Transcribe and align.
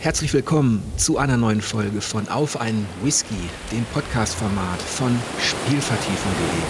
Herzlich 0.00 0.32
willkommen 0.32 0.82
zu 0.96 1.18
einer 1.18 1.36
neuen 1.36 1.60
Folge 1.60 2.00
von 2.00 2.26
Auf 2.30 2.58
einen 2.58 2.86
Whisky, 3.02 3.36
dem 3.70 3.84
Podcast-Format 3.92 4.80
von 4.80 5.14
Spielvertiefung.de. 5.38 6.62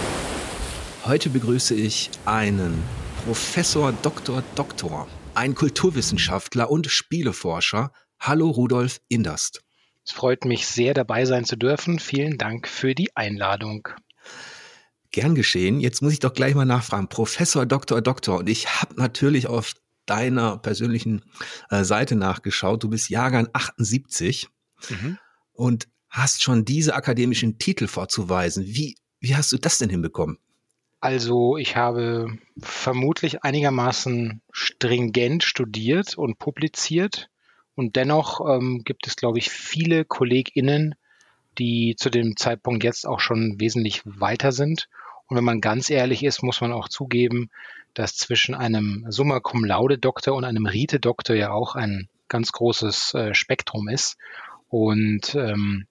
Heute 1.08 1.30
begrüße 1.30 1.76
ich 1.76 2.10
einen 2.24 2.82
Professor 3.24 3.92
Dr. 3.92 4.42
Doktor, 4.56 5.06
einen 5.34 5.54
Kulturwissenschaftler 5.54 6.72
und 6.72 6.88
Spieleforscher. 6.88 7.92
Hallo 8.18 8.50
Rudolf 8.50 9.00
Inderst. 9.06 9.62
Es 10.04 10.10
freut 10.10 10.44
mich 10.44 10.66
sehr, 10.66 10.92
dabei 10.92 11.24
sein 11.24 11.44
zu 11.44 11.54
dürfen. 11.54 12.00
Vielen 12.00 12.36
Dank 12.36 12.66
für 12.66 12.96
die 12.96 13.16
Einladung. 13.16 13.90
Gern 15.12 15.36
geschehen. 15.36 15.78
Jetzt 15.78 16.02
muss 16.02 16.14
ich 16.14 16.18
doch 16.18 16.34
gleich 16.34 16.56
mal 16.56 16.64
nachfragen. 16.64 17.08
Professor 17.08 17.64
Dr. 17.64 18.02
Doktor. 18.02 18.38
Und 18.38 18.48
ich 18.48 18.80
habe 18.80 18.96
natürlich 18.96 19.46
auf 19.46 19.74
deiner 20.06 20.58
persönlichen 20.58 21.24
äh, 21.70 21.84
Seite 21.84 22.16
nachgeschaut. 22.16 22.82
Du 22.82 22.88
bist 22.88 23.10
Jahrgang 23.10 23.48
78 23.52 24.48
mhm. 24.88 25.18
und 25.52 25.88
hast 26.08 26.42
schon 26.42 26.64
diese 26.64 26.94
akademischen 26.94 27.58
Titel 27.58 27.86
vorzuweisen. 27.86 28.66
Wie, 28.66 28.96
wie 29.20 29.36
hast 29.36 29.52
du 29.52 29.58
das 29.58 29.78
denn 29.78 29.90
hinbekommen? 29.90 30.38
Also 31.00 31.56
ich 31.56 31.76
habe 31.76 32.26
vermutlich 32.58 33.42
einigermaßen 33.42 34.42
stringent 34.52 35.44
studiert 35.44 36.18
und 36.18 36.38
publiziert. 36.38 37.30
Und 37.74 37.96
dennoch 37.96 38.40
ähm, 38.46 38.82
gibt 38.84 39.06
es, 39.06 39.16
glaube 39.16 39.38
ich, 39.38 39.48
viele 39.48 40.04
KollegInnen, 40.04 40.94
die 41.58 41.94
zu 41.96 42.10
dem 42.10 42.36
Zeitpunkt 42.36 42.84
jetzt 42.84 43.06
auch 43.06 43.20
schon 43.20 43.58
wesentlich 43.58 44.02
weiter 44.04 44.52
sind. 44.52 44.88
Und 45.26 45.38
wenn 45.38 45.44
man 45.44 45.62
ganz 45.62 45.88
ehrlich 45.88 46.22
ist, 46.22 46.42
muss 46.42 46.60
man 46.60 46.72
auch 46.72 46.88
zugeben, 46.88 47.50
dass 47.94 48.16
zwischen 48.16 48.54
einem 48.54 49.06
Summa 49.08 49.40
Cum 49.40 49.64
Laude 49.64 49.98
Doktor 49.98 50.34
und 50.34 50.44
einem 50.44 50.66
Rite 50.66 51.00
Doktor 51.00 51.36
ja 51.36 51.50
auch 51.50 51.74
ein 51.74 52.08
ganz 52.28 52.52
großes 52.52 53.14
äh, 53.14 53.34
Spektrum 53.34 53.88
ist. 53.88 54.16
Und 54.68 55.34
ähm, 55.34 55.86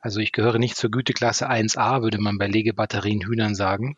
also 0.00 0.20
ich 0.20 0.32
gehöre 0.32 0.58
nicht 0.58 0.76
zur 0.76 0.90
Güteklasse 0.90 1.50
1a, 1.50 2.02
würde 2.02 2.18
man 2.18 2.38
bei 2.38 2.46
Legebatterien 2.46 3.26
Hühnern 3.26 3.54
sagen. 3.54 3.96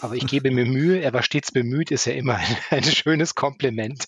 Aber 0.00 0.14
ich 0.14 0.26
gebe 0.26 0.50
mir 0.50 0.66
Mühe, 0.66 1.00
er 1.00 1.12
war 1.12 1.22
stets 1.22 1.52
bemüht, 1.52 1.90
ist 1.90 2.04
ja 2.04 2.12
immer 2.12 2.36
ein, 2.36 2.56
ein 2.70 2.84
schönes 2.84 3.34
Kompliment. 3.34 4.04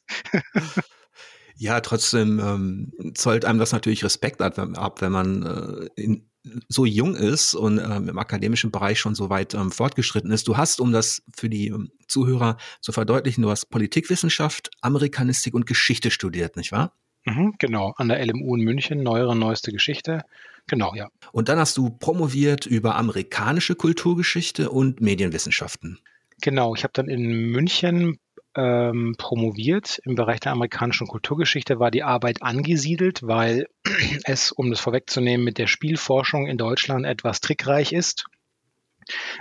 Ja, 1.57 1.81
trotzdem 1.81 2.41
ähm, 2.41 3.13
zollt 3.15 3.45
einem 3.45 3.59
das 3.59 3.73
natürlich 3.73 4.03
Respekt 4.03 4.41
ab, 4.41 4.57
wenn 5.03 5.13
man 5.13 5.43
äh, 5.43 6.01
in, 6.01 6.30
so 6.69 6.85
jung 6.85 7.15
ist 7.15 7.55
und 7.55 7.79
ähm, 7.79 8.09
im 8.09 8.19
akademischen 8.19 8.71
Bereich 8.71 8.99
schon 8.99 9.15
so 9.15 9.29
weit 9.29 9.55
ähm, 9.55 9.71
fortgeschritten 9.71 10.31
ist. 10.31 10.49
Du 10.49 10.57
hast, 10.57 10.81
um 10.81 10.93
das 10.93 11.23
für 11.37 11.51
die 11.51 11.69
ähm, 11.69 11.91
Zuhörer 12.09 12.57
zu 12.81 12.93
verdeutlichen, 12.93 13.43
du 13.43 13.51
hast 13.51 13.67
Politikwissenschaft, 13.67 14.71
Amerikanistik 14.81 15.55
und 15.55 15.67
Geschichte 15.67 16.11
studiert, 16.11 16.57
nicht 16.57 16.73
wahr? 16.73 16.95
Mhm, 17.25 17.55
genau, 17.59 17.93
an 17.97 18.09
der 18.09 18.25
LMU 18.25 18.57
in 18.57 18.65
München, 18.65 19.03
neuere, 19.03 19.37
neueste 19.37 19.73
Geschichte. 19.73 20.23
Genau, 20.67 20.95
ja. 20.95 21.09
Und 21.33 21.49
dann 21.49 21.59
hast 21.59 21.77
du 21.77 21.91
promoviert 21.91 22.65
über 22.65 22.97
amerikanische 22.97 23.75
Kulturgeschichte 23.75 24.71
und 24.71 25.01
Medienwissenschaften. 25.01 25.99
Genau, 26.41 26.75
ich 26.75 26.85
habe 26.85 26.93
dann 26.95 27.09
in 27.09 27.51
München 27.51 28.19
ähm, 28.57 29.15
promoviert. 29.17 30.01
Im 30.05 30.15
Bereich 30.15 30.41
der 30.41 30.53
amerikanischen 30.53 31.07
Kulturgeschichte 31.07 31.79
war 31.79 31.91
die 31.91 32.03
Arbeit 32.03 32.43
angesiedelt, 32.43 33.21
weil 33.23 33.67
es, 34.25 34.53
um 34.53 34.71
das 34.71 34.81
vorwegzunehmen, 34.81 35.45
mit 35.45 35.59
der 35.59 35.67
Spielforschung 35.67 36.47
in 36.47 36.59
Deutschland 36.59 37.07
etwas 37.07 37.41
trickreich 37.41 37.93
ist. 37.93 38.27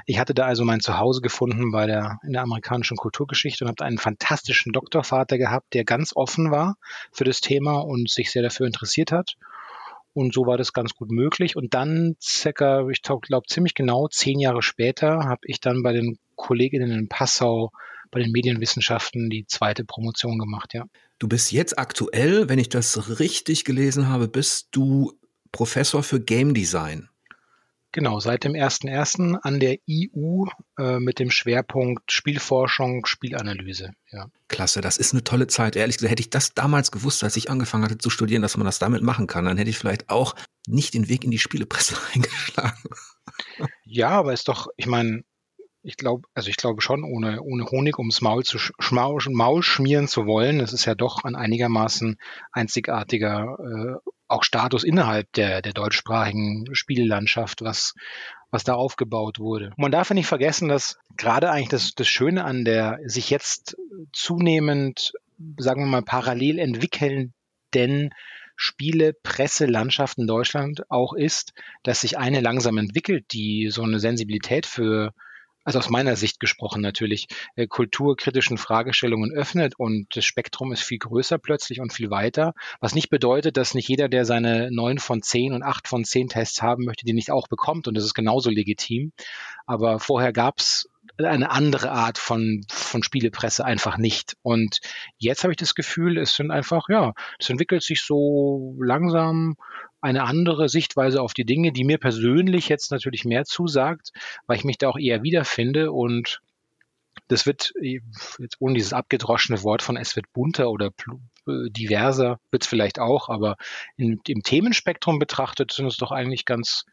Ich 0.05 0.19
hatte 0.19 0.33
da 0.33 0.45
also 0.45 0.63
mein 0.63 0.79
Zuhause 0.79 1.21
gefunden 1.21 1.71
bei 1.71 1.85
der, 1.85 2.19
in 2.23 2.33
der 2.33 2.41
amerikanischen 2.41 2.97
Kulturgeschichte 2.97 3.63
und 3.63 3.69
habe 3.69 3.85
einen 3.85 3.97
fantastischen 3.97 4.73
Doktorvater 4.73 5.37
gehabt, 5.37 5.73
der 5.73 5.83
ganz 5.83 6.15
offen 6.15 6.49
war 6.49 6.77
für 7.11 7.23
das 7.23 7.41
Thema 7.41 7.79
und 7.79 8.09
sich 8.09 8.31
sehr 8.31 8.41
dafür 8.41 8.65
interessiert 8.65 9.11
hat. 9.11 9.35
Und 10.13 10.33
so 10.33 10.47
war 10.47 10.57
das 10.57 10.73
ganz 10.73 10.95
gut 10.95 11.11
möglich. 11.11 11.55
Und 11.55 11.73
dann 11.73 12.15
circa, 12.21 12.87
ich 12.89 13.01
glaube 13.01 13.47
ziemlich 13.47 13.75
genau 13.75 14.07
zehn 14.07 14.39
Jahre 14.39 14.63
später, 14.63 15.25
habe 15.25 15.41
ich 15.43 15.59
dann 15.59 15.83
bei 15.83 15.93
den 15.93 16.17
Kolleginnen 16.35 16.91
in 16.91 17.09
Passau 17.09 17.71
bei 18.11 18.21
den 18.21 18.31
Medienwissenschaften 18.31 19.29
die 19.29 19.45
zweite 19.45 19.85
Promotion 19.85 20.37
gemacht, 20.39 20.73
ja. 20.73 20.85
Du 21.19 21.27
bist 21.27 21.51
jetzt 21.51 21.77
aktuell, 21.77 22.49
wenn 22.49 22.59
ich 22.59 22.69
das 22.69 23.19
richtig 23.19 23.65
gelesen 23.65 24.07
habe, 24.07 24.27
bist 24.27 24.69
du 24.71 25.13
Professor 25.51 26.03
für 26.03 26.19
Game 26.19 26.53
Design. 26.53 27.09
Genau, 27.91 28.19
seit 28.19 28.43
dem 28.43 28.53
1.1. 28.53 29.39
an 29.41 29.59
der 29.59 29.77
IU 29.87 30.45
äh, 30.77 30.99
mit 30.99 31.17
dem 31.17 31.31
Schwerpunkt 31.31 32.11
Spielforschung, 32.11 33.07
Spielanalyse. 33.07 33.93
Ja. 34.11 34.27
Klasse, 34.47 34.81
das 34.81 34.97
ist 34.97 35.13
eine 35.13 35.23
tolle 35.23 35.47
Zeit. 35.47 35.75
Ehrlich 35.75 35.97
gesagt, 35.97 36.11
hätte 36.11 36.21
ich 36.21 36.29
das 36.29 36.53
damals 36.53 36.91
gewusst, 36.91 37.23
als 37.23 37.35
ich 37.35 37.49
angefangen 37.49 37.83
hatte 37.83 37.97
zu 37.97 38.11
studieren, 38.11 38.43
dass 38.43 38.57
man 38.57 38.65
das 38.65 38.77
damit 38.77 39.01
machen 39.01 39.25
kann, 39.25 39.45
dann 39.45 39.57
hätte 39.57 39.71
ich 39.71 39.77
vielleicht 39.79 40.11
auch 40.11 40.35
nicht 40.67 40.93
den 40.93 41.09
Weg 41.09 41.23
in 41.23 41.31
die 41.31 41.39
Spielepresse 41.39 41.95
eingeschlagen. 42.13 42.89
Ja, 43.85 44.09
aber 44.09 44.33
ist 44.33 44.47
doch, 44.47 44.67
ich 44.77 44.85
meine, 44.85 45.23
ich 45.89 45.97
glaube, 45.97 46.27
also 46.35 46.49
ich 46.49 46.55
glaube 46.55 46.81
schon, 46.81 47.03
ohne, 47.03 47.41
ohne 47.41 47.65
Honig 47.65 47.97
ums 47.97 48.21
Maul 48.21 48.43
zu 48.43 48.59
Maul, 48.91 49.19
Maul 49.31 49.63
schmieren 49.63 50.07
zu 50.07 50.27
wollen. 50.27 50.59
Das 50.59 50.71
ist 50.71 50.85
ja 50.85 50.93
doch 50.93 51.23
ein 51.23 51.35
einigermaßen 51.35 52.17
einzigartiger 52.51 53.57
äh, 53.59 54.09
auch 54.27 54.43
Status 54.43 54.83
innerhalb 54.83 55.31
der, 55.33 55.63
der 55.63 55.73
deutschsprachigen 55.73 56.67
Spiellandschaft, 56.73 57.63
was, 57.63 57.95
was 58.51 58.63
da 58.63 58.75
aufgebaut 58.75 59.39
wurde. 59.39 59.73
man 59.77 59.91
darf 59.91 60.09
ja 60.09 60.13
nicht 60.13 60.27
vergessen, 60.27 60.69
dass 60.69 60.99
gerade 61.17 61.49
eigentlich 61.49 61.69
das, 61.69 61.95
das 61.95 62.07
Schöne 62.07 62.45
an 62.45 62.65
der 62.65 62.99
sich 63.05 63.31
jetzt 63.31 63.75
zunehmend, 64.13 65.13
sagen 65.57 65.81
wir 65.81 65.87
mal, 65.87 66.03
parallel 66.03 66.59
entwickelnden 66.59 68.13
Spiele, 68.55 69.13
Presse, 69.13 69.65
Landschaft 69.65 70.19
in 70.19 70.27
Deutschland 70.27 70.83
auch 70.91 71.13
ist, 71.13 71.53
dass 71.81 72.01
sich 72.01 72.19
eine 72.19 72.41
langsam 72.41 72.77
entwickelt, 72.77 73.33
die 73.33 73.69
so 73.71 73.81
eine 73.81 73.99
Sensibilität 73.99 74.67
für 74.67 75.13
also 75.63 75.79
aus 75.79 75.89
meiner 75.89 76.15
Sicht 76.15 76.39
gesprochen 76.39 76.81
natürlich, 76.81 77.27
äh, 77.55 77.67
kulturkritischen 77.67 78.57
Fragestellungen 78.57 79.31
öffnet 79.31 79.73
und 79.77 80.07
das 80.15 80.25
Spektrum 80.25 80.71
ist 80.71 80.81
viel 80.81 80.99
größer 80.99 81.37
plötzlich 81.37 81.79
und 81.79 81.93
viel 81.93 82.09
weiter, 82.09 82.53
was 82.79 82.95
nicht 82.95 83.09
bedeutet, 83.09 83.57
dass 83.57 83.73
nicht 83.73 83.87
jeder, 83.87 84.09
der 84.09 84.25
seine 84.25 84.69
neun 84.71 84.99
von 84.99 85.21
zehn 85.21 85.53
und 85.53 85.63
acht 85.63 85.87
von 85.87 86.05
zehn 86.05 86.29
Tests 86.29 86.61
haben 86.61 86.85
möchte, 86.85 87.05
die 87.05 87.13
nicht 87.13 87.31
auch 87.31 87.47
bekommt 87.47 87.87
und 87.87 87.95
das 87.95 88.03
ist 88.03 88.13
genauso 88.13 88.49
legitim. 88.49 89.11
Aber 89.65 89.99
vorher 89.99 90.33
gab's 90.33 90.89
eine 91.17 91.51
andere 91.51 91.91
Art 91.91 92.17
von, 92.17 92.65
von 92.69 93.03
Spielepresse 93.03 93.65
einfach 93.65 93.97
nicht. 93.97 94.35
Und 94.41 94.79
jetzt 95.17 95.43
habe 95.43 95.53
ich 95.53 95.57
das 95.57 95.75
Gefühl, 95.75 96.17
es 96.17 96.35
sind 96.35 96.51
einfach, 96.51 96.87
ja, 96.89 97.13
es 97.39 97.49
entwickelt 97.49 97.83
sich 97.83 98.01
so 98.01 98.75
langsam 98.79 99.55
eine 100.01 100.23
andere 100.23 100.69
Sichtweise 100.69 101.21
auf 101.21 101.33
die 101.33 101.45
Dinge, 101.45 101.71
die 101.71 101.83
mir 101.83 101.97
persönlich 101.97 102.69
jetzt 102.69 102.91
natürlich 102.91 103.25
mehr 103.25 103.45
zusagt, 103.45 104.11
weil 104.47 104.57
ich 104.57 104.63
mich 104.63 104.77
da 104.77 104.89
auch 104.89 104.97
eher 104.97 105.23
wiederfinde 105.23 105.91
und 105.91 106.41
das 107.27 107.45
wird 107.45 107.73
jetzt 108.39 108.57
ohne 108.59 108.75
dieses 108.75 108.93
abgedroschene 108.93 109.61
Wort 109.63 109.81
von 109.81 109.97
es 109.97 110.15
wird 110.15 110.31
bunter 110.33 110.69
oder 110.69 110.87
äh, 111.47 111.69
diverser 111.69 112.39
wird 112.49 112.63
es 112.63 112.69
vielleicht 112.69 112.99
auch, 112.99 113.29
aber 113.29 113.57
in, 113.97 114.19
im 114.27 114.41
Themenspektrum 114.41 115.19
betrachtet 115.19 115.71
sind 115.71 115.87
es 115.87 115.97
doch 115.97 116.11
eigentlich 116.11 116.45
ganz, 116.45 116.85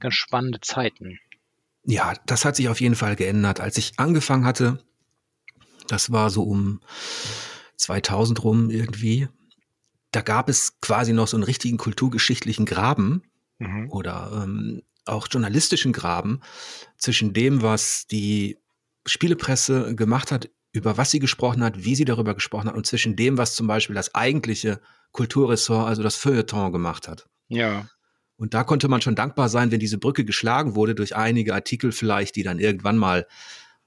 ganz 0.00 0.14
spannende 0.14 0.60
Zeiten. 0.60 1.18
Ja, 1.84 2.14
das 2.26 2.44
hat 2.44 2.56
sich 2.56 2.68
auf 2.68 2.80
jeden 2.80 2.94
Fall 2.94 3.16
geändert. 3.16 3.60
Als 3.60 3.76
ich 3.76 3.98
angefangen 3.98 4.46
hatte, 4.46 4.78
das 5.86 6.12
war 6.12 6.30
so 6.30 6.44
um 6.44 6.80
2000 7.76 8.42
rum 8.42 8.70
irgendwie, 8.70 9.28
da 10.14 10.20
gab 10.20 10.48
es 10.48 10.80
quasi 10.80 11.12
noch 11.12 11.26
so 11.26 11.36
einen 11.36 11.44
richtigen 11.44 11.76
kulturgeschichtlichen 11.76 12.66
Graben 12.66 13.22
mhm. 13.58 13.90
oder 13.90 14.42
ähm, 14.44 14.82
auch 15.06 15.26
journalistischen 15.30 15.92
Graben 15.92 16.40
zwischen 16.96 17.32
dem, 17.32 17.62
was 17.62 18.06
die 18.06 18.58
Spielepresse 19.06 19.94
gemacht 19.94 20.30
hat, 20.30 20.50
über 20.72 20.96
was 20.96 21.10
sie 21.10 21.18
gesprochen 21.18 21.62
hat, 21.62 21.84
wie 21.84 21.94
sie 21.94 22.04
darüber 22.04 22.34
gesprochen 22.34 22.68
hat 22.68 22.76
und 22.76 22.86
zwischen 22.86 23.16
dem, 23.16 23.38
was 23.38 23.54
zum 23.54 23.66
Beispiel 23.66 23.94
das 23.94 24.14
eigentliche 24.14 24.80
Kulturressort, 25.12 25.86
also 25.86 26.02
das 26.02 26.16
Feuilleton 26.16 26.72
gemacht 26.72 27.08
hat. 27.08 27.26
Ja. 27.48 27.86
Und 28.36 28.54
da 28.54 28.64
konnte 28.64 28.88
man 28.88 29.00
schon 29.00 29.14
dankbar 29.14 29.48
sein, 29.48 29.70
wenn 29.70 29.80
diese 29.80 29.98
Brücke 29.98 30.24
geschlagen 30.24 30.74
wurde 30.74 30.94
durch 30.94 31.14
einige 31.14 31.54
Artikel 31.54 31.92
vielleicht, 31.92 32.34
die 32.36 32.42
dann 32.42 32.58
irgendwann 32.58 32.96
mal 32.96 33.26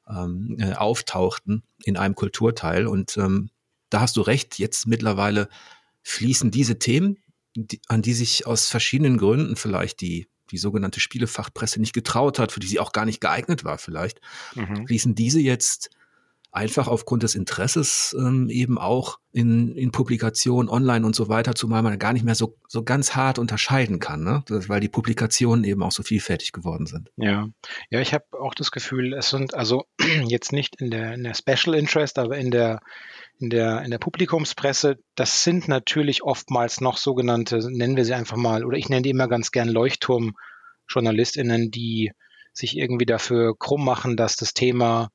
ähm, 0.09 0.55
äh, 0.59 0.73
auftauchten 0.73 1.63
in 1.83 1.97
einem 1.97 2.15
Kulturteil. 2.15 2.87
Und 2.87 3.17
ähm, 3.17 3.49
da 3.89 3.99
hast 4.01 4.15
du 4.15 4.21
recht, 4.21 4.57
jetzt 4.59 4.87
mittlerweile 4.87 5.49
fließen 6.07 6.51
diese 6.51 6.79
Themen, 6.79 7.17
die, 7.55 7.81
an 7.87 8.01
die 8.01 8.13
sich 8.13 8.47
aus 8.47 8.67
verschiedenen 8.69 9.17
Gründen 9.17 9.55
vielleicht 9.55 10.01
die 10.01 10.27
die 10.51 10.57
sogenannte 10.57 11.01
Spielefachpresse 11.01 11.81
nicht 11.81 11.91
getraut 11.91 12.39
hat, 12.39 12.53
für 12.53 12.61
die 12.61 12.67
sie 12.67 12.79
auch 12.79 12.93
gar 12.93 13.03
nicht 13.03 13.19
geeignet 13.19 13.65
war 13.65 13.77
vielleicht, 13.77 14.21
mhm. 14.55 14.87
fließen 14.87 15.13
diese 15.13 15.41
jetzt 15.41 15.89
einfach 16.51 16.87
aufgrund 16.87 17.23
des 17.23 17.35
Interesses 17.35 18.15
ähm, 18.17 18.49
eben 18.49 18.77
auch 18.77 19.19
in, 19.31 19.75
in 19.75 19.91
Publikationen 19.91 20.69
online 20.69 21.05
und 21.05 21.15
so 21.15 21.29
weiter, 21.29 21.53
zumal 21.53 21.83
man 21.83 21.99
gar 21.99 22.13
nicht 22.13 22.25
mehr 22.25 22.35
so, 22.35 22.57
so 22.67 22.83
ganz 22.83 23.15
hart 23.15 23.37
unterscheiden 23.37 23.99
kann, 23.99 24.23
ne? 24.23 24.43
Das, 24.47 24.67
weil 24.67 24.79
die 24.79 24.89
Publikationen 24.89 25.63
eben 25.65 25.83
auch 25.83 25.91
so 25.91 26.03
vielfältig 26.03 26.53
geworden 26.53 26.87
sind. 26.87 27.11
Ja, 27.17 27.47
ja, 27.91 27.99
ich 27.99 28.13
habe 28.13 28.25
auch 28.31 28.55
das 28.55 28.71
Gefühl, 28.71 29.13
es 29.13 29.29
sind 29.29 29.53
also 29.53 29.85
jetzt 30.27 30.51
nicht 30.51 30.81
in 30.81 30.89
der, 30.89 31.13
in 31.13 31.23
der 31.23 31.35
Special 31.35 31.75
Interest, 31.75 32.17
aber 32.17 32.37
in 32.37 32.51
der 32.51 32.79
in 33.39 33.51
der, 33.51 33.83
in 33.83 33.91
der 33.91 33.99
Publikumspresse, 33.99 34.97
das 35.15 35.43
sind 35.43 35.67
natürlich 35.67 36.23
oftmals 36.23 36.81
noch 36.81 36.97
sogenannte, 36.97 37.59
nennen 37.71 37.95
wir 37.95 38.03
sie 38.03 38.15
einfach 38.15 38.37
mal, 38.37 38.65
oder 38.65 38.77
ich 38.77 38.89
nenne 38.89 39.03
die 39.03 39.11
immer 39.11 39.27
ganz 39.27 39.51
gern 39.51 39.69
Leuchtturm-JournalistInnen, 39.69 41.69
die 41.69 42.13
sich 42.51 42.75
irgendwie 42.75 43.05
dafür 43.05 43.55
krumm 43.57 43.85
machen, 43.85 44.17
dass 44.17 44.37
das 44.37 44.55
Thema 44.55 45.11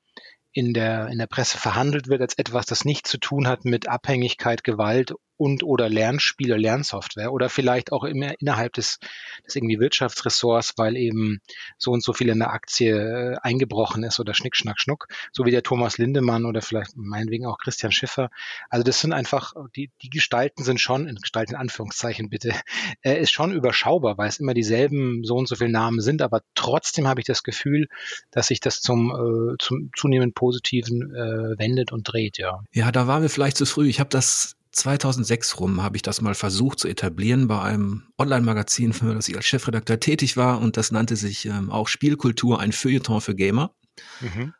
in 0.53 0.75
der, 0.75 1.09
in 1.09 1.19
der 1.19 1.27
Presse 1.27 1.59
verhandelt 1.59 2.09
wird 2.09 2.21
als 2.21 2.37
etwas, 2.39 2.67
das 2.67 2.85
nichts 2.85 3.11
zu 3.11 3.19
tun 3.19 3.49
hat 3.49 3.65
mit 3.65 3.89
Abhängigkeit, 3.89 4.65
Gewalt 4.65 5.15
und 5.43 5.65
oder 5.65 5.89
Lernspiele, 5.89 6.57
Lernsoftware 6.57 7.33
oder 7.33 7.49
vielleicht 7.49 7.91
auch 7.91 8.05
immer 8.05 8.41
innerhalb 8.41 8.75
des, 8.75 9.01
des 9.45 9.57
irgendwie 9.57 9.81
Wirtschaftsressorts, 9.81 10.75
weil 10.77 10.97
eben 10.97 11.41
so 11.79 11.91
und 11.91 12.05
so 12.05 12.13
viel 12.13 12.29
in 12.29 12.39
der 12.39 12.53
Aktie 12.53 12.95
äh, 12.95 13.37
eingebrochen 13.43 14.05
ist 14.05 14.21
oder 14.21 14.35
Schnick, 14.35 14.55
Schnack, 14.55 14.79
Schnuck, 14.79 15.09
so 15.33 15.45
wie 15.45 15.51
der 15.51 15.65
Thomas 15.65 15.99
Lindemann 15.99 16.45
oder 16.45 16.63
vielleicht 16.63 16.97
meinetwegen 16.97 17.47
auch 17.47 17.59
Christian 17.59 17.91
Schiffer. 17.91 18.31
Also 18.71 18.85
das 18.85 19.01
sind 19.01 19.13
einfach, 19.13 19.53
die, 19.75 19.91
die 20.01 20.11
Gestalten 20.11 20.63
sind 20.63 20.81
schon, 20.81 21.09
in 21.09 21.17
Gestalten 21.17 21.55
in 21.55 21.61
Anführungszeichen 21.61 22.31
bitte, 22.31 22.55
äh, 23.03 23.21
ist 23.21 23.33
schon 23.33 23.53
überschaubar, 23.53 24.19
weil 24.19 24.29
es 24.29 24.39
immer 24.39 24.55
dieselben 24.55 25.25
so 25.25 25.35
und 25.35 25.49
so 25.49 25.57
viele 25.57 25.73
Namen 25.73 26.01
sind, 26.01 26.23
aber 26.23 26.43
trotzdem 26.55 27.09
habe 27.09 27.21
ich 27.21 27.27
das 27.27 27.43
Gefühl, 27.43 27.89
dass 28.31 28.47
sich 28.47 28.61
das 28.61 28.81
zum, 28.81 29.11
äh, 29.11 29.57
zum 29.59 29.91
zunehmend 29.97 30.37
Positiven 30.37 31.13
äh, 31.13 31.59
wendet 31.59 31.91
und 31.91 32.05
dreht, 32.05 32.39
ja. 32.39 32.63
Ja, 32.73 32.93
da 32.93 33.09
waren 33.09 33.23
wir 33.23 33.29
vielleicht 33.29 33.57
zu 33.57 33.67
früh. 33.67 33.89
Ich 33.89 33.99
habe 33.99 34.11
das 34.11 34.55
2006 34.73 35.61
rum 35.61 35.83
habe 35.83 35.97
ich 35.97 36.03
das 36.03 36.21
mal 36.21 36.35
versucht 36.35 36.79
zu 36.79 36.89
etablieren 36.89 37.47
bei 37.47 37.61
einem 37.61 38.05
Online-Magazin, 38.19 38.93
für 38.93 39.15
das 39.15 39.29
ich 39.29 39.37
als 39.37 39.45
Chefredakteur 39.45 40.01
tätig 40.01 40.37
war 40.37 40.61
und 40.61 40.77
das 40.77 40.91
nannte 40.91 41.17
sich 41.17 41.47
ähm, 41.47 41.71
auch 41.71 41.89
Spielkultur, 41.89 42.61
ein 42.61 42.73
Feuilleton 42.73 43.21
für 43.21 43.35
Gamer. 43.35 43.75
Mhm. 44.21 44.55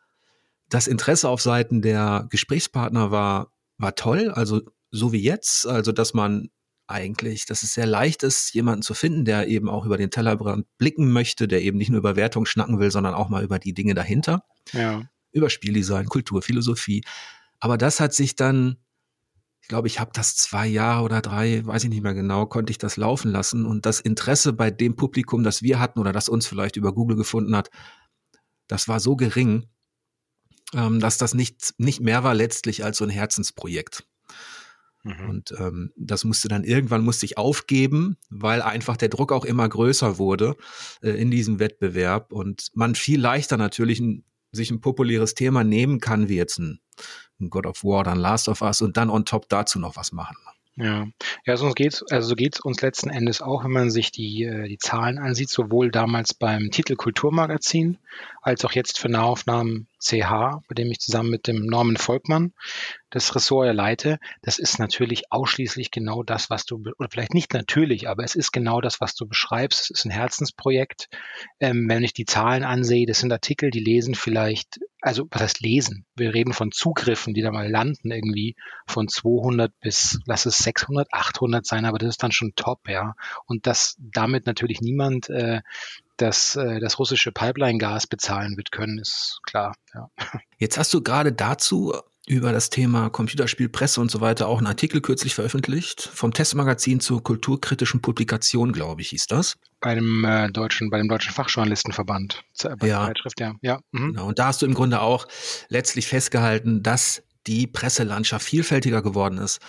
Das 0.69 0.87
Interesse 0.87 1.29
auf 1.29 1.41
Seiten 1.41 1.81
der 1.81 2.27
Gesprächspartner 2.29 3.11
war, 3.11 3.51
war 3.77 3.95
toll, 3.95 4.31
also 4.31 4.61
so 4.91 5.11
wie 5.11 5.21
jetzt, 5.21 5.67
also 5.67 5.91
dass 5.91 6.13
man 6.13 6.49
eigentlich, 6.87 7.45
dass 7.45 7.63
es 7.63 7.73
sehr 7.73 7.85
leicht 7.85 8.23
ist, 8.23 8.53
jemanden 8.53 8.81
zu 8.81 8.93
finden, 8.93 9.25
der 9.25 9.47
eben 9.47 9.69
auch 9.69 9.85
über 9.85 9.97
den 9.97 10.11
Tellerbrand 10.11 10.65
blicken 10.77 11.11
möchte, 11.11 11.47
der 11.47 11.61
eben 11.61 11.77
nicht 11.77 11.89
nur 11.89 11.99
über 11.99 12.15
Wertung 12.15 12.45
schnacken 12.45 12.79
will, 12.79 12.91
sondern 12.91 13.13
auch 13.13 13.29
mal 13.29 13.43
über 13.43 13.57
die 13.57 13.73
Dinge 13.73 13.93
dahinter. 13.93 14.43
Ja. 14.73 15.03
Über 15.31 15.49
Spieldesign, 15.49 16.07
Kultur, 16.07 16.41
Philosophie. 16.41 17.03
Aber 17.59 17.77
das 17.77 17.99
hat 17.99 18.13
sich 18.13 18.35
dann 18.35 18.77
ich 19.63 19.69
glaube, 19.69 19.87
ich 19.87 20.01
habe 20.01 20.11
das 20.13 20.35
zwei 20.35 20.67
Jahre 20.67 21.03
oder 21.03 21.21
drei, 21.21 21.65
weiß 21.65 21.85
ich 21.85 21.89
nicht 21.89 22.03
mehr 22.03 22.13
genau, 22.13 22.45
konnte 22.45 22.71
ich 22.71 22.77
das 22.77 22.97
laufen 22.97 23.31
lassen. 23.31 23.65
Und 23.65 23.85
das 23.85 24.01
Interesse 24.01 24.51
bei 24.51 24.69
dem 24.69 24.97
Publikum, 24.97 25.41
das 25.41 25.61
wir 25.61 25.79
hatten 25.79 25.99
oder 25.99 26.11
das 26.11 26.27
uns 26.27 26.45
vielleicht 26.45 26.75
über 26.75 26.93
Google 26.93 27.15
gefunden 27.15 27.55
hat, 27.55 27.69
das 28.67 28.89
war 28.89 28.99
so 28.99 29.15
gering, 29.15 29.69
ähm, 30.73 30.99
dass 30.99 31.17
das 31.17 31.33
nicht, 31.33 31.75
nicht 31.77 32.01
mehr 32.01 32.25
war 32.25 32.33
letztlich 32.33 32.83
als 32.83 32.97
so 32.97 33.05
ein 33.05 33.09
Herzensprojekt. 33.09 34.05
Mhm. 35.03 35.29
Und 35.29 35.53
ähm, 35.57 35.93
das 35.95 36.25
musste 36.25 36.49
dann 36.49 36.65
irgendwann 36.65 37.05
musste 37.05 37.25
ich 37.25 37.37
aufgeben, 37.37 38.17
weil 38.29 38.61
einfach 38.61 38.97
der 38.97 39.09
Druck 39.09 39.31
auch 39.31 39.45
immer 39.45 39.69
größer 39.69 40.17
wurde 40.17 40.57
äh, 41.01 41.11
in 41.11 41.31
diesem 41.31 41.59
Wettbewerb 41.59 42.33
und 42.33 42.69
man 42.73 42.95
viel 42.95 43.21
leichter 43.21 43.55
natürlich 43.55 44.01
ein, 44.01 44.25
sich 44.51 44.71
ein 44.71 44.81
populäres 44.81 45.35
Thema 45.35 45.63
nehmen 45.63 46.01
kann, 46.01 46.27
wie 46.27 46.35
jetzt 46.35 46.59
ein 46.59 46.81
God 47.49 47.65
of 47.65 47.83
War, 47.83 48.03
dann 48.03 48.19
Last 48.19 48.47
of 48.49 48.61
Us 48.61 48.81
und 48.81 48.97
dann 48.97 49.09
on 49.09 49.25
top 49.25 49.49
dazu 49.49 49.79
noch 49.79 49.95
was 49.95 50.11
machen. 50.11 50.37
Ja, 50.75 51.05
ja, 51.45 51.55
so 51.55 51.69
geht's, 51.69 52.03
also 52.09 52.29
so 52.29 52.35
geht's 52.35 52.59
uns 52.59 52.81
letzten 52.81 53.11
Endes 53.11 53.43
auch, 53.43 53.63
wenn 53.63 53.71
man 53.71 53.91
sich 53.91 54.11
die, 54.11 54.43
äh, 54.43 54.67
die 54.67 54.79
Zahlen 54.79 55.19
ansieht, 55.19 55.51
sowohl 55.51 55.91
damals 55.91 56.33
beim 56.33 56.71
Titel 56.71 56.95
Kulturmagazin 56.95 57.99
als 58.41 58.65
auch 58.65 58.71
jetzt 58.71 58.97
für 58.97 59.07
Nahaufnahmen 59.07 59.87
CH, 59.99 60.61
bei 60.67 60.73
dem 60.75 60.89
ich 60.89 60.99
zusammen 60.99 61.29
mit 61.29 61.45
dem 61.45 61.67
Norman 61.67 61.97
Volkmann 61.97 62.53
das 63.11 63.35
Ressort 63.35 63.75
leite. 63.75 64.17
Das 64.41 64.57
ist 64.57 64.79
natürlich 64.79 65.31
ausschließlich 65.31 65.91
genau 65.91 66.23
das, 66.23 66.49
was 66.49 66.65
du, 66.65 66.83
oder 66.97 67.09
vielleicht 67.11 67.35
nicht 67.35 67.53
natürlich, 67.53 68.09
aber 68.09 68.23
es 68.23 68.33
ist 68.33 68.51
genau 68.51 68.81
das, 68.81 68.99
was 68.99 69.13
du 69.13 69.27
beschreibst. 69.27 69.91
Es 69.91 69.99
ist 69.99 70.05
ein 70.05 70.11
Herzensprojekt. 70.11 71.07
Ähm, 71.59 71.87
wenn 71.87 72.03
ich 72.03 72.13
die 72.13 72.25
Zahlen 72.25 72.63
ansehe, 72.63 73.05
das 73.05 73.19
sind 73.19 73.31
Artikel, 73.31 73.69
die 73.69 73.79
lesen 73.79 74.15
vielleicht, 74.15 74.79
also 75.03 75.27
was 75.29 75.41
heißt 75.41 75.59
lesen? 75.59 76.05
Wir 76.15 76.33
reden 76.33 76.53
von 76.53 76.71
Zugriffen, 76.71 77.33
die 77.33 77.41
da 77.41 77.51
mal 77.51 77.69
landen 77.69 78.09
irgendwie 78.09 78.55
von 78.87 79.09
200 79.09 79.77
bis, 79.81 80.19
lass 80.25 80.45
es 80.45 80.57
600, 80.59 81.09
800 81.11 81.65
sein, 81.65 81.83
aber 81.85 81.97
das 81.97 82.09
ist 82.09 82.23
dann 82.23 82.31
schon 82.31 82.53
top, 82.55 82.87
ja. 82.87 83.13
Und 83.45 83.67
dass 83.67 83.97
damit 83.99 84.45
natürlich 84.45 84.79
niemand 84.79 85.29
äh, 85.29 85.61
das, 86.15 86.55
äh, 86.55 86.79
das 86.79 86.99
russische 86.99 87.33
Pipeline-Gas 87.33 88.07
bezahlen 88.07 88.55
wird 88.55 88.71
können, 88.71 88.97
ist 88.97 89.41
klar. 89.43 89.75
Ja. 89.93 90.09
Jetzt 90.57 90.77
hast 90.77 90.93
du 90.93 91.03
gerade 91.03 91.33
dazu 91.33 91.93
über 92.25 92.53
das 92.53 92.69
Thema 92.69 93.09
Computerspielpresse 93.09 93.99
und 93.99 94.09
so 94.09 94.21
weiter 94.21 94.47
auch 94.47 94.57
einen 94.57 94.67
Artikel 94.67 95.01
kürzlich 95.01 95.35
veröffentlicht 95.35 96.01
vom 96.01 96.33
Testmagazin 96.33 96.99
zur 96.99 97.21
kulturkritischen 97.21 98.01
Publikation, 98.01 98.71
glaube 98.71 99.01
ich, 99.01 99.09
hieß 99.09 99.27
das. 99.27 99.57
Bei 99.81 99.95
dem 99.95 100.23
äh, 100.23 100.49
deutschen, 100.49 100.89
bei 100.89 100.97
dem 100.97 101.09
deutschen 101.09 101.33
Fachjournalistenverband, 101.33 102.43
bei 102.79 102.87
ja. 102.87 103.05
Zeitschrift, 103.07 103.39
ja. 103.41 103.53
ja. 103.61 103.79
Mhm. 103.91 104.13
Genau. 104.13 104.27
Und 104.27 104.39
da 104.39 104.47
hast 104.47 104.61
du 104.61 104.65
im 104.65 104.73
Grunde 104.73 105.01
auch 105.01 105.27
letztlich 105.67 106.07
festgehalten, 106.07 106.81
dass 106.81 107.23
die 107.45 107.67
Presselandschaft 107.67 108.45
vielfältiger 108.45 109.01
geworden 109.01 109.37
ist. 109.37 109.59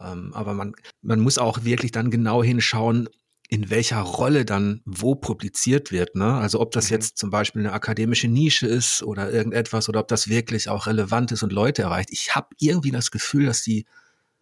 Ähm, 0.00 0.32
aber 0.34 0.54
man, 0.54 0.74
man 1.02 1.18
muss 1.18 1.38
auch 1.38 1.64
wirklich 1.64 1.90
dann 1.90 2.10
genau 2.10 2.44
hinschauen, 2.44 3.08
in 3.54 3.70
welcher 3.70 4.00
Rolle 4.00 4.44
dann 4.44 4.80
wo 4.84 5.14
publiziert 5.14 5.92
wird. 5.92 6.16
Ne? 6.16 6.34
Also 6.34 6.58
ob 6.58 6.72
das 6.72 6.86
mhm. 6.90 6.94
jetzt 6.96 7.18
zum 7.18 7.30
Beispiel 7.30 7.62
eine 7.62 7.72
akademische 7.72 8.26
Nische 8.26 8.66
ist 8.66 9.00
oder 9.04 9.30
irgendetwas 9.30 9.88
oder 9.88 10.00
ob 10.00 10.08
das 10.08 10.28
wirklich 10.28 10.68
auch 10.68 10.88
relevant 10.88 11.30
ist 11.30 11.44
und 11.44 11.52
Leute 11.52 11.82
erreicht. 11.82 12.08
Ich 12.10 12.34
habe 12.34 12.48
irgendwie 12.58 12.90
das 12.90 13.12
Gefühl, 13.12 13.46
dass 13.46 13.62
die 13.62 13.86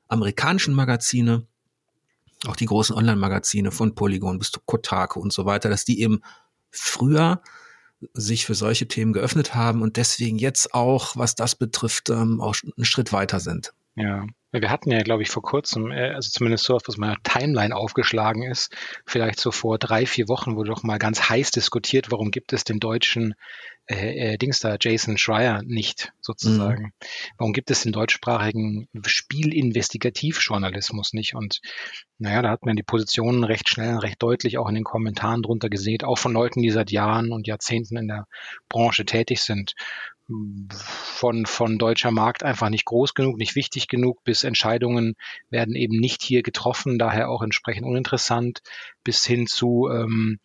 amerikanischen 0.08 0.72
Magazine, 0.72 1.46
auch 2.46 2.56
die 2.56 2.64
großen 2.64 2.96
Online-Magazine 2.96 3.70
von 3.70 3.94
Polygon 3.94 4.38
bis 4.38 4.50
zu 4.50 4.60
Kotaku 4.64 5.20
und 5.20 5.30
so 5.30 5.44
weiter, 5.44 5.68
dass 5.68 5.84
die 5.84 6.00
eben 6.00 6.22
früher 6.70 7.42
sich 8.14 8.46
für 8.46 8.54
solche 8.54 8.88
Themen 8.88 9.12
geöffnet 9.12 9.54
haben 9.54 9.82
und 9.82 9.98
deswegen 9.98 10.38
jetzt 10.38 10.72
auch, 10.72 11.16
was 11.18 11.34
das 11.34 11.54
betrifft, 11.54 12.08
ähm, 12.08 12.40
auch 12.40 12.56
einen 12.64 12.86
Schritt 12.86 13.12
weiter 13.12 13.40
sind. 13.40 13.74
Ja, 13.94 14.24
wir 14.60 14.70
hatten 14.70 14.90
ja, 14.90 15.02
glaube 15.02 15.22
ich, 15.22 15.30
vor 15.30 15.42
kurzem, 15.42 15.90
äh, 15.90 16.10
also 16.10 16.28
zumindest 16.30 16.64
so, 16.64 16.78
was 16.84 16.98
meiner 16.98 17.16
Timeline 17.22 17.74
aufgeschlagen 17.74 18.42
ist, 18.42 18.74
vielleicht 19.06 19.40
so 19.40 19.50
vor 19.50 19.78
drei, 19.78 20.04
vier 20.06 20.28
Wochen 20.28 20.56
wurde 20.56 20.70
doch 20.70 20.82
mal 20.82 20.98
ganz 20.98 21.30
heiß 21.30 21.52
diskutiert, 21.52 22.10
warum 22.10 22.30
gibt 22.30 22.52
es 22.52 22.64
den 22.64 22.78
deutschen 22.78 23.34
äh, 23.86 24.34
äh, 24.34 24.38
Dings 24.38 24.60
da, 24.60 24.76
Jason 24.80 25.18
Schreier 25.18 25.62
nicht 25.64 26.12
sozusagen. 26.20 26.84
Mhm. 26.84 26.92
Warum 27.38 27.52
gibt 27.52 27.68
es 27.70 27.82
den 27.82 27.90
deutschsprachigen 27.90 28.86
Spielinvestigativjournalismus 29.04 31.14
nicht? 31.14 31.34
Und 31.34 31.60
naja, 32.18 32.42
da 32.42 32.50
hat 32.50 32.64
man 32.64 32.76
die 32.76 32.84
Positionen 32.84 33.42
recht 33.42 33.68
schnell, 33.68 33.96
recht 33.96 34.22
deutlich 34.22 34.58
auch 34.58 34.68
in 34.68 34.76
den 34.76 34.84
Kommentaren 34.84 35.42
drunter 35.42 35.68
gesehen, 35.68 36.04
auch 36.04 36.18
von 36.18 36.32
Leuten, 36.32 36.62
die 36.62 36.70
seit 36.70 36.92
Jahren 36.92 37.32
und 37.32 37.48
Jahrzehnten 37.48 37.96
in 37.96 38.06
der 38.06 38.28
Branche 38.68 39.04
tätig 39.04 39.40
sind 39.40 39.74
von, 40.70 41.46
von 41.46 41.78
deutscher 41.78 42.10
Markt 42.10 42.42
einfach 42.42 42.68
nicht 42.68 42.84
groß 42.84 43.14
genug, 43.14 43.36
nicht 43.36 43.54
wichtig 43.54 43.88
genug, 43.88 44.24
bis 44.24 44.44
Entscheidungen 44.44 45.14
werden 45.50 45.74
eben 45.74 45.98
nicht 45.98 46.22
hier 46.22 46.42
getroffen, 46.42 46.98
daher 46.98 47.28
auch 47.28 47.42
entsprechend 47.42 47.86
uninteressant, 47.86 48.62
bis 49.04 49.24
hin 49.24 49.46
zu 49.46 49.88
ähm, 49.90 50.38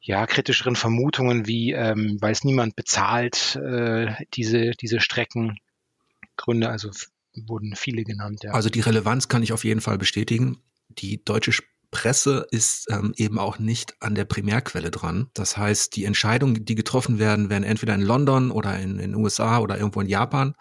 ja, 0.00 0.26
kritischeren 0.26 0.76
Vermutungen 0.76 1.46
wie, 1.46 1.72
ähm, 1.72 2.18
weil 2.20 2.32
es 2.32 2.44
niemand 2.44 2.76
bezahlt, 2.76 3.56
äh, 3.56 4.14
diese, 4.34 4.72
diese 4.72 5.00
Streckengründe, 5.00 6.68
also 6.68 6.90
wurden 7.34 7.76
viele 7.76 8.04
genannt. 8.04 8.40
Ja. 8.42 8.52
Also 8.52 8.68
die 8.68 8.80
Relevanz 8.80 9.28
kann 9.28 9.42
ich 9.42 9.52
auf 9.52 9.64
jeden 9.64 9.80
Fall 9.80 9.98
bestätigen. 9.98 10.58
Die 10.88 11.24
deutsche 11.24 11.52
Presse 11.92 12.46
ist 12.50 12.90
ähm, 12.90 13.12
eben 13.16 13.38
auch 13.38 13.60
nicht 13.60 13.94
an 14.00 14.16
der 14.16 14.24
Primärquelle 14.24 14.90
dran. 14.90 15.28
Das 15.34 15.56
heißt, 15.56 15.94
die 15.94 16.04
Entscheidungen, 16.04 16.64
die 16.64 16.74
getroffen 16.74 17.20
werden, 17.20 17.50
werden 17.50 17.62
entweder 17.62 17.94
in 17.94 18.00
London 18.00 18.50
oder 18.50 18.76
in 18.80 18.98
den 18.98 19.14
USA 19.14 19.60
oder 19.60 19.76
irgendwo 19.76 20.00
in 20.00 20.08
Japan. 20.08 20.54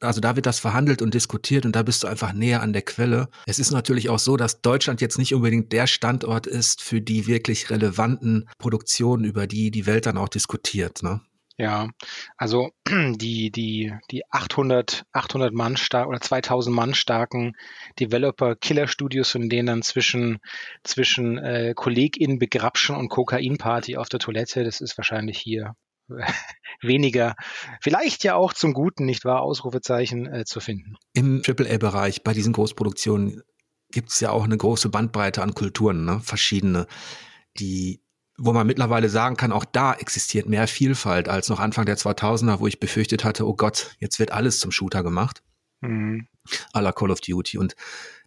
Also 0.00 0.20
da 0.20 0.36
wird 0.36 0.44
das 0.44 0.58
verhandelt 0.58 1.00
und 1.00 1.14
diskutiert 1.14 1.64
und 1.64 1.74
da 1.74 1.82
bist 1.82 2.02
du 2.02 2.06
einfach 2.06 2.34
näher 2.34 2.62
an 2.62 2.74
der 2.74 2.82
Quelle. 2.82 3.28
Es 3.46 3.58
ist 3.58 3.70
natürlich 3.70 4.10
auch 4.10 4.18
so, 4.18 4.36
dass 4.36 4.60
Deutschland 4.60 5.00
jetzt 5.00 5.18
nicht 5.18 5.34
unbedingt 5.34 5.72
der 5.72 5.86
Standort 5.86 6.46
ist 6.46 6.82
für 6.82 7.00
die 7.00 7.26
wirklich 7.26 7.70
relevanten 7.70 8.48
Produktionen, 8.58 9.24
über 9.24 9.46
die 9.46 9.70
die 9.70 9.86
Welt 9.86 10.04
dann 10.04 10.18
auch 10.18 10.28
diskutiert. 10.28 11.02
Ne? 11.02 11.22
Ja, 11.58 11.88
also 12.36 12.70
die, 12.86 13.50
die, 13.50 13.94
die 14.10 14.22
800, 14.30 15.04
800 15.12 15.54
Mann 15.54 15.76
stark 15.76 16.06
oder 16.06 16.20
2000 16.20 16.74
Mann 16.74 16.94
starken 16.94 17.54
Developer 17.98 18.56
Killer 18.56 18.88
Studios, 18.88 19.34
in 19.34 19.48
denen 19.48 19.66
dann 19.66 19.82
zwischen, 19.82 20.38
zwischen 20.84 21.38
äh, 21.38 21.72
KollegInnen 21.74 22.38
Begrapschen 22.38 22.94
und 22.94 23.08
Kokainparty 23.08 23.96
auf 23.96 24.10
der 24.10 24.20
Toilette, 24.20 24.64
das 24.64 24.82
ist 24.82 24.98
wahrscheinlich 24.98 25.38
hier 25.38 25.74
weniger, 26.82 27.34
vielleicht 27.80 28.22
ja 28.22 28.34
auch 28.34 28.52
zum 28.52 28.74
Guten, 28.74 29.06
nicht 29.06 29.24
wahr, 29.24 29.40
Ausrufezeichen 29.40 30.26
äh, 30.26 30.44
zu 30.44 30.60
finden. 30.60 30.96
Im 31.14 31.42
AAA-Bereich 31.46 32.22
bei 32.22 32.34
diesen 32.34 32.52
Großproduktionen 32.52 33.42
gibt 33.90 34.10
es 34.10 34.20
ja 34.20 34.30
auch 34.30 34.44
eine 34.44 34.58
große 34.58 34.90
Bandbreite 34.90 35.42
an 35.42 35.54
Kulturen, 35.54 36.04
ne? 36.04 36.20
verschiedene, 36.20 36.86
die 37.58 38.02
wo 38.38 38.52
man 38.52 38.66
mittlerweile 38.66 39.08
sagen 39.08 39.36
kann, 39.36 39.52
auch 39.52 39.64
da 39.64 39.94
existiert 39.94 40.48
mehr 40.48 40.68
Vielfalt 40.68 41.28
als 41.28 41.48
noch 41.48 41.60
Anfang 41.60 41.86
der 41.86 41.96
2000er, 41.96 42.60
wo 42.60 42.66
ich 42.66 42.80
befürchtet 42.80 43.24
hatte, 43.24 43.46
oh 43.46 43.54
Gott, 43.54 43.96
jetzt 43.98 44.18
wird 44.18 44.32
alles 44.32 44.60
zum 44.60 44.70
Shooter 44.70 45.02
gemacht. 45.02 45.42
Mhm. 45.80 46.28
A 46.72 46.80
la 46.80 46.92
Call 46.92 47.10
of 47.10 47.20
Duty. 47.20 47.58
Und 47.58 47.74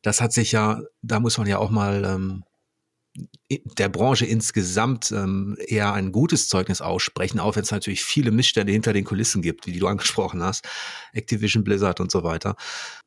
das 0.01 0.21
hat 0.21 0.33
sich 0.33 0.51
ja, 0.51 0.81
da 1.01 1.19
muss 1.19 1.37
man 1.37 1.47
ja 1.47 1.57
auch 1.57 1.69
mal 1.69 2.03
ähm, 2.05 2.43
der 3.77 3.89
Branche 3.89 4.25
insgesamt 4.25 5.11
ähm, 5.11 5.57
eher 5.67 5.93
ein 5.93 6.11
gutes 6.11 6.47
Zeugnis 6.47 6.81
aussprechen, 6.81 7.39
auch 7.39 7.55
wenn 7.55 7.63
es 7.63 7.71
natürlich 7.71 8.03
viele 8.03 8.31
Missstände 8.31 8.71
hinter 8.71 8.93
den 8.93 9.05
Kulissen 9.05 9.41
gibt, 9.41 9.67
wie 9.67 9.77
du 9.77 9.87
angesprochen 9.87 10.41
hast, 10.43 10.67
Activision 11.13 11.63
Blizzard 11.63 11.99
und 11.99 12.11
so 12.11 12.23
weiter. 12.23 12.55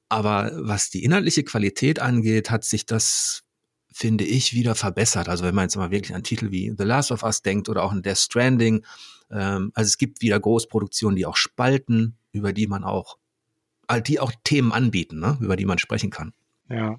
Aber 0.09 0.53
was 0.55 0.91
die 0.91 1.05
inhaltliche 1.05 1.45
Qualität 1.45 2.01
angeht, 2.01 2.51
hat 2.51 2.65
sich 2.65 2.85
das, 2.85 3.43
finde 3.93 4.25
ich, 4.25 4.55
wieder 4.55 4.75
verbessert. 4.75 5.29
Also 5.29 5.45
wenn 5.45 5.55
man 5.55 5.65
jetzt 5.65 5.77
mal 5.77 5.91
wirklich 5.91 6.15
an 6.15 6.23
Titel 6.23 6.51
wie 6.51 6.75
The 6.77 6.85
Last 6.85 7.13
of 7.13 7.23
Us 7.23 7.43
denkt 7.43 7.69
oder 7.69 7.83
auch 7.85 7.93
an 7.93 8.03
Death 8.03 8.19
Stranding, 8.19 8.85
ähm, 9.31 9.73
also 9.75 9.89
es 9.89 9.99
gibt 9.99 10.23
wieder 10.23 10.41
Großproduktionen, 10.41 11.17
die 11.17 11.27
auch 11.27 11.37
spalten, 11.37 12.17
über 12.33 12.53
die 12.53 12.67
man 12.67 12.85
auch, 12.85 13.19
die 14.07 14.21
auch 14.21 14.33
Themen 14.45 14.73
anbieten, 14.73 15.21
ne, 15.21 15.37
über 15.41 15.57
die 15.57 15.67
man 15.67 15.79
sprechen 15.79 16.11
kann. 16.11 16.33
Ja, 16.69 16.99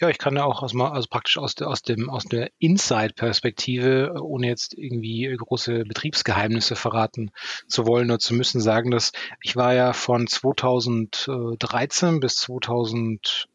ja, 0.00 0.08
ich 0.08 0.18
kann 0.18 0.36
ja 0.36 0.44
auch 0.44 0.62
aus, 0.62 0.74
also 0.74 1.08
praktisch 1.08 1.38
aus 1.38 1.54
der, 1.54 1.68
aus 1.68 1.82
dem, 1.82 2.08
aus 2.08 2.24
der 2.24 2.50
Inside-Perspektive, 2.58 4.14
ohne 4.20 4.46
jetzt 4.46 4.74
irgendwie 4.74 5.34
große 5.36 5.84
Betriebsgeheimnisse 5.84 6.76
verraten 6.76 7.30
zu 7.66 7.86
wollen 7.86 8.10
oder 8.10 8.18
zu 8.20 8.34
müssen, 8.34 8.60
sagen, 8.60 8.90
dass 8.90 9.12
ich 9.42 9.56
war 9.56 9.74
ja 9.74 9.92
von 9.92 10.26
2013 10.26 12.20
bis 12.20 12.36
2021 12.36 13.48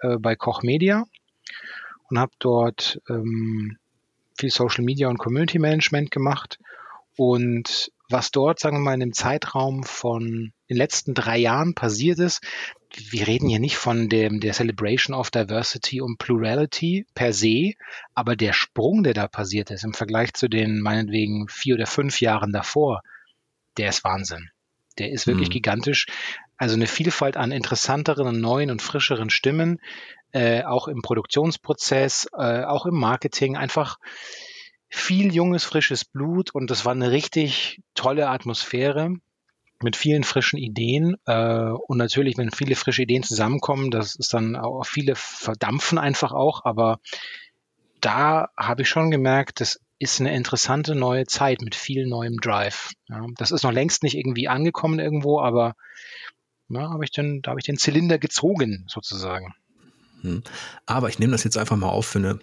äh, 0.00 0.16
bei 0.18 0.36
Koch 0.36 0.62
Media 0.62 1.04
und 2.10 2.18
habe 2.18 2.32
dort 2.38 3.00
ähm, 3.08 3.78
viel 4.38 4.50
Social 4.50 4.84
Media 4.84 5.08
und 5.08 5.18
Community 5.18 5.58
Management 5.58 6.10
gemacht 6.10 6.58
und 7.16 7.90
was 8.08 8.30
dort, 8.30 8.60
sagen 8.60 8.76
wir 8.76 8.82
mal, 8.82 8.94
in 8.94 9.00
dem 9.00 9.12
Zeitraum 9.12 9.82
von 9.82 10.52
den 10.70 10.76
letzten 10.76 11.14
drei 11.14 11.38
Jahren 11.38 11.74
passiert 11.74 12.18
ist, 12.18 12.40
wir 13.10 13.26
reden 13.26 13.48
hier 13.48 13.58
nicht 13.58 13.76
von 13.76 14.08
dem, 14.08 14.40
der 14.40 14.52
Celebration 14.52 15.14
of 15.14 15.30
Diversity 15.30 16.00
und 16.00 16.18
Plurality 16.18 17.06
per 17.14 17.32
se, 17.32 17.72
aber 18.14 18.36
der 18.36 18.52
Sprung, 18.52 19.02
der 19.02 19.12
da 19.12 19.28
passiert 19.28 19.70
ist 19.70 19.84
im 19.84 19.92
Vergleich 19.92 20.34
zu 20.34 20.48
den 20.48 20.80
meinetwegen 20.80 21.48
vier 21.48 21.74
oder 21.74 21.86
fünf 21.86 22.20
Jahren 22.20 22.52
davor, 22.52 23.02
der 23.76 23.88
ist 23.88 24.04
Wahnsinn. 24.04 24.50
Der 24.98 25.10
ist 25.10 25.26
wirklich 25.26 25.48
mhm. 25.48 25.54
gigantisch. 25.54 26.06
Also 26.56 26.74
eine 26.74 26.86
Vielfalt 26.86 27.36
an 27.36 27.52
interessanteren, 27.52 28.40
neuen 28.40 28.70
und 28.70 28.82
frischeren 28.82 29.30
Stimmen, 29.30 29.80
äh, 30.32 30.62
auch 30.64 30.88
im 30.88 31.02
Produktionsprozess, 31.02 32.28
äh, 32.36 32.64
auch 32.64 32.86
im 32.86 32.98
Marketing, 32.98 33.56
einfach 33.56 33.98
viel 34.88 35.34
junges, 35.34 35.64
frisches 35.64 36.04
Blut 36.04 36.54
und 36.54 36.70
das 36.70 36.84
war 36.84 36.92
eine 36.92 37.10
richtig 37.10 37.82
tolle 37.94 38.28
Atmosphäre 38.28 39.16
mit 39.82 39.96
vielen 39.96 40.24
frischen 40.24 40.58
Ideen. 40.58 41.16
Äh, 41.26 41.70
und 41.70 41.98
natürlich, 41.98 42.38
wenn 42.38 42.50
viele 42.50 42.76
frische 42.76 43.02
Ideen 43.02 43.22
zusammenkommen, 43.22 43.90
das 43.90 44.14
ist 44.14 44.32
dann 44.32 44.56
auch 44.56 44.84
viele 44.86 45.14
verdampfen 45.14 45.98
einfach 45.98 46.32
auch. 46.32 46.64
Aber 46.64 47.00
da 48.00 48.48
habe 48.56 48.82
ich 48.82 48.88
schon 48.88 49.10
gemerkt, 49.10 49.60
das 49.60 49.80
ist 49.98 50.20
eine 50.20 50.34
interessante 50.34 50.94
neue 50.94 51.26
Zeit 51.26 51.62
mit 51.62 51.74
viel 51.74 52.06
neuem 52.06 52.38
Drive. 52.38 52.92
Ja, 53.08 53.24
das 53.36 53.50
ist 53.50 53.62
noch 53.62 53.72
längst 53.72 54.02
nicht 54.02 54.16
irgendwie 54.16 54.48
angekommen 54.48 54.98
irgendwo, 54.98 55.40
aber 55.40 55.74
na, 56.68 56.90
hab 56.90 57.02
ich 57.02 57.10
den, 57.10 57.42
da 57.42 57.50
habe 57.50 57.60
ich 57.60 57.66
den 57.66 57.78
Zylinder 57.78 58.18
gezogen, 58.18 58.84
sozusagen. 58.88 59.54
Hm. 60.22 60.42
Aber 60.86 61.08
ich 61.08 61.18
nehme 61.18 61.32
das 61.32 61.44
jetzt 61.44 61.58
einfach 61.58 61.76
mal 61.76 61.88
auf 61.88 62.06
für 62.06 62.18
eine, 62.18 62.38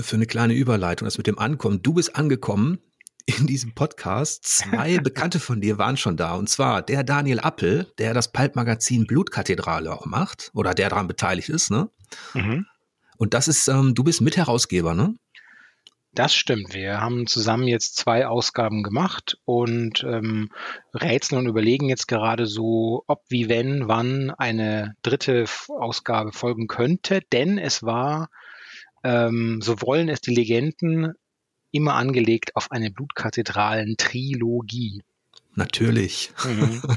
für 0.00 0.16
eine 0.16 0.26
kleine 0.26 0.54
Überleitung, 0.54 1.06
das 1.06 1.18
mit 1.18 1.26
dem 1.26 1.38
Ankommen. 1.38 1.82
Du 1.82 1.94
bist 1.94 2.16
angekommen 2.16 2.78
in 3.26 3.46
diesem 3.46 3.74
Podcast. 3.74 4.44
Zwei 4.46 4.98
Bekannte 5.02 5.40
von 5.40 5.60
dir 5.60 5.78
waren 5.78 5.96
schon 5.96 6.16
da. 6.16 6.34
Und 6.34 6.48
zwar 6.48 6.82
der 6.82 7.04
Daniel 7.04 7.40
Appel, 7.40 7.92
der 7.98 8.14
das 8.14 8.32
Pulp-Magazin 8.32 9.06
Blutkathedrale 9.06 9.92
auch 9.92 10.06
macht 10.06 10.50
oder 10.54 10.74
der 10.74 10.88
daran 10.88 11.08
beteiligt 11.08 11.48
ist. 11.48 11.70
Ne? 11.70 11.90
Mhm. 12.34 12.66
Und 13.18 13.34
das 13.34 13.48
ist, 13.48 13.68
ähm, 13.68 13.94
du 13.94 14.04
bist 14.04 14.20
Mitherausgeber, 14.20 14.94
ne? 14.94 15.14
Das 16.14 16.34
stimmt. 16.34 16.74
Wir 16.74 17.00
haben 17.00 17.26
zusammen 17.26 17.66
jetzt 17.66 17.96
zwei 17.96 18.26
Ausgaben 18.26 18.82
gemacht 18.82 19.38
und 19.46 20.04
ähm, 20.04 20.50
rätseln 20.92 21.38
und 21.38 21.46
überlegen 21.48 21.88
jetzt 21.88 22.06
gerade 22.06 22.44
so, 22.46 23.02
ob, 23.06 23.22
wie, 23.28 23.48
wenn, 23.48 23.88
wann 23.88 24.30
eine 24.30 24.94
dritte 25.00 25.46
Ausgabe 25.68 26.32
folgen 26.32 26.66
könnte. 26.66 27.22
Denn 27.32 27.56
es 27.56 27.82
war, 27.82 28.28
ähm, 29.02 29.62
so 29.62 29.80
wollen 29.80 30.10
es 30.10 30.20
die 30.20 30.34
Legenden, 30.34 31.14
immer 31.70 31.94
angelegt 31.94 32.56
auf 32.56 32.70
eine 32.70 32.90
Blutkathedralen-Trilogie. 32.90 35.00
Natürlich. 35.54 36.30
Mhm. 36.44 36.82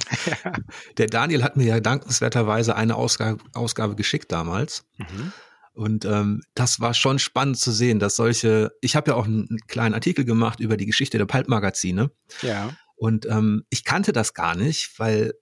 Der 0.97 1.07
Daniel 1.07 1.43
hat 1.43 1.55
mir 1.55 1.67
ja 1.67 1.79
dankenswerterweise 1.79 2.75
eine 2.75 2.95
Ausgabe, 2.95 3.41
Ausgabe 3.53 3.95
geschickt 3.95 4.33
damals. 4.33 4.83
Mhm. 4.97 5.31
Und 5.75 6.05
ähm, 6.05 6.41
das 6.53 6.79
war 6.79 6.93
schon 6.93 7.19
spannend 7.19 7.57
zu 7.57 7.71
sehen, 7.71 7.99
dass 7.99 8.15
solche, 8.15 8.71
ich 8.79 8.95
habe 8.95 9.11
ja 9.11 9.17
auch 9.17 9.25
einen 9.25 9.59
kleinen 9.67 9.93
Artikel 9.93 10.23
gemacht 10.23 10.61
über 10.61 10.77
die 10.77 10.85
Geschichte 10.85 11.17
der 11.17 11.25
Pulp-Magazine. 11.25 12.11
Ja. 12.41 12.73
Und 12.95 13.25
ähm, 13.25 13.65
ich 13.69 13.83
kannte 13.83 14.13
das 14.13 14.33
gar 14.33 14.55
nicht, 14.55 14.97
weil 14.97 15.33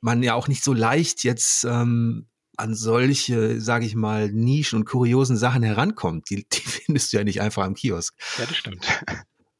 man 0.00 0.22
ja 0.22 0.34
auch 0.34 0.46
nicht 0.46 0.62
so 0.62 0.72
leicht 0.72 1.24
jetzt 1.24 1.64
ähm, 1.64 2.28
an 2.56 2.74
solche, 2.76 3.60
sage 3.60 3.84
ich 3.84 3.96
mal, 3.96 4.30
Nischen 4.30 4.78
und 4.78 4.84
kuriosen 4.84 5.36
Sachen 5.36 5.64
herankommt. 5.64 6.30
Die, 6.30 6.46
die 6.48 6.60
findest 6.60 7.12
du 7.12 7.16
ja 7.16 7.24
nicht 7.24 7.40
einfach 7.40 7.64
am 7.64 7.74
Kiosk. 7.74 8.14
Ja, 8.38 8.46
das 8.46 8.56
stimmt. 8.56 8.86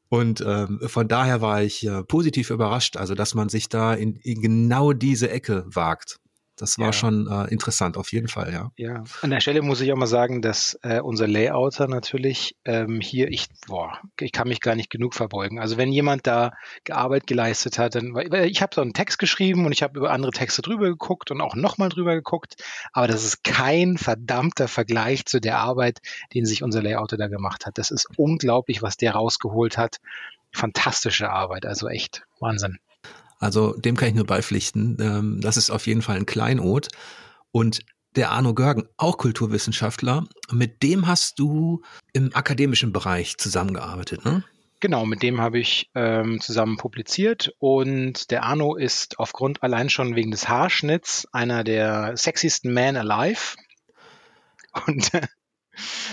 Und 0.07 0.41
ähm, 0.45 0.79
von 0.87 1.07
daher 1.07 1.41
war 1.41 1.61
ich 1.61 1.85
äh, 1.85 2.03
positiv 2.03 2.51
überrascht, 2.51 2.97
also 2.97 3.15
dass 3.15 3.33
man 3.33 3.49
sich 3.49 3.69
da 3.69 3.93
in, 3.93 4.15
in 4.17 4.41
genau 4.41 4.93
diese 4.93 5.29
Ecke 5.29 5.65
wagt. 5.67 6.20
Das 6.61 6.77
war 6.77 6.85
ja. 6.85 6.93
schon 6.93 7.25
äh, 7.25 7.51
interessant, 7.51 7.97
auf 7.97 8.11
jeden 8.11 8.27
Fall, 8.27 8.53
ja. 8.53 8.71
Ja, 8.77 9.03
an 9.23 9.31
der 9.31 9.39
Stelle 9.39 9.63
muss 9.63 9.81
ich 9.81 9.91
auch 9.91 9.97
mal 9.97 10.05
sagen, 10.05 10.43
dass 10.43 10.77
äh, 10.83 10.99
unser 11.01 11.27
Layouter 11.27 11.87
natürlich 11.87 12.55
ähm, 12.65 13.01
hier, 13.01 13.29
ich, 13.29 13.47
boah, 13.65 13.97
ich 14.19 14.31
kann 14.31 14.47
mich 14.47 14.61
gar 14.61 14.75
nicht 14.75 14.91
genug 14.91 15.15
verbeugen. 15.15 15.59
Also 15.59 15.77
wenn 15.77 15.91
jemand 15.91 16.27
da 16.27 16.51
Arbeit 16.87 17.25
geleistet 17.25 17.79
hat, 17.79 17.95
dann, 17.95 18.15
ich 18.43 18.61
habe 18.61 18.75
so 18.75 18.81
einen 18.81 18.93
Text 18.93 19.17
geschrieben 19.17 19.65
und 19.65 19.71
ich 19.71 19.81
habe 19.81 19.97
über 19.97 20.11
andere 20.11 20.31
Texte 20.31 20.61
drüber 20.61 20.85
geguckt 20.85 21.31
und 21.31 21.41
auch 21.41 21.55
nochmal 21.55 21.89
drüber 21.89 22.13
geguckt, 22.13 22.61
aber 22.93 23.07
das 23.07 23.23
ist 23.23 23.43
kein 23.43 23.97
verdammter 23.97 24.67
Vergleich 24.67 25.25
zu 25.25 25.41
der 25.41 25.57
Arbeit, 25.57 25.97
den 26.35 26.45
sich 26.45 26.61
unser 26.61 26.83
Layouter 26.83 27.17
da 27.17 27.27
gemacht 27.27 27.65
hat. 27.65 27.79
Das 27.79 27.89
ist 27.89 28.07
unglaublich, 28.17 28.83
was 28.83 28.97
der 28.97 29.13
rausgeholt 29.13 29.79
hat. 29.79 29.97
Fantastische 30.51 31.31
Arbeit, 31.31 31.65
also 31.65 31.87
echt 31.87 32.21
Wahnsinn. 32.39 32.77
Also 33.41 33.73
dem 33.73 33.97
kann 33.97 34.09
ich 34.09 34.15
nur 34.15 34.25
beipflichten. 34.25 34.97
Ähm, 35.01 35.41
das 35.41 35.57
ist 35.57 35.71
auf 35.71 35.87
jeden 35.87 36.01
Fall 36.01 36.15
ein 36.15 36.25
Kleinod. 36.25 36.87
Und 37.51 37.81
der 38.15 38.31
Arno 38.31 38.53
Görgen, 38.53 38.87
auch 38.97 39.17
Kulturwissenschaftler, 39.17 40.25
mit 40.51 40.83
dem 40.83 41.07
hast 41.07 41.39
du 41.39 41.81
im 42.13 42.33
akademischen 42.33 42.93
Bereich 42.93 43.37
zusammengearbeitet, 43.37 44.23
ne? 44.23 44.43
Genau, 44.81 45.05
mit 45.05 45.21
dem 45.21 45.39
habe 45.39 45.59
ich 45.59 45.91
ähm, 45.93 46.41
zusammen 46.41 46.77
publiziert 46.77 47.53
und 47.59 48.31
der 48.31 48.43
Arno 48.43 48.75
ist 48.75 49.19
aufgrund 49.19 49.61
allein 49.61 49.89
schon 49.89 50.15
wegen 50.15 50.31
des 50.31 50.49
Haarschnitts 50.49 51.27
einer 51.31 51.63
der 51.63 52.17
sexiesten 52.17 52.73
Men 52.73 52.97
alive. 52.97 53.57
Und 54.87 55.11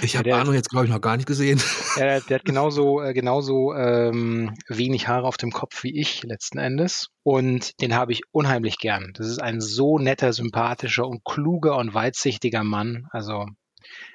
ich 0.03 0.17
habe 0.17 0.35
Arno 0.35 0.53
jetzt, 0.53 0.71
glaube 0.71 0.87
ich, 0.87 0.93
noch 0.93 1.01
gar 1.01 1.17
nicht 1.17 1.27
gesehen. 1.27 1.61
Der, 1.97 2.21
der 2.21 2.39
hat 2.39 2.45
genauso, 2.45 3.03
äh, 3.03 3.13
genauso 3.13 3.75
ähm, 3.75 4.55
wenig 4.69 5.09
Haare 5.09 5.27
auf 5.27 5.37
dem 5.37 5.51
Kopf 5.51 5.83
wie 5.83 5.99
ich 5.99 6.23
letzten 6.23 6.59
Endes. 6.59 7.09
Und 7.23 7.81
den 7.81 7.95
habe 7.95 8.13
ich 8.13 8.23
unheimlich 8.31 8.79
gern. 8.79 9.13
Das 9.15 9.27
ist 9.27 9.41
ein 9.41 9.61
so 9.61 9.99
netter, 9.99 10.33
sympathischer 10.33 11.07
und 11.07 11.25
kluger 11.25 11.77
und 11.77 11.95
weitsichtiger 11.95 12.65
Mann. 12.65 13.07
Also 13.11 13.47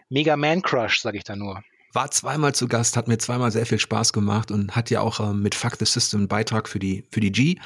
mega 0.10 0.38
Man-Crush, 0.38 1.02
sage 1.02 1.18
ich 1.18 1.24
da 1.24 1.36
nur. 1.36 1.62
War 1.96 2.10
zweimal 2.10 2.56
zu 2.56 2.68
Gast, 2.68 2.98
hat 2.98 3.08
mir 3.08 3.20
zweimal 3.20 3.52
sehr 3.52 3.68
viel 3.68 3.78
Spaß 3.78 4.14
gemacht 4.14 4.50
und 4.50 4.76
hat 4.76 4.90
ja 4.90 5.02
auch 5.02 5.20
ähm, 5.20 5.44
mit 5.44 5.54
Fuck 5.54 5.76
the 5.78 5.86
System 5.86 6.22
einen 6.22 6.28
Beitrag 6.28 6.68
für 6.68 6.80
die, 6.80 7.06
für 7.12 7.20
die 7.20 7.32
G 7.32 7.58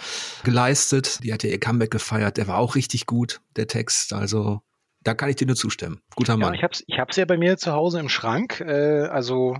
geleistet. 0.43 1.23
Die 1.23 1.31
hat 1.31 1.43
ja 1.43 1.49
ihr 1.49 1.59
Comeback 1.59 1.91
gefeiert. 1.91 2.35
Der 2.35 2.47
war 2.47 2.57
auch 2.57 2.75
richtig 2.75 3.05
gut, 3.05 3.39
der 3.55 3.67
Text. 3.67 4.11
Also 4.11 4.61
da 5.07 5.13
kann 5.13 5.29
ich 5.29 5.37
dir 5.37 5.47
nur 5.47 5.55
zustimmen. 5.55 6.01
Guter 6.15 6.35
Mann. 6.35 6.53
Ja, 6.53 6.57
ich 6.57 6.63
habe 6.63 6.73
es 6.73 6.83
ich 6.85 6.99
hab's 6.99 7.15
ja 7.15 7.23
bei 7.23 7.37
mir 7.37 7.57
zu 7.57 7.71
Hause 7.71 7.99
im 7.99 8.09
Schrank. 8.09 8.59
Äh, 8.59 9.05
also 9.07 9.55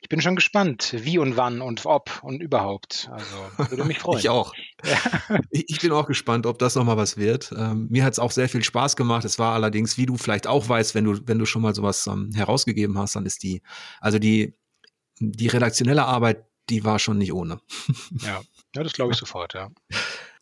ich 0.00 0.08
bin 0.08 0.22
schon 0.22 0.36
gespannt, 0.36 0.94
wie 0.96 1.18
und 1.18 1.36
wann 1.36 1.60
und 1.60 1.84
ob 1.84 2.22
und 2.22 2.40
überhaupt. 2.40 3.10
Also 3.12 3.70
würde 3.70 3.84
mich 3.84 3.98
freuen. 4.00 4.18
ich 4.18 4.30
auch. 4.30 4.54
Ja. 4.84 5.38
Ich 5.50 5.80
bin 5.80 5.92
auch 5.92 6.06
gespannt, 6.06 6.46
ob 6.46 6.58
das 6.58 6.76
nochmal 6.76 6.96
was 6.96 7.18
wird. 7.18 7.52
Ähm, 7.56 7.88
mir 7.90 8.04
hat 8.04 8.14
es 8.14 8.18
auch 8.18 8.30
sehr 8.30 8.48
viel 8.48 8.64
Spaß 8.64 8.96
gemacht. 8.96 9.26
Es 9.26 9.38
war 9.38 9.52
allerdings, 9.54 9.98
wie 9.98 10.06
du 10.06 10.16
vielleicht 10.16 10.46
auch 10.46 10.66
weißt, 10.66 10.94
wenn 10.94 11.04
du, 11.04 11.18
wenn 11.26 11.38
du 11.38 11.44
schon 11.44 11.60
mal 11.60 11.74
sowas 11.74 12.06
ähm, 12.06 12.30
herausgegeben 12.34 12.98
hast, 12.98 13.16
dann 13.16 13.26
ist 13.26 13.42
die, 13.42 13.60
also 14.00 14.18
die, 14.18 14.54
die 15.20 15.48
redaktionelle 15.48 16.06
Arbeit 16.06 16.46
die 16.68 16.84
war 16.84 16.98
schon 16.98 17.18
nicht 17.18 17.32
ohne. 17.32 17.60
Ja, 18.22 18.40
ja 18.76 18.82
das 18.82 18.92
glaube 18.92 19.12
ich 19.12 19.18
sofort, 19.18 19.54
ja. 19.54 19.70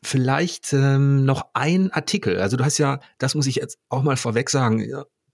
Vielleicht 0.02 0.72
ähm, 0.72 1.24
noch 1.24 1.46
ein 1.54 1.90
Artikel. 1.90 2.38
Also 2.38 2.56
du 2.56 2.64
hast 2.64 2.78
ja, 2.78 3.00
das 3.18 3.34
muss 3.34 3.46
ich 3.46 3.56
jetzt 3.56 3.78
auch 3.88 4.02
mal 4.02 4.16
vorweg 4.16 4.50
sagen, 4.50 4.86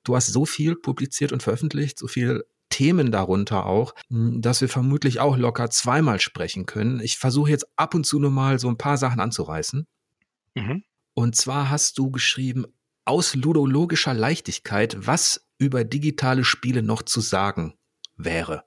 du 0.05 0.17
hast 0.17 0.29
so 0.29 0.47
viel 0.47 0.77
publiziert 0.77 1.33
und 1.33 1.43
veröffentlicht, 1.43 1.99
so 1.99 2.07
viel 2.07 2.45
Themen 2.69 3.11
darunter 3.11 3.67
auch, 3.67 3.95
hm, 4.09 4.41
dass 4.41 4.61
wir 4.61 4.69
vermutlich 4.69 5.21
auch 5.21 5.37
locker 5.37 5.71
zweimal 5.71 6.21
sprechen 6.21 6.67
können. 6.67 7.01
Ich 7.01 7.19
versuche 7.19 7.51
jetzt 7.51 7.67
ab 7.77 7.95
und 7.95 8.07
zu 8.07 8.19
nur 8.21 8.31
mal 8.31 8.59
so 8.59 8.69
ein 8.69 8.79
paar 8.79 8.97
Sachen 8.97 9.21
anzureißen. 9.21 9.87
Mhm. 10.55 10.85
Und 11.15 11.37
zwar 11.37 11.69
hast 11.69 11.99
du 11.99 12.11
geschrieben, 12.11 12.67
aus 13.05 13.35
ludologischer 13.35 14.15
Leichtigkeit, 14.15 14.97
was 15.05 15.45
über 15.59 15.85
digitale 15.85 16.45
Spiele 16.45 16.83
noch 16.83 17.03
zu 17.03 17.21
sagen 17.21 17.75
wäre. 18.17 18.65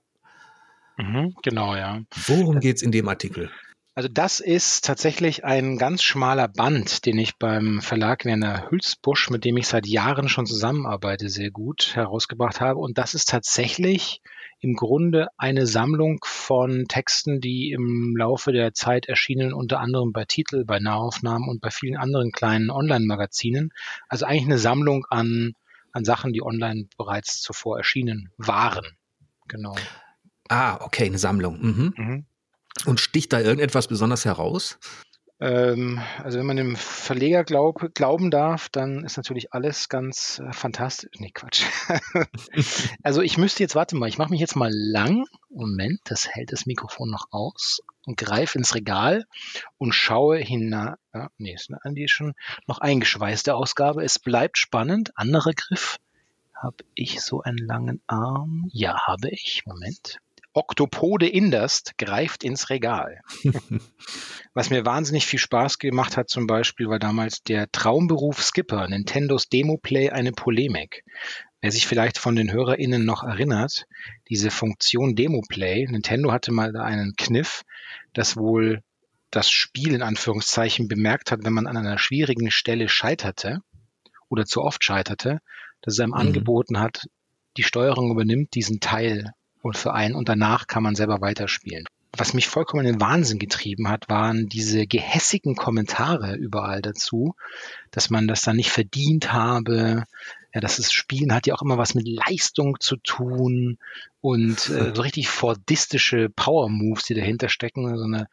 Mhm, 0.97 1.33
genau, 1.41 1.75
ja. 1.75 2.01
Worum 2.27 2.59
geht 2.59 2.77
es 2.77 2.81
in 2.83 2.91
dem 2.91 3.07
Artikel? 3.07 3.49
Also 3.95 4.09
das 4.09 4.39
ist 4.39 4.85
tatsächlich 4.85 5.45
ein 5.45 5.77
ganz 5.77 6.01
schmaler 6.01 6.47
Band, 6.47 7.05
den 7.05 7.19
ich 7.19 7.37
beim 7.37 7.79
Verlag 7.79 8.25
Werner 8.25 8.71
Hülsbusch, 8.71 9.29
mit 9.29 9.45
dem 9.45 9.55
ich 9.57 9.67
seit 9.67 9.85
Jahren 9.85 10.29
schon 10.29 10.47
zusammenarbeite, 10.47 11.29
sehr 11.29 11.51
gut 11.51 11.95
herausgebracht 11.95 12.59
habe. 12.59 12.79
Und 12.79 12.97
das 12.97 13.13
ist 13.13 13.29
tatsächlich 13.29 14.21
im 14.61 14.73
Grunde 14.73 15.27
eine 15.37 15.67
Sammlung 15.67 16.17
von 16.23 16.85
Texten, 16.87 17.39
die 17.39 17.69
im 17.71 18.15
Laufe 18.17 18.51
der 18.51 18.73
Zeit 18.73 19.05
erschienen, 19.05 19.53
unter 19.53 19.79
anderem 19.79 20.11
bei 20.11 20.25
Titel, 20.25 20.65
bei 20.65 20.79
Nahaufnahmen 20.79 21.47
und 21.47 21.61
bei 21.61 21.69
vielen 21.69 21.97
anderen 21.97 22.31
kleinen 22.31 22.71
Online-Magazinen. 22.71 23.69
Also 24.09 24.25
eigentlich 24.25 24.45
eine 24.45 24.57
Sammlung 24.57 25.05
an, 25.11 25.53
an 25.91 26.03
Sachen, 26.03 26.33
die 26.33 26.41
online 26.41 26.87
bereits 26.97 27.41
zuvor 27.41 27.77
erschienen 27.77 28.31
waren. 28.37 28.97
Genau. 29.47 29.75
Ah, 30.49 30.79
okay, 30.81 31.05
eine 31.05 31.19
Sammlung. 31.19 31.61
Mhm. 31.61 31.93
Mhm. 31.95 32.25
Und 32.85 32.99
sticht 32.99 33.33
da 33.33 33.39
irgendetwas 33.39 33.87
besonders 33.87 34.25
heraus? 34.25 34.77
Ähm, 35.43 36.01
also 36.23 36.39
wenn 36.39 36.45
man 36.45 36.55
dem 36.55 36.77
Verleger 36.77 37.43
glaub, 37.43 37.93
glauben 37.93 38.31
darf, 38.31 38.69
dann 38.69 39.03
ist 39.03 39.17
natürlich 39.17 39.51
alles 39.51 39.89
ganz 39.89 40.39
äh, 40.39 40.53
fantastisch. 40.53 41.09
Nee, 41.19 41.31
Quatsch. 41.33 41.65
also 43.03 43.21
ich 43.21 43.37
müsste 43.37 43.61
jetzt, 43.61 43.75
warte 43.75 43.97
mal, 43.97 44.07
ich 44.07 44.17
mache 44.17 44.29
mich 44.29 44.39
jetzt 44.39 44.55
mal 44.55 44.71
lang. 44.71 45.25
Moment, 45.49 45.99
das 46.05 46.29
hält 46.29 46.53
das 46.53 46.65
Mikrofon 46.65 47.09
noch 47.09 47.27
aus 47.31 47.81
und 48.05 48.17
greife 48.17 48.57
ins 48.57 48.73
Regal 48.73 49.25
und 49.77 49.93
schaue 49.93 50.37
hinein. 50.37 50.95
Ja, 51.13 51.29
nee, 51.37 51.53
ist 51.53 51.69
eine, 51.69 51.93
die 51.93 52.05
ist 52.05 52.11
schon 52.11 52.35
noch 52.65 52.77
eingeschweißte 52.79 53.53
Ausgabe. 53.53 54.01
Es 54.01 54.19
bleibt 54.19 54.57
spannend. 54.57 55.11
Anderer 55.17 55.51
Griff. 55.53 55.97
Habe 56.55 56.77
ich 56.95 57.19
so 57.21 57.41
einen 57.41 57.57
langen 57.57 58.01
Arm? 58.07 58.69
Ja, 58.71 59.07
habe 59.07 59.29
ich. 59.29 59.63
Moment. 59.65 60.19
Octopode 60.53 61.27
Inderst 61.27 61.97
greift 61.97 62.43
ins 62.43 62.69
Regal. 62.69 63.21
Was 64.53 64.69
mir 64.69 64.85
wahnsinnig 64.85 65.25
viel 65.25 65.39
Spaß 65.39 65.79
gemacht 65.79 66.15
hat 66.15 66.29
zum 66.29 66.45
Beispiel, 66.45 66.87
war 66.87 66.99
damals 66.99 67.41
der 67.41 67.71
Traumberuf 67.71 68.41
Skipper, 68.43 68.87
Nintendos 68.87 69.49
Demo-Play 69.49 70.11
eine 70.11 70.31
Polemik. 70.31 71.03
Wer 71.61 71.71
sich 71.71 71.87
vielleicht 71.87 72.19
von 72.19 72.35
den 72.35 72.51
HörerInnen 72.51 73.03
noch 73.03 73.23
erinnert, 73.23 73.87
diese 74.29 74.51
Funktion 74.51 75.15
Demo-Play, 75.15 75.87
Nintendo 75.89 76.31
hatte 76.31 76.51
mal 76.51 76.71
da 76.71 76.83
einen 76.83 77.15
Kniff, 77.15 77.63
dass 78.13 78.37
wohl 78.37 78.83
das 79.31 79.49
Spiel 79.49 79.93
in 79.93 80.03
Anführungszeichen 80.03 80.87
bemerkt 80.87 81.31
hat, 81.31 81.43
wenn 81.43 81.53
man 81.53 81.65
an 81.65 81.77
einer 81.77 81.97
schwierigen 81.97 82.51
Stelle 82.51 82.89
scheiterte 82.89 83.61
oder 84.29 84.45
zu 84.45 84.61
oft 84.61 84.83
scheiterte, 84.83 85.39
dass 85.81 85.95
es 85.95 85.99
einem 85.99 86.09
mhm. 86.09 86.17
angeboten 86.17 86.79
hat, 86.79 87.07
die 87.57 87.63
Steuerung 87.63 88.11
übernimmt 88.11 88.53
diesen 88.53 88.79
Teil 88.79 89.31
und 89.63 89.77
für 89.77 89.93
einen 89.93 90.13
und 90.13 90.29
danach 90.29 90.67
kann 90.67 90.83
man 90.83 90.93
selber 90.93 91.21
weiterspielen. 91.21 91.85
Was 92.15 92.35
mich 92.35 92.47
vollkommen 92.47 92.85
in 92.85 92.93
den 92.93 93.01
Wahnsinn 93.01 93.39
getrieben 93.39 93.89
hat, 93.89 94.07
waren 94.07 94.47
diese 94.47 94.85
gehässigen 94.85 95.55
Kommentare 95.55 96.35
überall 96.35 96.83
dazu, 96.83 97.33
dass 97.89 98.11
man 98.11 98.27
das 98.27 98.41
dann 98.41 98.57
nicht 98.57 98.69
verdient 98.69 99.33
habe, 99.33 100.03
ja, 100.53 100.61
dass 100.61 100.77
das 100.77 100.93
Spielen 100.93 101.33
hat 101.33 101.47
ja 101.47 101.55
auch 101.55 101.63
immer 101.63 101.79
was 101.79 101.95
mit 101.95 102.07
Leistung 102.07 102.79
zu 102.79 102.97
tun 102.97 103.79
und 104.21 104.69
äh, 104.69 104.93
so 104.93 105.01
richtig 105.01 105.27
fordistische 105.27 106.29
Power 106.29 106.69
Moves, 106.69 107.05
die 107.05 107.15
dahinter 107.15 107.49
stecken, 107.49 107.97
so 107.97 108.03
eine 108.03 108.27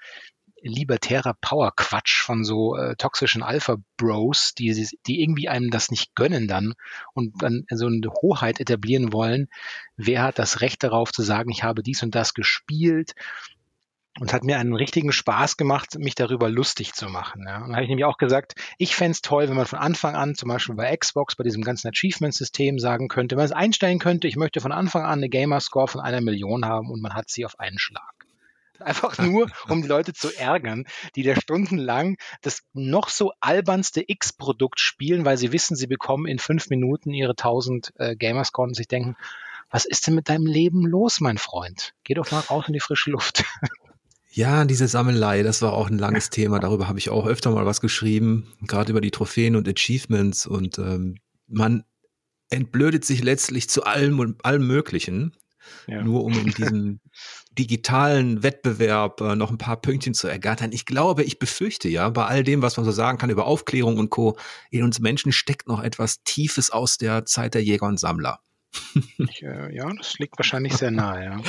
libertärer 0.62 1.34
Power-Quatsch 1.40 2.22
von 2.22 2.44
so 2.44 2.76
äh, 2.76 2.96
toxischen 2.96 3.42
Alpha-Bros, 3.42 4.54
die, 4.54 4.88
die 5.06 5.22
irgendwie 5.22 5.48
einem 5.48 5.70
das 5.70 5.90
nicht 5.90 6.14
gönnen 6.14 6.48
dann 6.48 6.74
und 7.14 7.42
dann 7.42 7.64
so 7.70 7.86
eine 7.86 8.00
Hoheit 8.22 8.60
etablieren 8.60 9.12
wollen. 9.12 9.48
Wer 9.96 10.22
hat 10.22 10.38
das 10.38 10.60
Recht 10.60 10.82
darauf 10.82 11.12
zu 11.12 11.22
sagen, 11.22 11.50
ich 11.50 11.62
habe 11.62 11.82
dies 11.82 12.02
und 12.02 12.14
das 12.14 12.34
gespielt? 12.34 13.12
Und 14.18 14.32
hat 14.32 14.42
mir 14.42 14.58
einen 14.58 14.74
richtigen 14.74 15.12
Spaß 15.12 15.56
gemacht, 15.56 15.96
mich 15.96 16.16
darüber 16.16 16.50
lustig 16.50 16.94
zu 16.94 17.08
machen. 17.08 17.44
Ja. 17.46 17.62
Und 17.62 17.72
habe 17.72 17.84
ich 17.84 17.88
nämlich 17.88 18.04
auch 18.04 18.18
gesagt, 18.18 18.54
ich 18.76 18.96
fände 18.96 19.12
es 19.12 19.22
toll, 19.22 19.48
wenn 19.48 19.56
man 19.56 19.66
von 19.66 19.78
Anfang 19.78 20.16
an, 20.16 20.34
zum 20.34 20.48
Beispiel 20.48 20.74
bei 20.74 20.94
Xbox, 20.94 21.36
bei 21.36 21.44
diesem 21.44 21.62
ganzen 21.62 21.88
Achievement-System 21.88 22.80
sagen 22.80 23.06
könnte, 23.06 23.36
wenn 23.36 23.42
man 23.42 23.46
es 23.46 23.52
einstellen 23.52 24.00
könnte, 24.00 24.26
ich 24.26 24.36
möchte 24.36 24.60
von 24.60 24.72
Anfang 24.72 25.04
an 25.04 25.20
eine 25.20 25.28
Gamerscore 25.28 25.86
von 25.86 26.00
einer 26.00 26.20
Million 26.20 26.64
haben 26.64 26.90
und 26.90 27.00
man 27.00 27.14
hat 27.14 27.30
sie 27.30 27.46
auf 27.46 27.60
einen 27.60 27.78
Schlag. 27.78 28.19
Einfach 28.82 29.18
nur, 29.18 29.50
um 29.68 29.82
die 29.82 29.88
Leute 29.88 30.12
zu 30.12 30.36
ärgern, 30.36 30.84
die 31.16 31.22
da 31.22 31.34
stundenlang 31.36 32.16
das 32.42 32.62
noch 32.72 33.08
so 33.08 33.32
albernste 33.40 34.04
X-Produkt 34.06 34.80
spielen, 34.80 35.24
weil 35.24 35.36
sie 35.36 35.52
wissen, 35.52 35.76
sie 35.76 35.86
bekommen 35.86 36.26
in 36.26 36.38
fünf 36.38 36.70
Minuten 36.70 37.12
ihre 37.12 37.32
1000 37.32 37.92
äh, 37.96 38.16
Gamerscore 38.16 38.68
und 38.68 38.74
sich 38.74 38.88
denken, 38.88 39.16
was 39.70 39.84
ist 39.84 40.06
denn 40.06 40.14
mit 40.14 40.28
deinem 40.28 40.46
Leben 40.46 40.84
los, 40.86 41.20
mein 41.20 41.38
Freund? 41.38 41.94
Geh 42.02 42.14
doch 42.14 42.30
mal 42.30 42.40
raus 42.40 42.64
in 42.66 42.74
die 42.74 42.80
frische 42.80 43.10
Luft. 43.10 43.44
Ja, 44.32 44.64
diese 44.64 44.86
Sammelei, 44.86 45.42
das 45.42 45.60
war 45.60 45.72
auch 45.72 45.90
ein 45.90 45.98
langes 45.98 46.30
Thema. 46.30 46.60
Darüber 46.60 46.86
habe 46.86 47.00
ich 47.00 47.10
auch 47.10 47.26
öfter 47.26 47.50
mal 47.50 47.66
was 47.66 47.80
geschrieben, 47.80 48.52
gerade 48.62 48.92
über 48.92 49.00
die 49.00 49.10
Trophäen 49.10 49.56
und 49.56 49.68
Achievements. 49.68 50.46
Und 50.46 50.78
ähm, 50.78 51.16
man 51.48 51.82
entblödet 52.48 53.04
sich 53.04 53.22
letztlich 53.24 53.68
zu 53.68 53.84
allem 53.84 54.20
und 54.20 54.44
allem 54.44 54.66
Möglichen, 54.66 55.36
ja. 55.88 56.02
nur 56.02 56.24
um 56.24 56.32
in 56.32 56.52
diesem 56.52 57.00
digitalen 57.58 58.42
Wettbewerb 58.42 59.20
äh, 59.20 59.34
noch 59.34 59.50
ein 59.50 59.58
paar 59.58 59.80
Pünktchen 59.80 60.14
zu 60.14 60.28
ergattern. 60.28 60.72
Ich 60.72 60.86
glaube, 60.86 61.24
ich 61.24 61.38
befürchte 61.38 61.88
ja, 61.88 62.08
bei 62.08 62.24
all 62.24 62.44
dem, 62.44 62.62
was 62.62 62.76
man 62.76 62.86
so 62.86 62.92
sagen 62.92 63.18
kann 63.18 63.30
über 63.30 63.46
Aufklärung 63.46 63.98
und 63.98 64.10
Co., 64.10 64.38
in 64.70 64.84
uns 64.84 65.00
Menschen 65.00 65.32
steckt 65.32 65.68
noch 65.68 65.82
etwas 65.82 66.22
Tiefes 66.22 66.70
aus 66.70 66.96
der 66.96 67.26
Zeit 67.26 67.54
der 67.54 67.62
Jäger 67.62 67.86
und 67.86 67.98
Sammler. 67.98 68.40
Ich, 69.18 69.42
äh, 69.42 69.74
ja, 69.74 69.90
das 69.92 70.18
liegt 70.18 70.38
wahrscheinlich 70.38 70.74
sehr 70.74 70.92
nahe, 70.92 71.24
ja. 71.24 71.40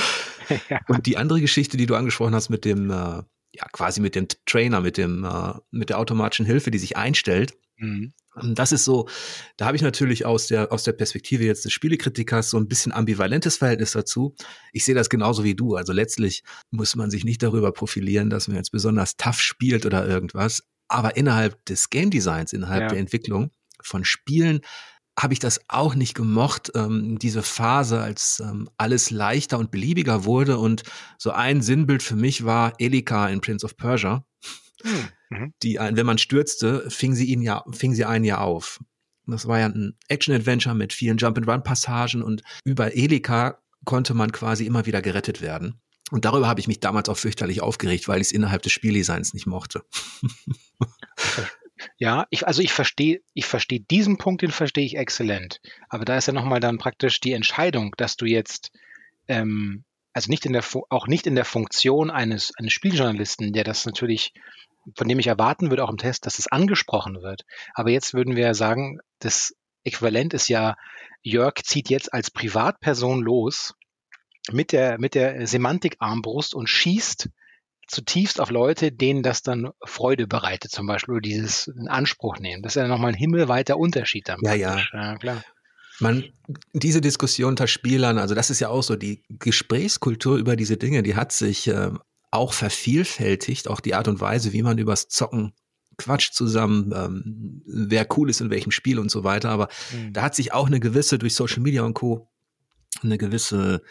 ja. 0.68 0.80
Und 0.88 1.06
die 1.06 1.16
andere 1.16 1.40
Geschichte, 1.40 1.76
die 1.76 1.86
du 1.86 1.94
angesprochen 1.94 2.34
hast 2.34 2.48
mit 2.48 2.64
dem, 2.64 2.90
äh, 2.90 2.94
ja, 2.94 3.66
quasi 3.70 4.00
mit 4.00 4.16
dem 4.16 4.26
Trainer, 4.46 4.80
mit 4.80 4.96
dem, 4.96 5.24
äh, 5.24 5.54
mit 5.70 5.90
der 5.90 5.98
automatischen 5.98 6.46
Hilfe, 6.46 6.72
die 6.72 6.78
sich 6.78 6.96
einstellt, 6.96 7.54
mhm. 7.76 8.12
Das 8.40 8.72
ist 8.72 8.84
so, 8.84 9.08
da 9.58 9.66
habe 9.66 9.76
ich 9.76 9.82
natürlich 9.82 10.24
aus 10.24 10.46
der, 10.46 10.72
aus 10.72 10.84
der 10.84 10.92
Perspektive 10.92 11.44
jetzt 11.44 11.66
des 11.66 11.72
Spielekritikers 11.72 12.48
so 12.48 12.56
ein 12.56 12.66
bisschen 12.66 12.90
ambivalentes 12.90 13.58
Verhältnis 13.58 13.92
dazu. 13.92 14.34
Ich 14.72 14.84
sehe 14.84 14.94
das 14.94 15.10
genauso 15.10 15.44
wie 15.44 15.54
du. 15.54 15.76
Also 15.76 15.92
letztlich 15.92 16.42
muss 16.70 16.96
man 16.96 17.10
sich 17.10 17.24
nicht 17.24 17.42
darüber 17.42 17.72
profilieren, 17.72 18.30
dass 18.30 18.48
man 18.48 18.56
jetzt 18.56 18.72
besonders 18.72 19.16
tough 19.16 19.40
spielt 19.40 19.84
oder 19.84 20.06
irgendwas. 20.06 20.62
Aber 20.88 21.16
innerhalb 21.16 21.62
des 21.66 21.90
Game 21.90 22.10
Designs, 22.10 22.52
innerhalb 22.52 22.82
ja. 22.82 22.88
der 22.88 22.98
Entwicklung 22.98 23.50
von 23.82 24.04
Spielen, 24.04 24.60
habe 25.18 25.34
ich 25.34 25.38
das 25.38 25.60
auch 25.68 25.94
nicht 25.94 26.14
gemocht, 26.14 26.72
ähm, 26.74 27.18
diese 27.18 27.42
Phase, 27.42 28.00
als 28.00 28.40
ähm, 28.40 28.68
alles 28.78 29.10
leichter 29.10 29.58
und 29.58 29.70
beliebiger 29.70 30.24
wurde. 30.24 30.56
Und 30.56 30.84
so 31.18 31.32
ein 31.32 31.60
Sinnbild 31.60 32.02
für 32.02 32.16
mich 32.16 32.44
war 32.46 32.72
Elika 32.78 33.28
in 33.28 33.42
Prince 33.42 33.64
of 33.64 33.76
Persia. 33.76 34.24
Hm. 34.82 35.08
Mhm. 35.30 35.54
Die, 35.62 35.78
wenn 35.78 36.06
man 36.06 36.18
stürzte, 36.18 36.88
fing 36.90 37.14
sie 37.14 37.26
ihn 37.26 37.42
ja, 37.42 37.64
fing 37.72 37.94
sie 37.94 38.04
einen 38.04 38.24
ja 38.24 38.38
auf. 38.38 38.80
Das 39.26 39.46
war 39.46 39.60
ja 39.60 39.66
ein 39.66 39.96
Action-Adventure 40.08 40.74
mit 40.74 40.92
vielen 40.92 41.16
Jump-and-Run-Passagen 41.16 42.22
und 42.22 42.42
über 42.64 42.94
Elika 42.96 43.58
konnte 43.84 44.14
man 44.14 44.32
quasi 44.32 44.66
immer 44.66 44.86
wieder 44.86 45.00
gerettet 45.00 45.40
werden. 45.40 45.80
Und 46.10 46.24
darüber 46.24 46.48
habe 46.48 46.60
ich 46.60 46.68
mich 46.68 46.80
damals 46.80 47.08
auch 47.08 47.16
fürchterlich 47.16 47.62
aufgeregt, 47.62 48.08
weil 48.08 48.20
ich 48.20 48.28
es 48.28 48.32
innerhalb 48.32 48.62
des 48.62 48.72
Spieldesigns 48.72 49.32
nicht 49.32 49.46
mochte. 49.46 49.82
Ja, 51.96 52.26
ich, 52.30 52.46
also 52.46 52.62
ich 52.62 52.72
verstehe, 52.72 53.22
ich 53.34 53.46
verstehe 53.46 53.80
diesen 53.80 54.18
Punkt, 54.18 54.42
den 54.42 54.50
verstehe 54.50 54.84
ich 54.84 54.96
exzellent. 54.96 55.60
Aber 55.88 56.04
da 56.04 56.16
ist 56.16 56.26
ja 56.26 56.32
nochmal 56.32 56.60
dann 56.60 56.78
praktisch 56.78 57.20
die 57.20 57.32
Entscheidung, 57.32 57.94
dass 57.96 58.16
du 58.16 58.24
jetzt, 58.24 58.70
ähm, 59.28 59.84
also 60.12 60.30
nicht 60.30 60.46
in 60.46 60.52
der, 60.52 60.64
auch 60.90 61.06
nicht 61.06 61.26
in 61.26 61.34
der 61.34 61.44
Funktion 61.44 62.10
eines, 62.10 62.52
eines 62.56 62.72
Spieljournalisten, 62.72 63.52
der 63.52 63.64
das 63.64 63.86
natürlich 63.86 64.32
von 64.96 65.08
dem 65.08 65.18
ich 65.18 65.26
erwarten 65.26 65.70
würde, 65.70 65.84
auch 65.84 65.90
im 65.90 65.98
Test, 65.98 66.26
dass 66.26 66.38
es 66.38 66.48
angesprochen 66.48 67.22
wird. 67.22 67.42
Aber 67.74 67.90
jetzt 67.90 68.14
würden 68.14 68.36
wir 68.36 68.54
sagen, 68.54 68.98
das 69.18 69.54
Äquivalent 69.84 70.34
ist 70.34 70.48
ja, 70.48 70.76
Jörg 71.22 71.54
zieht 71.64 71.88
jetzt 71.88 72.12
als 72.12 72.30
Privatperson 72.30 73.22
los 73.22 73.74
mit 74.50 74.72
der, 74.72 74.98
mit 74.98 75.14
der 75.14 75.46
Semantikarmbrust 75.46 76.54
und 76.54 76.68
schießt 76.68 77.28
zutiefst 77.92 78.40
auf 78.40 78.50
Leute, 78.50 78.90
denen 78.90 79.22
das 79.22 79.42
dann 79.42 79.70
Freude 79.84 80.26
bereitet, 80.26 80.70
zum 80.70 80.86
Beispiel, 80.86 81.14
oder 81.14 81.20
dieses 81.20 81.66
in 81.66 81.88
Anspruch 81.88 82.38
nehmen. 82.38 82.62
Das 82.62 82.74
ist 82.74 82.80
ja 82.80 82.88
nochmal 82.88 83.12
ein 83.12 83.18
himmelweiter 83.18 83.76
Unterschied 83.76 84.28
dann. 84.28 84.40
Ja, 84.42 84.54
ja. 84.54 84.82
ja, 84.92 85.16
klar. 85.16 85.42
Man, 86.00 86.24
diese 86.72 87.00
Diskussion 87.00 87.50
unter 87.50 87.66
Spielern, 87.66 88.18
also 88.18 88.34
das 88.34 88.50
ist 88.50 88.60
ja 88.60 88.70
auch 88.70 88.82
so, 88.82 88.96
die 88.96 89.22
Gesprächskultur 89.28 90.36
über 90.36 90.56
diese 90.56 90.76
Dinge, 90.76 91.02
die 91.02 91.14
hat 91.14 91.32
sich 91.32 91.68
äh, 91.68 91.90
auch 92.32 92.52
vervielfältigt, 92.52 93.68
auch 93.68 93.80
die 93.80 93.94
Art 93.94 94.08
und 94.08 94.20
Weise, 94.20 94.52
wie 94.52 94.62
man 94.62 94.78
übers 94.78 95.08
Zocken 95.08 95.52
quatscht 95.98 96.34
zusammen, 96.34 96.92
ähm, 96.94 97.62
wer 97.66 98.06
cool 98.16 98.30
ist 98.30 98.40
in 98.40 98.50
welchem 98.50 98.72
Spiel 98.72 98.98
und 98.98 99.10
so 99.10 99.22
weiter. 99.22 99.50
Aber 99.50 99.68
mhm. 99.92 100.12
da 100.12 100.22
hat 100.22 100.34
sich 100.34 100.52
auch 100.52 100.66
eine 100.66 100.80
gewisse, 100.80 101.18
durch 101.18 101.34
Social 101.34 101.60
Media 101.60 101.82
und 101.82 101.94
Co., 101.94 102.28
eine 103.02 103.18
gewisse, 103.18 103.82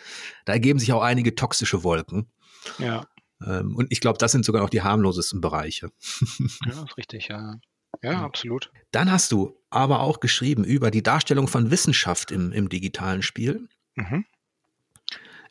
da 0.45 0.53
ergeben 0.53 0.79
sich 0.79 0.93
auch 0.93 1.01
einige 1.01 1.35
toxische 1.35 1.83
Wolken. 1.83 2.31
Ja. 2.77 3.05
Ähm, 3.45 3.75
und 3.75 3.87
ich 3.91 3.99
glaube, 3.99 4.17
das 4.17 4.31
sind 4.31 4.45
sogar 4.45 4.61
noch 4.61 4.69
die 4.69 4.81
harmlosesten 4.81 5.41
Bereiche. 5.41 5.91
ja, 6.65 6.83
ist 6.83 6.97
richtig, 6.97 7.27
ja. 7.27 7.59
Ja, 8.01 8.23
absolut. 8.23 8.71
Dann 8.91 9.11
hast 9.11 9.31
du 9.31 9.59
aber 9.69 9.99
auch 9.99 10.19
geschrieben 10.19 10.63
über 10.63 10.91
die 10.91 11.03
Darstellung 11.03 11.47
von 11.47 11.71
Wissenschaft 11.71 12.31
im, 12.31 12.51
im 12.51 12.69
digitalen 12.69 13.21
Spiel. 13.21 13.67
Mhm. 13.95 14.25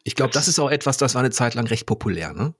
Ich 0.03 0.15
glaube, 0.15 0.33
das 0.33 0.49
ist 0.49 0.59
auch 0.59 0.71
etwas, 0.71 0.97
das 0.97 1.15
war 1.15 1.21
eine 1.21 1.31
Zeit 1.31 1.55
lang 1.55 1.67
recht 1.67 1.87
populär, 1.87 2.33
ne? 2.33 2.55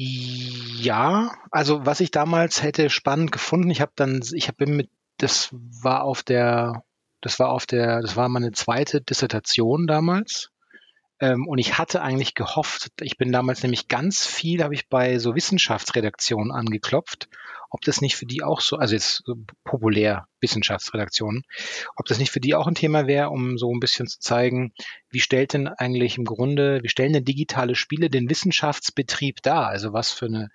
Ja, 0.00 1.32
also 1.50 1.84
was 1.84 1.98
ich 1.98 2.12
damals 2.12 2.62
hätte 2.62 2.88
spannend 2.88 3.32
gefunden, 3.32 3.68
ich 3.68 3.80
habe 3.80 3.92
dann, 3.96 4.20
ich 4.32 4.46
habe 4.46 4.66
mit, 4.66 4.90
das 5.16 5.48
war 5.52 6.04
auf 6.04 6.22
der, 6.22 6.84
das 7.20 7.40
war 7.40 7.50
auf 7.50 7.66
der, 7.66 8.00
das 8.00 8.14
war 8.14 8.28
meine 8.28 8.52
zweite 8.52 9.00
Dissertation 9.00 9.88
damals. 9.88 10.50
Ähm, 11.20 11.46
und 11.46 11.58
ich 11.58 11.78
hatte 11.78 12.02
eigentlich 12.02 12.34
gehofft, 12.34 12.90
ich 13.00 13.16
bin 13.16 13.32
damals 13.32 13.62
nämlich 13.62 13.88
ganz 13.88 14.26
viel, 14.26 14.62
habe 14.62 14.74
ich 14.74 14.88
bei 14.88 15.18
so 15.18 15.34
Wissenschaftsredaktionen 15.34 16.52
angeklopft, 16.52 17.28
ob 17.70 17.82
das 17.82 18.00
nicht 18.00 18.16
für 18.16 18.26
die 18.26 18.42
auch 18.42 18.60
so, 18.60 18.76
also 18.76 18.94
jetzt 18.94 19.22
so 19.24 19.34
populär 19.64 20.26
Wissenschaftsredaktionen, 20.40 21.42
ob 21.96 22.06
das 22.06 22.18
nicht 22.18 22.30
für 22.30 22.40
die 22.40 22.54
auch 22.54 22.66
ein 22.66 22.74
Thema 22.74 23.06
wäre, 23.06 23.30
um 23.30 23.58
so 23.58 23.72
ein 23.74 23.80
bisschen 23.80 24.06
zu 24.06 24.20
zeigen, 24.20 24.72
wie 25.10 25.20
stellt 25.20 25.52
denn 25.52 25.68
eigentlich 25.68 26.16
im 26.16 26.24
Grunde, 26.24 26.82
wie 26.82 26.88
stellen 26.88 27.12
denn 27.12 27.24
digitale 27.24 27.74
Spiele 27.74 28.10
den 28.10 28.30
Wissenschaftsbetrieb 28.30 29.42
dar? 29.42 29.66
Also 29.66 29.92
was 29.92 30.12
für 30.12 30.26
eine, 30.26 30.48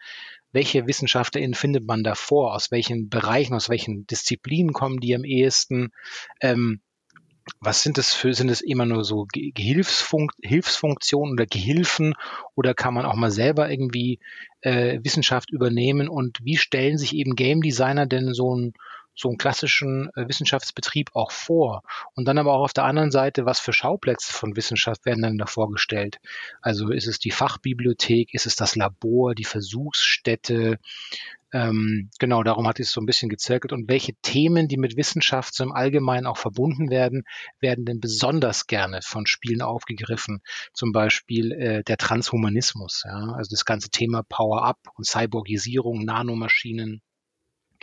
welche 0.51 0.87
WissenschaftlerInnen 0.87 1.55
findet 1.55 1.85
man 1.85 2.03
da 2.03 2.15
vor? 2.15 2.53
Aus 2.53 2.71
welchen 2.71 3.09
Bereichen, 3.09 3.53
aus 3.53 3.69
welchen 3.69 4.07
Disziplinen 4.07 4.73
kommen 4.73 4.99
die 4.99 5.15
am 5.15 5.23
ehesten? 5.23 5.91
Ähm, 6.41 6.81
was 7.59 7.83
sind 7.83 7.97
das 7.97 8.13
für, 8.13 8.33
sind 8.33 8.49
es 8.49 8.61
immer 8.61 8.85
nur 8.85 9.03
so 9.03 9.27
Gehilfsfunk 9.31 10.31
Hilfsfunktionen 10.41 11.33
oder 11.33 11.45
Gehilfen? 11.45 12.13
Oder 12.55 12.73
kann 12.73 12.93
man 12.93 13.05
auch 13.05 13.15
mal 13.15 13.31
selber 13.31 13.69
irgendwie 13.69 14.19
äh, 14.61 14.99
Wissenschaft 15.03 15.51
übernehmen? 15.51 16.07
Und 16.07 16.39
wie 16.43 16.57
stellen 16.57 16.97
sich 16.97 17.15
eben 17.15 17.35
Game 17.35 17.61
Designer 17.61 18.05
denn 18.05 18.33
so 18.33 18.55
ein 18.55 18.73
so 19.15 19.29
einen 19.29 19.37
klassischen 19.37 20.09
äh, 20.15 20.27
Wissenschaftsbetrieb 20.27 21.11
auch 21.13 21.31
vor. 21.31 21.83
Und 22.15 22.27
dann 22.27 22.37
aber 22.37 22.53
auch 22.53 22.63
auf 22.63 22.73
der 22.73 22.85
anderen 22.85 23.11
Seite, 23.11 23.45
was 23.45 23.59
für 23.59 23.73
Schauplätze 23.73 24.33
von 24.33 24.55
Wissenschaft 24.55 25.05
werden 25.05 25.21
dann 25.21 25.37
da 25.37 25.45
vorgestellt? 25.45 26.19
Also 26.61 26.89
ist 26.89 27.07
es 27.07 27.19
die 27.19 27.31
Fachbibliothek, 27.31 28.33
ist 28.33 28.45
es 28.45 28.55
das 28.55 28.75
Labor, 28.75 29.35
die 29.35 29.45
Versuchsstätte, 29.45 30.79
ähm, 31.53 32.09
genau, 32.17 32.41
darum 32.41 32.67
hat 32.67 32.79
es 32.79 32.91
so 32.91 32.99
ein 32.99 33.05
bisschen 33.05 33.29
gezirkelt. 33.29 33.73
Und 33.73 33.87
welche 33.87 34.13
Themen, 34.23 34.67
die 34.67 34.77
mit 34.77 34.97
Wissenschaft 34.97 35.53
so 35.53 35.63
im 35.63 35.71
Allgemeinen 35.71 36.25
auch 36.25 36.37
verbunden 36.37 36.89
werden, 36.89 37.23
werden 37.59 37.85
denn 37.85 37.99
besonders 37.99 38.65
gerne 38.65 39.01
von 39.03 39.27
Spielen 39.27 39.61
aufgegriffen? 39.61 40.41
Zum 40.73 40.91
Beispiel 40.91 41.51
äh, 41.51 41.83
der 41.83 41.97
Transhumanismus, 41.97 43.03
ja, 43.05 43.33
also 43.33 43.49
das 43.51 43.65
ganze 43.65 43.89
Thema 43.89 44.23
Power-Up 44.27 44.79
und 44.95 45.05
Cyborgisierung, 45.05 46.03
Nanomaschinen. 46.03 47.01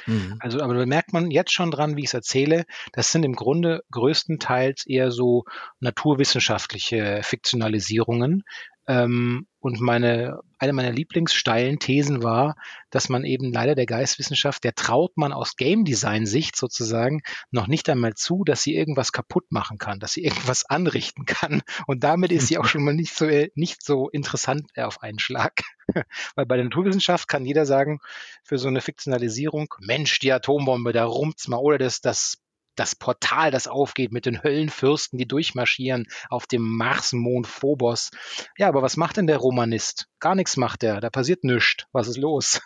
Mhm. 0.06 0.36
Also, 0.40 0.60
aber 0.60 0.74
da 0.74 0.86
merkt 0.86 1.12
man 1.12 1.30
jetzt 1.30 1.52
schon 1.52 1.70
dran, 1.70 1.96
wie 1.96 2.00
ich 2.00 2.06
es 2.06 2.14
erzähle, 2.14 2.64
das 2.92 3.12
sind 3.12 3.24
im 3.24 3.34
Grunde 3.34 3.82
größtenteils 3.90 4.86
eher 4.86 5.10
so 5.10 5.44
naturwissenschaftliche 5.80 7.20
Fiktionalisierungen, 7.22 8.44
ähm, 8.90 9.46
und 9.60 9.80
meine, 9.80 10.40
eine 10.58 10.72
meiner 10.72 10.90
lieblingssteilen 10.90 11.78
Thesen 11.78 12.24
war, 12.24 12.56
dass 12.90 13.08
man 13.08 13.24
eben 13.24 13.52
leider 13.52 13.76
der 13.76 13.86
Geistwissenschaft, 13.86 14.64
der 14.64 14.74
traut 14.74 15.16
man 15.16 15.32
aus 15.32 15.54
Game 15.54 15.84
Design 15.84 16.26
Sicht 16.26 16.56
sozusagen 16.56 17.22
noch 17.52 17.68
nicht 17.68 17.88
einmal 17.88 18.14
zu, 18.14 18.42
dass 18.42 18.62
sie 18.62 18.74
irgendwas 18.74 19.12
kaputt 19.12 19.52
machen 19.52 19.78
kann, 19.78 20.00
dass 20.00 20.14
sie 20.14 20.24
irgendwas 20.24 20.64
anrichten 20.64 21.24
kann. 21.24 21.62
Und 21.86 22.02
damit 22.02 22.32
ist 22.32 22.48
sie 22.48 22.58
auch 22.58 22.64
schon 22.64 22.82
mal 22.82 22.94
nicht 22.94 23.14
so, 23.14 23.26
nicht 23.54 23.84
so 23.84 24.08
interessant 24.08 24.66
auf 24.76 25.04
einen 25.04 25.20
Schlag. 25.20 25.60
Weil 26.34 26.46
bei 26.46 26.56
der 26.56 26.64
Naturwissenschaft 26.64 27.28
kann 27.28 27.44
jeder 27.44 27.66
sagen, 27.66 28.00
für 28.42 28.58
so 28.58 28.66
eine 28.66 28.80
Fiktionalisierung, 28.80 29.72
Mensch, 29.78 30.18
die 30.18 30.32
Atombombe, 30.32 30.92
da 30.92 31.04
rumpt's 31.04 31.46
mal, 31.46 31.58
oder 31.58 31.78
das, 31.78 32.00
das 32.00 32.38
das 32.76 32.94
Portal, 32.94 33.50
das 33.50 33.66
aufgeht 33.66 34.12
mit 34.12 34.26
den 34.26 34.42
Höllenfürsten, 34.42 35.18
die 35.18 35.26
durchmarschieren 35.26 36.06
auf 36.28 36.46
dem 36.46 36.62
Marsmond 36.62 37.46
Phobos. 37.46 38.10
Ja, 38.56 38.68
aber 38.68 38.82
was 38.82 38.96
macht 38.96 39.16
denn 39.16 39.26
der 39.26 39.38
Romanist? 39.38 40.06
Gar 40.18 40.34
nichts 40.34 40.56
macht 40.56 40.82
er, 40.82 41.00
da 41.00 41.10
passiert 41.10 41.44
nichts. 41.44 41.86
Was 41.92 42.08
ist 42.08 42.16
los? 42.16 42.60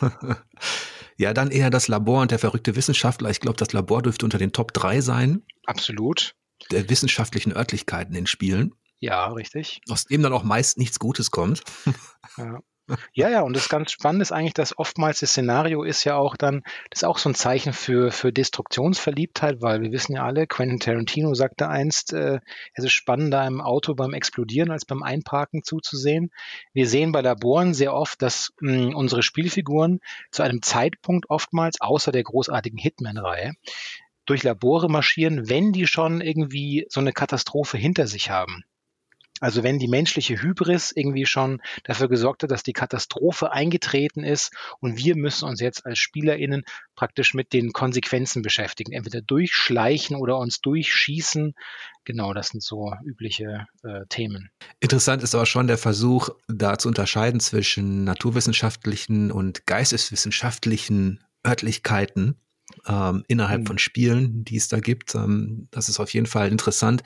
ja, 1.16 1.32
dann 1.32 1.50
eher 1.50 1.70
das 1.70 1.88
Labor 1.88 2.22
und 2.22 2.30
der 2.30 2.38
verrückte 2.38 2.76
Wissenschaftler. 2.76 3.30
Ich 3.30 3.40
glaube, 3.40 3.56
das 3.56 3.72
Labor 3.72 4.02
dürfte 4.02 4.26
unter 4.26 4.38
den 4.38 4.52
Top 4.52 4.72
3 4.72 5.00
sein. 5.00 5.42
Absolut. 5.66 6.34
Der 6.70 6.88
wissenschaftlichen 6.88 7.52
Örtlichkeiten 7.52 8.14
in 8.14 8.26
Spielen. 8.26 8.74
Ja, 9.00 9.26
richtig. 9.32 9.80
Aus 9.88 10.04
dem 10.04 10.22
dann 10.22 10.32
auch 10.32 10.44
meist 10.44 10.78
nichts 10.78 10.98
Gutes 11.00 11.30
kommt. 11.30 11.62
Ja. 12.36 12.60
Ja, 13.14 13.28
ja, 13.28 13.42
und 13.42 13.54
das 13.54 13.68
ganz 13.68 13.92
Spannende 13.92 14.22
ist 14.22 14.32
eigentlich, 14.32 14.54
dass 14.54 14.78
oftmals 14.78 15.20
das 15.20 15.30
Szenario 15.30 15.82
ist 15.82 16.04
ja 16.04 16.16
auch 16.16 16.36
dann, 16.36 16.62
das 16.90 17.00
ist 17.02 17.04
auch 17.04 17.18
so 17.18 17.28
ein 17.28 17.34
Zeichen 17.34 17.72
für, 17.72 18.10
für 18.10 18.32
Destruktionsverliebtheit, 18.32 19.60
weil 19.60 19.82
wir 19.82 19.92
wissen 19.92 20.14
ja 20.14 20.24
alle, 20.24 20.46
Quentin 20.46 20.80
Tarantino 20.80 21.34
sagte 21.34 21.68
einst, 21.68 22.12
äh, 22.12 22.40
es 22.74 22.84
ist 22.84 22.92
spannender 22.92 23.46
im 23.46 23.60
Auto 23.60 23.94
beim 23.94 24.14
Explodieren 24.14 24.70
als 24.70 24.84
beim 24.84 25.02
Einparken 25.02 25.62
zuzusehen. 25.62 26.30
Wir 26.72 26.88
sehen 26.88 27.12
bei 27.12 27.20
Laboren 27.20 27.74
sehr 27.74 27.94
oft, 27.94 28.22
dass 28.22 28.52
mh, 28.60 28.72
hm, 28.72 28.94
unsere 28.94 29.22
Spielfiguren 29.22 30.00
zu 30.30 30.42
einem 30.42 30.62
Zeitpunkt 30.62 31.30
oftmals, 31.30 31.80
außer 31.80 32.12
der 32.12 32.22
großartigen 32.22 32.78
Hitman-Reihe, 32.78 33.52
durch 34.26 34.42
Labore 34.42 34.88
marschieren, 34.88 35.48
wenn 35.48 35.72
die 35.72 35.86
schon 35.86 36.20
irgendwie 36.20 36.86
so 36.88 37.00
eine 37.00 37.12
Katastrophe 37.12 37.76
hinter 37.76 38.06
sich 38.06 38.30
haben. 38.30 38.64
Also 39.42 39.64
wenn 39.64 39.80
die 39.80 39.88
menschliche 39.88 40.40
Hybris 40.40 40.92
irgendwie 40.94 41.26
schon 41.26 41.60
dafür 41.82 42.08
gesorgt 42.08 42.44
hat, 42.44 42.52
dass 42.52 42.62
die 42.62 42.72
Katastrophe 42.72 43.50
eingetreten 43.50 44.22
ist 44.22 44.52
und 44.78 44.96
wir 44.98 45.16
müssen 45.16 45.48
uns 45.48 45.60
jetzt 45.60 45.84
als 45.84 45.98
SpielerInnen 45.98 46.62
praktisch 46.94 47.34
mit 47.34 47.52
den 47.52 47.72
Konsequenzen 47.72 48.42
beschäftigen, 48.42 48.92
entweder 48.92 49.20
durchschleichen 49.20 50.14
oder 50.14 50.38
uns 50.38 50.60
durchschießen. 50.60 51.54
Genau, 52.04 52.34
das 52.34 52.50
sind 52.50 52.62
so 52.62 52.94
übliche 53.04 53.66
äh, 53.82 54.06
Themen. 54.08 54.50
Interessant 54.78 55.24
ist 55.24 55.34
aber 55.34 55.46
schon 55.46 55.66
der 55.66 55.78
Versuch, 55.78 56.28
da 56.46 56.78
zu 56.78 56.86
unterscheiden 56.86 57.40
zwischen 57.40 58.04
naturwissenschaftlichen 58.04 59.32
und 59.32 59.66
geisteswissenschaftlichen 59.66 61.18
Örtlichkeiten 61.44 62.36
ähm, 62.86 63.24
innerhalb 63.26 63.62
mhm. 63.62 63.66
von 63.66 63.78
Spielen, 63.78 64.44
die 64.44 64.56
es 64.56 64.68
da 64.68 64.78
gibt. 64.78 65.16
Ähm, 65.16 65.66
das 65.72 65.88
ist 65.88 65.98
auf 65.98 66.14
jeden 66.14 66.26
Fall 66.26 66.48
interessant 66.52 67.02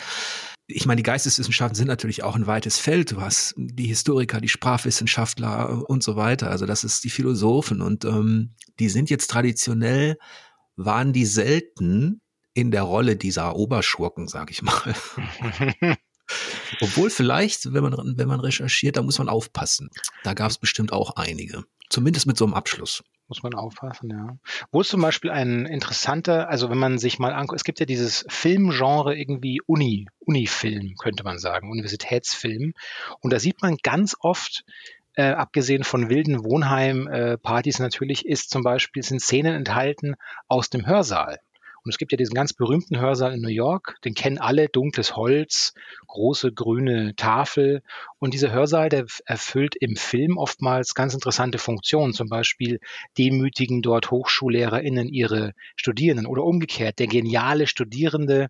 ich 0.69 0.87
meine, 0.87 0.97
die 0.97 1.05
Geisteswissenschaften 1.05 1.77
sind 1.77 1.89
natürlich 1.89 2.23
auch 2.23 2.35
ein 2.35 2.47
weites 2.47 2.79
Feld. 2.79 3.13
Du 3.13 3.21
hast 3.21 3.55
die 3.57 3.87
Historiker, 3.87 4.41
die 4.41 4.49
Sprachwissenschaftler 4.49 5.89
und 5.89 6.03
so 6.03 6.17
weiter. 6.17 6.51
Also 6.51 6.67
das 6.67 6.83
ist 6.83 7.05
die 7.05 7.11
Philosophen 7.11 7.81
und 7.81 8.05
ähm, 8.05 8.55
die 8.81 8.89
sind 8.89 9.09
jetzt 9.09 9.31
traditionell, 9.31 10.19
waren 10.75 11.13
die 11.13 11.25
selten 11.25 12.21
in 12.53 12.71
der 12.71 12.83
Rolle 12.83 13.17
dieser 13.17 13.55
Oberschurken, 13.55 14.29
sag 14.29 14.51
ich 14.51 14.63
mal. 14.63 14.95
Obwohl 16.81 17.11
vielleicht, 17.11 17.73
wenn 17.73 17.83
man, 17.85 18.15
wenn 18.17 18.29
man 18.29 18.41
recherchiert, 18.41 18.97
da 18.97 19.03
muss 19.03 19.19
man 19.19 19.29
aufpassen. 19.29 19.91
Da 20.25 20.35
gab 20.35 20.51
es 20.51 20.59
bestimmt 20.59 20.93
auch 20.93 21.15
einige. 21.17 21.65
Zumindest 21.91 22.27
mit 22.27 22.37
so 22.37 22.45
einem 22.45 22.55
Abschluss. 22.55 23.05
Muss 23.29 23.43
man 23.43 23.55
aufpassen, 23.55 24.11
ja. 24.11 24.37
Wo 24.71 24.81
ist 24.81 24.91
zum 24.91 25.03
Beispiel 25.03 25.31
ein 25.31 25.67
interessanter, 25.67 26.49
also 26.49 26.71
wenn 26.71 26.79
man 26.79 26.99
sich 26.99 27.19
mal 27.19 27.33
anguckt, 27.33 27.59
es 27.59 27.65
gibt 27.65 27.81
ja 27.81 27.87
dieses 27.87 28.25
Filmgenre 28.29 29.17
irgendwie 29.17 29.61
Uni, 29.67 30.07
Unifilm, 30.21 30.95
könnte 30.97 31.25
man 31.25 31.39
sagen, 31.39 31.71
Universitätsfilm. 31.71 32.73
Und 33.21 33.33
da 33.33 33.41
sieht 33.41 33.63
man 33.63 33.79
ganz 33.83 34.15
oft, 34.21 34.65
äh, 35.15 35.31
abgesehen 35.31 35.83
von 35.83 36.09
wilden 36.09 36.45
Wohnheim-Partys 36.45 37.81
äh, 37.81 37.83
natürlich, 37.83 38.27
ist 38.27 38.51
zum 38.51 38.63
Beispiel, 38.63 39.03
sind 39.03 39.21
Szenen 39.21 39.55
enthalten 39.55 40.15
aus 40.47 40.71
dem 40.71 40.87
Hörsaal. 40.87 41.41
Und 41.87 41.91
es 41.91 41.99
gibt 41.99 42.11
ja 42.11 42.19
diesen 42.19 42.35
ganz 42.35 42.53
berühmten 42.53 42.99
Hörsaal 42.99 43.33
in 43.33 43.41
New 43.41 43.49
York, 43.49 43.95
den 44.05 44.15
kennen 44.15 44.39
alle, 44.39 44.69
dunkles 44.69 45.15
Holz, 45.15 45.73
große 46.09 46.53
grüne 46.53 47.15
Tafel. 47.15 47.81
Und 48.19 48.35
dieser 48.35 48.51
Hörsaal, 48.51 48.89
der 48.89 49.07
erfüllt 49.25 49.77
im 49.77 49.95
Film 49.95 50.37
oftmals 50.37 50.95
ganz 50.95 51.15
interessante 51.15 51.59
Funktionen. 51.59 52.13
Zum 52.13 52.29
Beispiel 52.29 52.81
demütigen 53.17 53.83
dort 53.83 54.11
HochschullehrerInnen 54.11 55.09
ihre 55.09 55.53
Studierenden 55.77 56.27
oder 56.27 56.43
umgekehrt. 56.43 56.99
Der 56.99 57.07
geniale 57.07 57.69
Studierende 57.69 58.49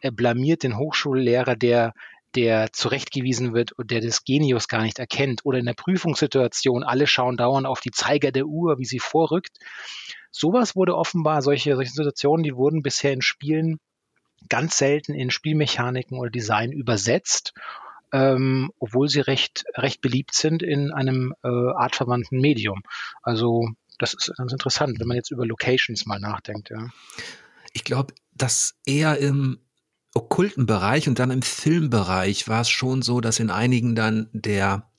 äh, 0.00 0.10
blamiert 0.10 0.62
den 0.62 0.78
Hochschullehrer, 0.78 1.56
der 1.56 1.92
der 2.34 2.72
zurechtgewiesen 2.72 3.54
wird 3.54 3.72
und 3.72 3.90
der 3.90 4.00
des 4.00 4.24
Genius 4.24 4.68
gar 4.68 4.82
nicht 4.82 4.98
erkennt. 4.98 5.44
Oder 5.44 5.58
in 5.58 5.66
der 5.66 5.74
Prüfungssituation, 5.74 6.84
alle 6.84 7.06
schauen 7.06 7.36
dauernd 7.36 7.66
auf 7.66 7.80
die 7.80 7.90
Zeiger 7.90 8.32
der 8.32 8.46
Uhr, 8.46 8.78
wie 8.78 8.84
sie 8.84 8.98
vorrückt. 8.98 9.58
Sowas 10.30 10.76
wurde 10.76 10.96
offenbar, 10.96 11.42
solche, 11.42 11.74
solche 11.74 11.92
Situationen, 11.92 12.42
die 12.42 12.54
wurden 12.54 12.82
bisher 12.82 13.12
in 13.12 13.22
Spielen 13.22 13.78
ganz 14.48 14.78
selten 14.78 15.14
in 15.14 15.30
Spielmechaniken 15.30 16.18
oder 16.18 16.30
Design 16.30 16.70
übersetzt. 16.70 17.54
ähm, 18.12 18.70
obwohl 18.78 19.08
sie 19.08 19.20
recht, 19.20 19.64
recht 19.74 20.00
beliebt 20.00 20.34
sind 20.34 20.62
in 20.62 20.92
einem 20.92 21.34
äh, 21.42 21.48
artverwandten 21.48 22.40
Medium. 22.40 22.82
Also 23.22 23.68
das 23.98 24.14
ist 24.14 24.32
ganz 24.36 24.52
interessant, 24.52 24.98
wenn 24.98 25.08
man 25.08 25.16
jetzt 25.16 25.30
über 25.30 25.44
Locations 25.44 26.06
mal 26.06 26.20
nachdenkt. 26.20 26.70
Ja. 26.70 26.88
Ich 27.72 27.84
glaube, 27.84 28.14
dass 28.32 28.76
eher 28.86 29.18
im 29.18 29.58
okkulten 30.14 30.66
Bereich 30.66 31.08
und 31.08 31.18
dann 31.18 31.30
im 31.30 31.42
Filmbereich 31.42 32.48
war 32.48 32.62
es 32.62 32.70
schon 32.70 33.02
so, 33.02 33.20
dass 33.20 33.40
in 33.40 33.50
einigen 33.50 33.94
dann 33.94 34.28
der, 34.32 34.90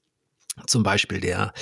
zum 0.67 0.83
Beispiel 0.83 1.19
der 1.19 1.53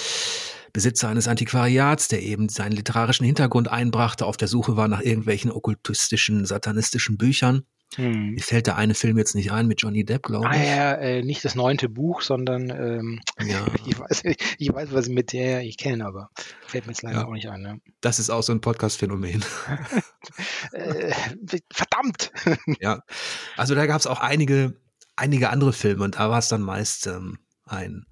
Besitzer 0.77 1.09
eines 1.09 1.27
Antiquariats, 1.27 2.07
der 2.07 2.21
eben 2.21 2.49
seinen 2.49 2.73
literarischen 2.73 3.25
Hintergrund 3.25 3.67
einbrachte, 3.67 4.27
auf 4.27 4.37
der 4.37 4.47
Suche 4.47 4.77
war 4.77 4.87
nach 4.87 5.01
irgendwelchen 5.01 5.51
okkultistischen, 5.51 6.45
satanistischen 6.45 7.17
Büchern, 7.17 7.63
hm. 7.95 8.31
Mir 8.31 8.43
fällt 8.43 8.67
der 8.67 8.75
eine 8.75 8.93
Film 8.93 9.17
jetzt 9.17 9.33
nicht 9.33 9.51
ein 9.51 9.65
mit 9.65 9.81
Johnny 9.81 10.03
Depp, 10.03 10.23
glaube 10.23 10.47
ah 10.47 10.53
ich. 10.53 10.59
Ah 10.59 10.75
ja, 10.75 10.93
äh, 10.95 11.23
nicht 11.23 11.43
das 11.45 11.55
neunte 11.55 11.87
Buch, 11.89 12.21
sondern 12.21 12.69
ähm, 12.69 13.21
ja. 13.39 13.65
ich, 13.87 13.97
weiß, 13.97 14.23
ich 14.57 14.73
weiß, 14.73 14.89
was 14.91 15.07
mit 15.07 15.31
der 15.31 15.61
ich 15.61 15.77
kenne, 15.77 16.05
aber 16.05 16.29
fällt 16.67 16.85
mir 16.85 16.91
jetzt 16.91 17.01
leider 17.01 17.19
ja. 17.19 17.25
auch 17.25 17.31
nicht 17.31 17.49
ein. 17.49 17.61
Ne? 17.61 17.81
Das 18.01 18.19
ist 18.19 18.29
auch 18.29 18.43
so 18.43 18.51
ein 18.51 18.61
Podcast-Phänomen. 18.61 19.43
äh, 20.73 21.13
verdammt! 21.73 22.31
ja, 22.81 23.01
also 23.55 23.73
da 23.73 23.85
gab 23.87 23.99
es 23.99 24.05
auch 24.05 24.19
einige, 24.19 24.75
einige 25.15 25.49
andere 25.49 25.73
Filme 25.73 26.03
und 26.03 26.15
da 26.15 26.29
war 26.29 26.39
es 26.39 26.49
dann 26.49 26.61
meist 26.61 27.07
ähm, 27.07 27.39
ein 27.65 28.05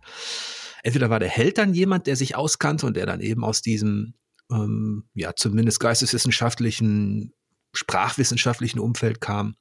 entweder 0.86 1.10
war 1.10 1.20
der 1.20 1.30
Held 1.30 1.58
dann 1.58 1.74
jemand, 1.74 2.08
der 2.08 2.16
sich 2.16 2.36
auskannte 2.36 2.86
und 2.86 2.96
der 2.96 3.06
dann 3.06 3.22
eben 3.22 3.44
aus 3.44 3.62
diesem 3.62 4.14
ähm, 4.52 5.10
ja 5.14 5.36
zumindest 5.36 5.80
geisteswissenschaftlichen 5.80 7.34
sprachwissenschaftlichen 7.74 8.80
Umfeld 8.80 9.20
kam 9.20 9.56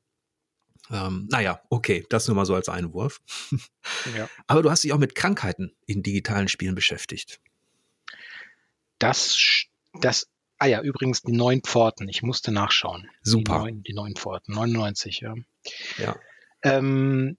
ähm, 0.91 1.29
naja, 1.31 1.61
okay, 1.71 2.05
das 2.11 2.29
nur 2.29 2.37
mal 2.37 2.45
so 2.45 2.55
als 2.55 2.69
Einwurf. 2.69 3.21
Ja. 4.17 4.29
Aber 4.47 4.63
du 4.63 4.71
hast 4.71 4.85
dich 4.85 4.93
auch 4.93 4.99
mit 4.99 5.15
Krankheiten 5.15 5.75
in 5.87 6.03
digitalen 6.03 6.49
Spielen 6.49 6.75
beschäftigt. 6.75 7.41
Das, 8.99 9.65
das, 9.95 10.29
ah 10.59 10.67
ja, 10.67 10.83
übrigens 10.83 11.23
die 11.23 11.33
neun 11.33 11.63
Pforten. 11.63 12.09
Ich 12.09 12.23
musste 12.23 12.53
nachschauen. 12.53 13.09
Super. 13.23 13.55
Die 13.55 13.73
neun, 13.73 13.83
die 13.83 13.95
neun 13.95 14.15
Pforten, 14.15 14.55
99, 14.55 15.21
ja. 15.21 15.35
Ja. 15.99 16.17
Ähm, 16.63 17.37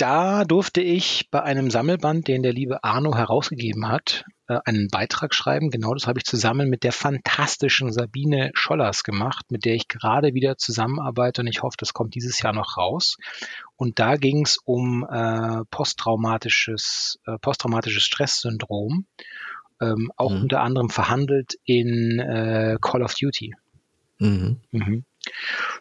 da 0.00 0.44
durfte 0.44 0.80
ich 0.80 1.28
bei 1.30 1.42
einem 1.42 1.70
Sammelband, 1.70 2.26
den 2.26 2.42
der 2.42 2.52
liebe 2.52 2.82
Arno 2.84 3.14
herausgegeben 3.14 3.88
hat, 3.88 4.24
äh, 4.48 4.58
einen 4.64 4.88
Beitrag 4.88 5.34
schreiben. 5.34 5.70
Genau 5.70 5.92
das 5.92 6.06
habe 6.06 6.18
ich 6.18 6.24
zusammen 6.24 6.70
mit 6.70 6.84
der 6.84 6.92
fantastischen 6.92 7.92
Sabine 7.92 8.50
Schollers 8.54 9.04
gemacht, 9.04 9.50
mit 9.50 9.64
der 9.64 9.74
ich 9.74 9.88
gerade 9.88 10.32
wieder 10.32 10.56
zusammenarbeite 10.56 11.42
und 11.42 11.48
ich 11.48 11.62
hoffe, 11.62 11.76
das 11.78 11.92
kommt 11.92 12.14
dieses 12.14 12.40
Jahr 12.40 12.54
noch 12.54 12.78
raus. 12.78 13.18
Und 13.76 13.98
da 13.98 14.16
ging 14.16 14.44
es 14.44 14.56
um 14.64 15.06
äh, 15.10 15.64
posttraumatisches, 15.70 17.18
äh, 17.26 17.38
posttraumatisches 17.38 18.02
Stresssyndrom, 18.02 19.06
ähm, 19.82 20.10
auch 20.16 20.32
mhm. 20.32 20.42
unter 20.42 20.62
anderem 20.62 20.88
verhandelt 20.88 21.58
in 21.64 22.18
äh, 22.18 22.78
Call 22.80 23.02
of 23.02 23.14
Duty. 23.14 23.54
Mhm. 24.18 24.60
Mhm. 24.70 25.04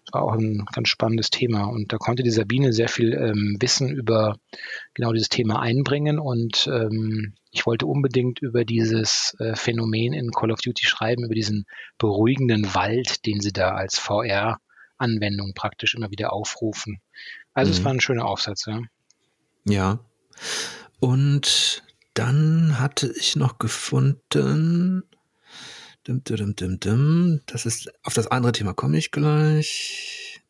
Das 0.05 0.13
war 0.13 0.23
auch 0.23 0.33
ein 0.33 0.65
ganz 0.73 0.89
spannendes 0.89 1.29
Thema. 1.29 1.65
Und 1.65 1.91
da 1.93 1.97
konnte 1.97 2.23
die 2.23 2.31
Sabine 2.31 2.73
sehr 2.73 2.89
viel 2.89 3.13
ähm, 3.13 3.57
Wissen 3.59 3.89
über 3.89 4.37
genau 4.93 5.13
dieses 5.13 5.29
Thema 5.29 5.59
einbringen. 5.59 6.19
Und 6.19 6.67
ähm, 6.67 7.33
ich 7.51 7.65
wollte 7.65 7.85
unbedingt 7.85 8.41
über 8.41 8.65
dieses 8.65 9.35
äh, 9.39 9.55
Phänomen 9.55 10.13
in 10.13 10.31
Call 10.31 10.51
of 10.51 10.61
Duty 10.61 10.85
schreiben, 10.85 11.25
über 11.25 11.35
diesen 11.35 11.65
beruhigenden 11.97 12.73
Wald, 12.73 13.25
den 13.25 13.41
sie 13.41 13.53
da 13.53 13.71
als 13.71 13.97
VR-Anwendung 13.99 15.53
praktisch 15.53 15.95
immer 15.95 16.11
wieder 16.11 16.33
aufrufen. 16.33 17.01
Also 17.53 17.71
mhm. 17.71 17.77
es 17.77 17.83
war 17.83 17.93
ein 17.93 18.01
schöner 18.01 18.25
Aufsatz, 18.25 18.65
ja. 18.67 18.81
Ja. 19.65 19.99
Und 20.99 21.83
dann 22.13 22.79
hatte 22.79 23.13
ich 23.17 23.35
noch 23.35 23.59
gefunden, 23.59 25.03
Dim, 26.09 26.23
dim, 26.23 26.55
dim, 26.55 26.79
dim. 26.79 27.41
Das 27.45 27.67
ist, 27.67 27.91
auf 28.03 28.15
das 28.15 28.25
andere 28.25 28.51
Thema 28.51 28.73
komme 28.73 28.97
ich 28.97 29.11
gleich. 29.11 30.41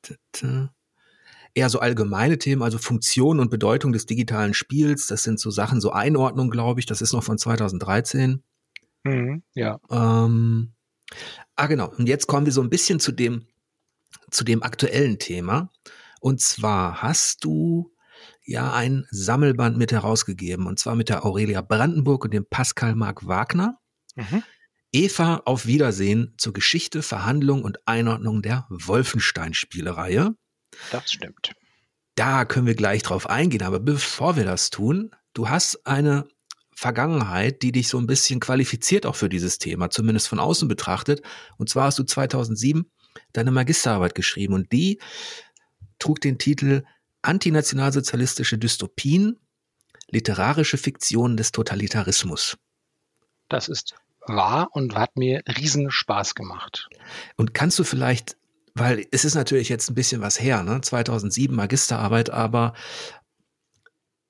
Eher 1.53 1.69
so 1.69 1.79
allgemeine 1.79 2.37
Themen, 2.37 2.63
also 2.63 2.77
Funktion 2.77 3.41
und 3.41 3.51
Bedeutung 3.51 3.91
des 3.91 4.05
digitalen 4.05 4.53
Spiels. 4.53 5.07
Das 5.07 5.23
sind 5.23 5.37
so 5.37 5.51
Sachen, 5.51 5.81
so 5.81 5.91
Einordnung, 5.91 6.49
glaube 6.49 6.79
ich. 6.79 6.85
Das 6.85 7.01
ist 7.01 7.11
noch 7.11 7.25
von 7.25 7.37
2013. 7.37 8.41
Mhm, 9.03 9.43
ja. 9.53 9.81
Ähm, 9.91 10.71
ah, 11.57 11.67
genau. 11.67 11.89
Und 11.89 12.07
jetzt 12.07 12.27
kommen 12.27 12.45
wir 12.45 12.53
so 12.53 12.61
ein 12.61 12.69
bisschen 12.69 13.01
zu 13.01 13.11
dem, 13.11 13.45
zu 14.31 14.45
dem 14.45 14.63
aktuellen 14.63 15.19
Thema. 15.19 15.71
Und 16.21 16.39
zwar 16.39 17.01
hast 17.01 17.43
du 17.43 17.91
ja 18.45 18.71
ein 18.73 19.05
Sammelband 19.11 19.77
mit 19.77 19.91
herausgegeben, 19.91 20.67
und 20.67 20.79
zwar 20.79 20.95
mit 20.95 21.09
der 21.09 21.25
Aurelia 21.25 21.59
Brandenburg 21.61 22.23
und 22.23 22.33
dem 22.33 22.45
Pascal 22.45 22.95
Marc 22.95 23.27
Wagner. 23.27 23.77
Mhm. 24.15 24.41
Eva 24.91 25.43
auf 25.45 25.65
Wiedersehen 25.65 26.34
zur 26.38 26.54
Geschichte, 26.54 27.02
Verhandlung 27.02 27.63
und 27.63 27.88
Einordnung 27.88 28.41
der 28.41 28.65
Wolfenstein-Spielereihe. 28.69 30.36
Das 30.91 31.12
stimmt. 31.12 31.54
Da 32.15 32.45
können 32.45 32.67
wir 32.67 32.75
gleich 32.75 33.04
drauf 33.04 33.30
eingehen, 33.30 33.63
aber 33.63 33.80
bevor 33.80 34.36
wir 34.36 34.45
das 34.45 34.69
tun, 34.71 35.12
du 35.34 35.49
hast 35.49 35.86
eine 35.86 36.28
Vergangenheit, 36.75 37.62
die 37.62 37.71
dich 37.71 37.88
so 37.88 37.97
ein 37.97 38.08
bisschen 38.08 38.39
qualifiziert 38.39 39.06
auch 39.06 39.15
für 39.15 39.30
dieses 39.30 39.58
Thema, 39.58 39.89
zumindest 39.89 40.28
von 40.28 40.39
außen 40.39 40.67
betrachtet. 40.67 41.21
Und 41.58 41.69
zwar 41.69 41.86
hast 41.86 41.99
du 41.99 42.04
2007 42.04 42.89
deine 43.34 43.52
Magisterarbeit 43.52 44.15
geschrieben 44.15 44.54
und 44.54 44.71
die 44.71 44.99
trug 45.99 46.21
den 46.21 46.38
Titel 46.38 46.84
Antinationalsozialistische 47.21 48.58
Dystopien, 48.58 49.39
literarische 50.10 50.78
Fiktionen 50.78 51.36
des 51.36 51.52
Totalitarismus. 51.52 52.58
Das 53.49 53.67
ist 53.67 53.95
war 54.35 54.69
und 54.73 54.95
hat 54.95 55.17
mir 55.17 55.41
riesen 55.47 55.91
Spaß 55.91 56.35
gemacht. 56.35 56.89
Und 57.35 57.53
kannst 57.53 57.77
du 57.79 57.83
vielleicht, 57.83 58.37
weil 58.73 59.05
es 59.11 59.25
ist 59.25 59.35
natürlich 59.35 59.69
jetzt 59.69 59.89
ein 59.89 59.95
bisschen 59.95 60.21
was 60.21 60.39
her, 60.39 60.63
ne? 60.63 60.81
2007 60.81 61.55
Magisterarbeit, 61.55 62.29
aber 62.29 62.73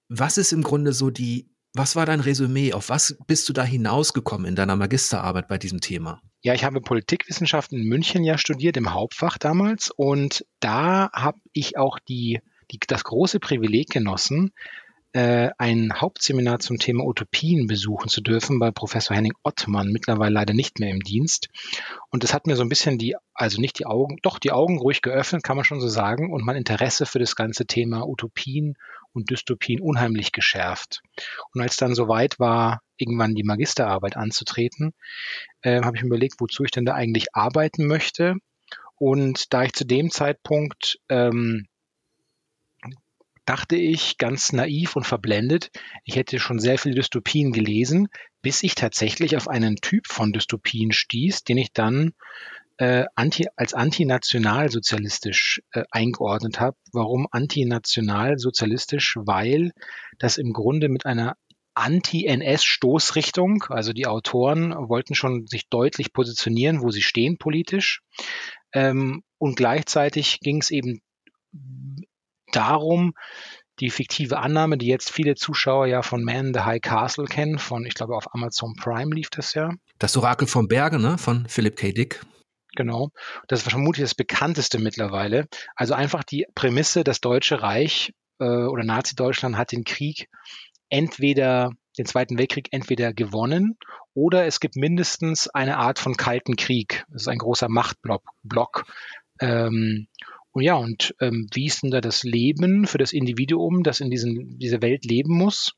was 0.09 0.38
ist 0.38 0.51
im 0.51 0.63
Grunde 0.63 0.93
so 0.93 1.09
die, 1.09 1.49
was 1.73 1.95
war 1.95 2.05
dein 2.05 2.19
Resümee? 2.19 2.73
Auf 2.73 2.89
was 2.89 3.17
bist 3.27 3.47
du 3.47 3.53
da 3.53 3.63
hinausgekommen 3.63 4.47
in 4.47 4.55
deiner 4.55 4.75
Magisterarbeit 4.75 5.47
bei 5.47 5.57
diesem 5.57 5.81
Thema? 5.81 6.21
Ja, 6.41 6.53
ich 6.53 6.63
habe 6.63 6.81
Politikwissenschaften 6.81 7.79
in 7.79 7.88
München 7.88 8.23
ja 8.23 8.38
studiert, 8.38 8.77
im 8.77 8.93
Hauptfach 8.93 9.38
damals. 9.38 9.91
Und 9.95 10.45
da 10.59 11.12
habe 11.13 11.39
ich 11.53 11.77
auch 11.77 11.99
die, 11.99 12.39
die, 12.71 12.79
das 12.88 13.03
große 13.03 13.39
Privileg 13.39 13.89
genossen, 13.89 14.51
äh, 15.13 15.50
ein 15.58 15.93
Hauptseminar 16.00 16.60
zum 16.60 16.78
Thema 16.78 17.04
Utopien 17.04 17.67
besuchen 17.67 18.10
zu 18.10 18.22
dürfen 18.22 18.60
bei 18.60 18.72
Professor 18.72 19.15
Henning 19.15 19.34
Ottmann, 19.43 19.91
mittlerweile 19.91 20.34
leider 20.34 20.54
nicht 20.54 20.80
mehr 20.80 20.91
im 20.91 21.00
Dienst. 21.00 21.50
Und 22.10 22.24
das 22.24 22.34
hat 22.34 22.45
mir 22.45 22.56
so 22.56 22.62
ein 22.63 22.69
bisschen 22.69 22.98
die, 22.98 23.15
also 23.34 23.60
nicht 23.60 23.80
die 23.80 23.86
Augen, 23.86 24.17
doch 24.22 24.38
die 24.38 24.52
Augen 24.52 24.78
ruhig 24.78 25.02
geöffnet, 25.02 25.43
kann 25.43 25.56
man 25.56 25.65
schon 25.65 25.82
so 25.82 25.88
sagen, 25.88 26.32
und 26.32 26.45
mein 26.45 26.58
Interesse 26.58 27.06
für 27.06 27.19
das 27.19 27.36
ganze 27.36 27.65
Thema 27.65 28.08
Utopien 28.08 28.76
und 29.13 29.32
Dystopien 29.32 29.82
unheimlich 29.82 30.32
geschärft. 30.32 31.02
Und 31.54 31.62
als 31.62 31.78
dann 31.78 31.95
soweit 31.95 32.39
war, 32.39 32.82
irgendwann 32.98 33.34
die 33.34 33.43
Magisterarbeit 33.43 34.15
anzutreten, 34.15 34.93
äh, 35.62 35.82
habe 35.82 35.98
ich 35.98 36.04
mir 36.04 36.10
überlegt, 36.10 36.39
wozu 36.39 36.63
ich 36.63 36.72
denn 36.72 36.86
da 36.86 36.93
eigentlich 36.93 37.36
arbeiten 37.36 37.88
möchte. 37.88 38.36
Und 38.95 39.54
da 39.54 39.63
ich 39.63 39.74
zu 39.74 39.86
dem 39.86 40.12
Zeitpunkt 40.12 41.00
ähm, 41.10 41.67
dachte 43.49 43.77
ich 43.77 44.19
ganz 44.19 44.53
naiv 44.53 44.95
und 44.95 45.07
verblendet, 45.07 45.71
ich 46.05 46.15
hätte 46.15 46.39
schon 46.39 46.59
sehr 46.59 46.77
viele 46.77 46.93
Dystopien 46.93 47.51
gelesen, 47.51 48.07
bis 48.43 48.62
ich 48.62 48.75
tatsächlich 48.75 49.35
auf 49.35 49.47
einen 49.47 49.77
Typ 49.77 50.05
von 50.05 50.31
Dystopien 50.31 50.91
stieß, 50.91 51.45
den 51.45 51.57
ich 51.57 51.73
dann 51.73 52.13
äh, 52.77 53.05
anti, 53.15 53.47
als 53.55 53.73
antinationalsozialistisch 53.73 55.63
äh, 55.71 55.83
eingeordnet 55.89 56.59
habe. 56.59 56.77
Warum 56.93 57.27
antinationalsozialistisch? 57.31 59.17
Weil 59.19 59.71
das 60.19 60.38
im 60.38 60.53
Grunde 60.53 60.88
mit 60.88 61.07
einer 61.07 61.35
Anti-NS-Stoßrichtung, 61.73 63.63
also 63.69 63.93
die 63.93 64.05
Autoren 64.05 64.75
wollten 64.75 65.15
schon 65.15 65.47
sich 65.47 65.69
deutlich 65.69 66.13
positionieren, 66.13 66.83
wo 66.83 66.91
sie 66.91 67.01
stehen 67.01 67.39
politisch. 67.39 68.03
Ähm, 68.73 69.23
und 69.39 69.55
gleichzeitig 69.55 70.39
ging 70.39 70.62
es 70.62 70.69
eben 70.69 71.01
darum, 72.51 73.13
die 73.79 73.89
fiktive 73.89 74.39
Annahme, 74.39 74.77
die 74.77 74.88
jetzt 74.88 75.12
viele 75.12 75.35
Zuschauer 75.35 75.88
ja 75.88 76.01
von 76.01 76.23
Man 76.23 76.47
in 76.47 76.53
the 76.53 76.62
High 76.62 76.81
Castle 76.81 77.25
kennen, 77.25 77.59
von, 77.59 77.85
ich 77.85 77.93
glaube, 77.93 78.15
auf 78.15 78.33
Amazon 78.33 78.73
Prime 78.75 79.15
lief 79.15 79.29
das 79.29 79.53
ja. 79.53 79.71
Das 79.97 80.17
Orakel 80.17 80.47
vom 80.47 80.67
Berge, 80.67 80.99
ne, 80.99 81.17
von 81.17 81.47
Philip 81.47 81.75
K. 81.75 81.91
Dick. 81.91 82.21
Genau. 82.75 83.09
Das 83.47 83.62
ist 83.62 83.69
vermutlich 83.69 84.03
das 84.03 84.15
bekannteste 84.15 84.79
mittlerweile. 84.79 85.47
Also 85.75 85.93
einfach 85.93 86.23
die 86.23 86.45
Prämisse, 86.55 87.03
das 87.03 87.19
Deutsche 87.21 87.62
Reich 87.62 88.13
äh, 88.39 88.45
oder 88.45 88.83
Nazi-Deutschland 88.83 89.57
hat 89.57 89.71
den 89.71 89.83
Krieg 89.83 90.29
entweder, 90.89 91.71
den 91.97 92.05
Zweiten 92.05 92.38
Weltkrieg 92.38 92.69
entweder 92.71 93.13
gewonnen 93.13 93.77
oder 94.13 94.45
es 94.45 94.59
gibt 94.59 94.75
mindestens 94.75 95.47
eine 95.47 95.77
Art 95.77 95.99
von 95.99 96.15
kalten 96.15 96.55
Krieg. 96.55 97.05
Das 97.09 97.23
ist 97.23 97.27
ein 97.27 97.38
großer 97.38 97.69
Machtblock. 97.69 98.23
Block. 98.43 98.85
Ähm, 99.39 100.07
Und 100.51 100.63
ja, 100.63 100.75
und 100.75 101.15
ähm, 101.19 101.47
wie 101.53 101.67
ist 101.67 101.83
denn 101.83 101.91
da 101.91 102.01
das 102.01 102.23
Leben 102.23 102.88
für 102.88 102.97
das 102.97 103.13
Individuum, 103.13 103.83
das 103.83 103.99
in 103.99 104.09
diesen, 104.09 104.57
dieser 104.57 104.81
Welt 104.81 105.05
leben 105.05 105.33
muss? 105.35 105.73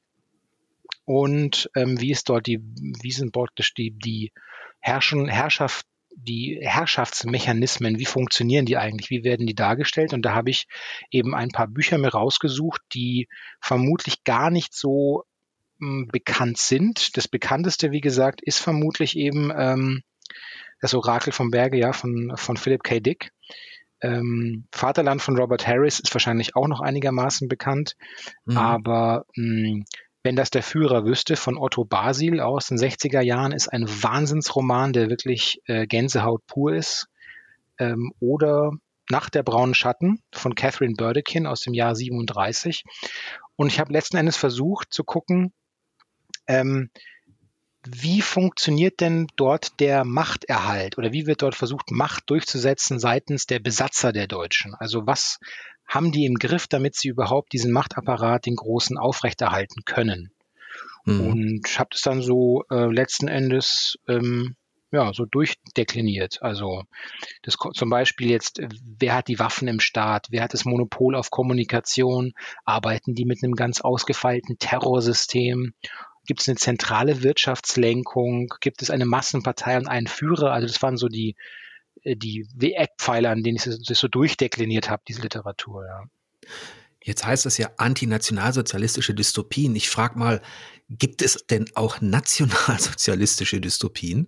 Und 1.06 1.70
ähm, 1.76 2.00
wie 2.00 2.12
ist 2.12 2.30
dort 2.30 2.48
die, 2.48 2.60
wie 3.02 3.12
sind 3.12 3.34
praktisch 3.34 3.74
die, 3.74 3.92
die 3.92 4.32
Herrschen, 4.80 5.28
Herrschaft, 5.28 5.86
die 6.16 6.60
Herrschaftsmechanismen, 6.62 8.00
wie 8.00 8.06
funktionieren 8.06 8.66
die 8.66 8.78
eigentlich, 8.78 9.10
wie 9.10 9.24
werden 9.24 9.48
die 9.48 9.56
dargestellt? 9.56 10.14
Und 10.14 10.24
da 10.24 10.34
habe 10.34 10.50
ich 10.50 10.68
eben 11.10 11.36
ein 11.36 11.50
paar 11.50 11.68
Bücher 11.68 11.98
mir 11.98 12.10
rausgesucht, 12.10 12.82
die 12.94 13.28
vermutlich 13.60 14.24
gar 14.24 14.52
nicht 14.52 14.74
so 14.74 15.24
ähm, 15.82 16.08
bekannt 16.12 16.58
sind. 16.58 17.18
Das 17.18 17.28
bekannteste, 17.28 17.92
wie 17.92 18.02
gesagt, 18.02 18.42
ist 18.42 18.60
vermutlich 18.60 19.18
eben 19.18 19.52
ähm, 19.56 20.04
das 20.80 20.94
Orakel 20.94 21.34
vom 21.34 21.52
Berge, 21.52 21.78
ja, 21.78 21.94
von, 21.94 22.34
von 22.36 22.58
Philip 22.58 22.84
K. 22.84 23.00
Dick. 23.00 23.32
Ähm, 24.02 24.66
Vaterland 24.72 25.22
von 25.22 25.38
Robert 25.38 25.68
Harris 25.68 26.00
ist 26.00 26.14
wahrscheinlich 26.14 26.56
auch 26.56 26.68
noch 26.68 26.82
einigermaßen 26.82 27.48
bekannt, 27.48 27.96
mhm. 28.46 28.58
aber 28.58 29.26
mh, 29.36 29.70
hm, 29.70 29.86
wenn 30.24 30.36
das 30.36 30.52
der 30.52 30.64
Führer 30.64 31.06
wüsste 31.06 31.36
von 31.36 31.58
Otto 31.58 31.84
Basil 31.84 32.40
aus 32.40 32.68
den 32.68 32.78
60er 32.78 33.22
Jahren, 33.22 33.52
ist 33.52 33.70
ein 33.70 33.88
Wahnsinnsroman, 33.88 34.94
der 34.94 35.10
wirklich 35.10 35.62
äh, 35.66 35.88
Gänsehaut 35.88 36.46
pur 36.46 36.74
ist. 36.76 37.08
Ähm, 37.80 38.14
oder 38.20 38.72
Nacht 39.10 39.34
der 39.34 39.44
braunen 39.44 39.74
Schatten 39.74 40.22
von 40.32 40.54
Catherine 40.54 40.94
Burdekin 40.96 41.48
aus 41.48 41.62
dem 41.62 41.74
Jahr 41.74 41.96
37. 41.96 42.84
Und 43.56 43.68
ich 43.68 43.80
habe 43.80 43.94
letzten 43.94 44.18
Endes 44.18 44.38
versucht 44.38 44.94
zu 44.94 45.04
gucken, 45.04 45.54
ähm, 46.48 46.90
wie 47.86 48.22
funktioniert 48.22 49.00
denn 49.02 49.28
dort 49.36 49.80
der 49.80 50.06
Machterhalt 50.06 50.98
oder 50.98 51.12
wie 51.12 51.26
wird 51.26 51.42
dort 51.42 51.56
versucht, 51.56 51.92
Macht 51.92 52.30
durchzusetzen 52.30 53.00
seitens 53.00 53.48
der 53.48 53.60
Besatzer 53.60 54.12
der 54.12 54.28
Deutschen? 54.28 54.76
Also 54.76 55.08
was 55.08 55.40
haben 55.88 56.12
die 56.12 56.26
im 56.26 56.36
Griff, 56.36 56.68
damit 56.68 56.96
sie 56.96 57.10
überhaupt 57.10 57.54
diesen 57.54 57.72
Machtapparat, 57.72 58.46
den 58.46 58.56
großen, 58.56 58.98
aufrechterhalten 58.98 59.84
können? 59.86 60.32
Mhm. 61.06 61.28
Und 61.28 61.80
habe 61.80 61.90
das 61.92 62.02
dann 62.02 62.22
so 62.22 62.64
äh, 62.70 62.92
letzten 62.92 63.28
Endes 63.28 63.98
ähm, 64.08 64.56
ja, 64.92 65.14
so 65.14 65.26
durchdekliniert. 65.26 66.42
Also 66.42 66.84
das 67.44 67.56
zum 67.74 67.90
Beispiel 67.90 68.30
jetzt, 68.30 68.62
wer 69.00 69.16
hat 69.16 69.28
die 69.28 69.40
Waffen 69.40 69.68
im 69.68 69.80
Staat, 69.80 70.28
wer 70.30 70.44
hat 70.44 70.54
das 70.54 70.66
Monopol 70.66 71.16
auf 71.16 71.32
Kommunikation, 71.32 72.34
arbeiten 72.66 73.16
die 73.16 73.26
mit 73.26 73.44
einem 73.44 73.54
ganz 73.54 73.82
ausgefeilten 73.82 74.58
Terrorsystem 74.60 75.74
Gibt 76.26 76.42
es 76.42 76.48
eine 76.48 76.58
zentrale 76.58 77.24
Wirtschaftslenkung? 77.24 78.54
Gibt 78.62 78.82
es 78.82 78.90
eine 78.90 79.06
Massenpartei 79.06 79.78
und 79.78 79.88
einen 79.88 80.08
Führer? 80.08 80.52
Also 80.52 80.68
das 80.68 80.82
waren 80.82 80.98
so 80.98 81.08
die, 81.08 81.36
äh, 82.04 82.16
die 82.16 82.74
Eckpfeiler, 82.74 83.32
an 83.32 83.44
denen 83.44 83.58
ich 83.58 83.64
das 83.64 84.00
so 84.00 84.08
durchdekliniert 84.08 84.90
habe, 84.90 85.04
diese 85.08 85.22
Literatur. 85.22 85.86
Ja. 85.86 86.04
Jetzt 87.04 87.26
heißt 87.26 87.46
es 87.48 87.58
ja 87.58 87.72
antinationalsozialistische 87.78 89.16
Dystopien. 89.16 89.76
Ich 89.76 89.90
frage 89.90 90.20
mal, 90.20 90.42
gibt 90.88 91.22
es 91.22 91.46
denn 91.50 91.66
auch 91.74 92.00
nationalsozialistische 92.02 93.60
Dystopien? 93.60 94.28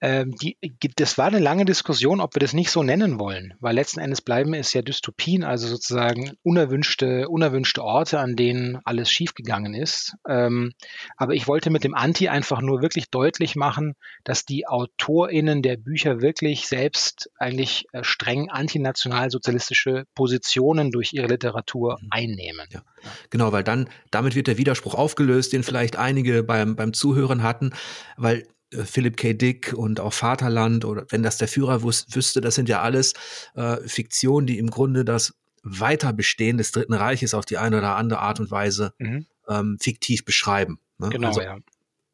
Ähm, 0.00 0.34
die, 0.40 0.56
das 0.96 1.18
war 1.18 1.26
eine 1.26 1.40
lange 1.40 1.64
Diskussion, 1.64 2.20
ob 2.20 2.34
wir 2.34 2.40
das 2.40 2.52
nicht 2.52 2.70
so 2.70 2.82
nennen 2.82 3.18
wollen, 3.18 3.54
weil 3.58 3.74
letzten 3.74 4.00
Endes 4.00 4.20
bleiben 4.20 4.54
es 4.54 4.72
ja 4.72 4.82
Dystopien, 4.82 5.42
also 5.42 5.66
sozusagen 5.66 6.32
unerwünschte, 6.42 7.28
unerwünschte 7.28 7.82
Orte, 7.82 8.20
an 8.20 8.36
denen 8.36 8.78
alles 8.84 9.10
schiefgegangen 9.10 9.74
ist. 9.74 10.14
Ähm, 10.28 10.72
aber 11.16 11.34
ich 11.34 11.48
wollte 11.48 11.70
mit 11.70 11.82
dem 11.82 11.94
Anti 11.94 12.28
einfach 12.28 12.60
nur 12.60 12.80
wirklich 12.80 13.10
deutlich 13.10 13.56
machen, 13.56 13.94
dass 14.22 14.44
die 14.44 14.68
AutorInnen 14.68 15.62
der 15.62 15.76
Bücher 15.76 16.20
wirklich 16.20 16.68
selbst 16.68 17.30
eigentlich 17.38 17.86
äh, 17.92 18.04
streng 18.04 18.50
antinationalsozialistische 18.50 20.04
Positionen 20.14 20.92
durch 20.92 21.12
ihre 21.12 21.26
Literatur 21.26 21.98
mhm. 22.00 22.08
einnehmen. 22.10 22.66
Ja. 22.70 22.82
Genau, 23.30 23.50
weil 23.52 23.64
dann, 23.64 23.88
damit 24.10 24.36
wird 24.36 24.46
der 24.46 24.58
Widerspruch 24.58 24.94
aufgelöst, 24.94 25.52
den 25.52 25.64
vielleicht 25.64 25.96
einige 25.96 26.44
beim, 26.44 26.76
beim 26.76 26.92
Zuhören 26.92 27.42
hatten, 27.42 27.72
weil 28.16 28.46
Philip 28.70 29.16
K. 29.16 29.32
Dick 29.32 29.72
und 29.72 30.00
auch 30.00 30.12
Vaterland 30.12 30.84
oder 30.84 31.06
wenn 31.08 31.22
das 31.22 31.38
der 31.38 31.48
Führer 31.48 31.82
wüs 31.82 32.06
wüsste, 32.12 32.40
das 32.40 32.54
sind 32.54 32.68
ja 32.68 32.82
alles 32.82 33.14
äh, 33.54 33.76
Fiktionen, 33.86 34.46
die 34.46 34.58
im 34.58 34.70
Grunde 34.70 35.04
das 35.04 35.34
Weiterbestehen 35.62 36.58
des 36.58 36.72
Dritten 36.72 36.94
Reiches 36.94 37.34
auf 37.34 37.44
die 37.44 37.58
eine 37.58 37.78
oder 37.78 37.96
andere 37.96 38.20
Art 38.20 38.40
und 38.40 38.50
Weise 38.50 38.94
mhm. 38.98 39.26
ähm, 39.48 39.78
fiktiv 39.80 40.24
beschreiben. 40.24 40.80
Ne? 40.98 41.10
Genau, 41.10 41.28
also, 41.28 41.40
ja. 41.40 41.58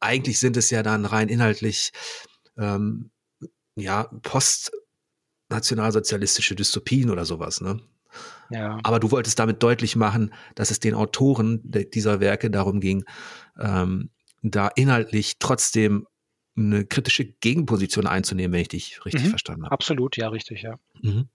Eigentlich 0.01 0.39
sind 0.39 0.57
es 0.57 0.71
ja 0.71 0.83
dann 0.83 1.07
rein 1.07 1.29
inhaltlich 1.29 1.93
ähm, 2.57 3.11
ja 3.75 4.09
postnationalsozialistische 4.23 6.55
Dystopien 6.55 7.11
oder 7.11 7.25
sowas. 7.25 7.61
Ne? 7.61 7.81
Ja. 8.51 8.79
Aber 8.83 9.01
du 9.01 9.11
wolltest 9.11 9.39
damit 9.39 9.63
deutlich 9.63 9.97
machen, 9.97 10.33
dass 10.55 10.71
es 10.71 10.81
den 10.81 10.95
Autoren 10.95 11.61
dieser 11.65 12.21
Werke 12.21 12.51
darum 12.51 12.81
ging, 12.81 13.05
ähm, 13.59 14.11
da 14.43 14.69
inhaltlich 14.69 15.39
trotzdem 15.39 16.07
eine 16.57 16.85
kritische 16.85 17.25
Gegenposition 17.25 18.07
einzunehmen, 18.07 18.53
wenn 18.53 18.61
ich 18.61 18.69
dich 18.69 19.05
richtig 19.05 19.25
mhm. 19.25 19.31
verstanden 19.31 19.65
habe. 19.65 19.73
Absolut, 19.73 20.17
ja, 20.17 20.29
richtig, 20.29 20.63
ja. 20.63 20.79
Mhm. 21.03 21.29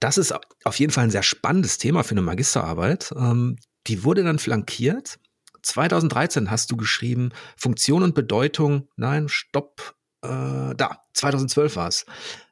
Das 0.00 0.18
ist 0.18 0.34
auf 0.64 0.78
jeden 0.78 0.92
Fall 0.92 1.04
ein 1.04 1.10
sehr 1.10 1.22
spannendes 1.22 1.78
Thema 1.78 2.02
für 2.02 2.12
eine 2.12 2.22
Magisterarbeit. 2.22 3.12
Ähm, 3.16 3.56
die 3.86 4.04
wurde 4.04 4.22
dann 4.24 4.38
flankiert. 4.38 5.18
2013 5.62 6.50
hast 6.50 6.70
du 6.70 6.76
geschrieben, 6.76 7.30
Funktion 7.56 8.02
und 8.02 8.14
Bedeutung, 8.14 8.88
nein, 8.96 9.28
stopp, 9.28 9.96
äh, 10.22 10.74
da, 10.76 11.02
2012 11.14 11.76
war 11.76 11.88
es. 11.88 12.06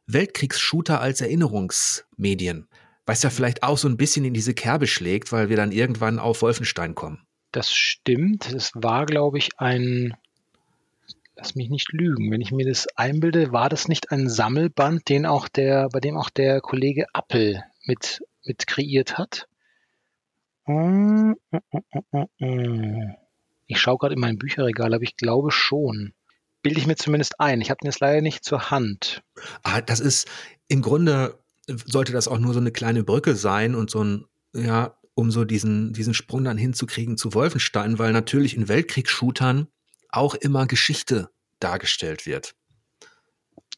Weltkriegsshooter 0.07 1.01
als 1.01 1.21
Erinnerungsmedien. 1.21 2.69
Was 3.07 3.23
ja 3.23 3.31
vielleicht 3.31 3.63
auch 3.63 3.79
so 3.79 3.89
ein 3.89 3.97
bisschen 3.97 4.25
in 4.25 4.35
diese 4.35 4.55
Kerbe 4.55 4.87
schlägt, 4.87 5.31
weil 5.31 5.49
wir 5.49 5.57
dann 5.57 5.73
irgendwann 5.73 6.19
auf 6.19 6.43
Wolfenstein 6.43 6.95
kommen. 6.95 7.27
Das 7.53 7.73
stimmt. 7.73 8.53
Es 8.53 8.73
war, 8.75 9.07
glaube 9.07 9.39
ich, 9.39 9.51
ein 9.59 10.15
lass 11.37 11.55
mich 11.55 11.69
nicht 11.69 11.93
lügen, 11.93 12.31
wenn 12.31 12.41
ich 12.41 12.53
mir 12.53 12.67
das 12.67 12.87
einbilde, 12.97 13.53
war 13.53 13.69
das 13.69 13.89
nicht 13.89 14.13
ein 14.13 14.29
Sammelband, 14.29 15.09
den 15.09 15.27
auch 15.27 15.49
der, 15.49 15.89
bei 15.89 16.01
dem 16.01 16.17
auch 16.17 16.31
der 16.31 16.61
Kollege 16.61 17.07
Appel 17.13 17.63
mit, 17.85 18.23
mit 18.45 18.67
kreiert 18.67 19.19
hat? 19.19 19.49
Ich 23.67 23.81
schaue 23.81 23.99
gerade 23.99 24.15
in 24.15 24.21
mein 24.21 24.39
Bücherregal, 24.39 24.95
aber 24.95 25.03
ich 25.03 25.17
glaube 25.17 25.51
schon. 25.51 26.15
Bilde 26.63 26.81
ich 26.81 26.87
mir 26.87 26.97
zumindest 26.97 27.41
ein. 27.41 27.61
Ich 27.61 27.69
habe 27.71 27.79
den 27.83 27.91
jetzt 27.91 28.01
leider 28.01 28.23
nicht 28.23 28.45
zur 28.45 28.71
Hand. 28.71 29.23
Ah, 29.63 29.83
das 29.83 30.01
ist 30.01 30.29
im 30.69 30.81
Grunde 30.81 31.39
sollte 31.67 32.13
das 32.13 32.29
auch 32.29 32.39
nur 32.39 32.55
so 32.55 32.61
eine 32.61 32.73
kleine 32.73 33.05
Brücke 33.05 33.35
sein 33.35 33.75
und 33.75 33.91
so 33.91 34.03
ein, 34.03 34.25
ja, 34.55 34.99
um 35.15 35.31
so 35.31 35.45
diesen, 35.45 35.93
diesen 35.93 36.15
Sprung 36.15 36.45
dann 36.45 36.59
hinzukriegen 36.59 37.17
zu 37.17 37.35
Wolfenstein, 37.35 37.99
weil 37.99 38.13
natürlich 38.13 38.57
in 38.57 38.69
Weltkriegsshootern 38.69 39.69
auch 40.17 40.35
immer 40.35 40.67
Geschichte 40.67 41.31
dargestellt 41.61 42.27
wird. 42.27 42.55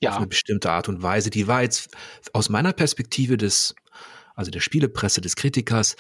Ja. 0.01 0.11
Auf 0.11 0.17
eine 0.19 0.27
bestimmte 0.27 0.71
Art 0.71 0.89
und 0.89 1.03
Weise. 1.03 1.31
Die 1.31 1.49
war 1.49 1.63
jetzt 1.63 1.91
aus 2.33 2.49
meiner 2.49 2.73
Perspektive 2.73 3.37
des, 3.37 3.75
also 4.35 4.51
der 4.51 4.61
Spielepresse, 4.61 5.21
des 5.21 5.37
Kritikers, 5.37 5.97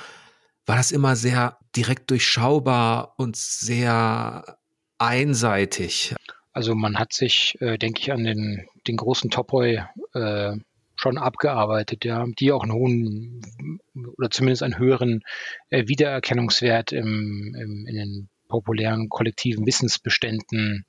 war 0.66 0.76
das 0.76 0.90
immer 0.90 1.16
sehr 1.16 1.58
direkt 1.74 2.10
durchschaubar 2.10 3.14
und 3.16 3.36
sehr 3.36 4.58
einseitig. 4.98 6.14
Also 6.52 6.74
man 6.74 6.98
hat 6.98 7.12
sich, 7.12 7.56
äh, 7.60 7.78
denke 7.78 8.00
ich, 8.00 8.12
an 8.12 8.24
den, 8.24 8.66
den 8.86 8.96
großen 8.96 9.30
Topoi 9.30 9.84
äh, 10.14 10.56
schon 10.96 11.18
abgearbeitet, 11.18 12.04
ja, 12.04 12.24
die 12.38 12.52
auch 12.52 12.62
einen 12.62 12.72
hohen 12.72 13.80
oder 14.16 14.30
zumindest 14.30 14.62
einen 14.62 14.78
höheren 14.78 15.22
äh, 15.68 15.86
Wiedererkennungswert 15.86 16.92
im, 16.92 17.54
im, 17.54 17.86
in 17.86 17.94
den 17.94 18.28
populären 18.48 19.08
kollektiven 19.08 19.66
Wissensbeständen 19.66 20.84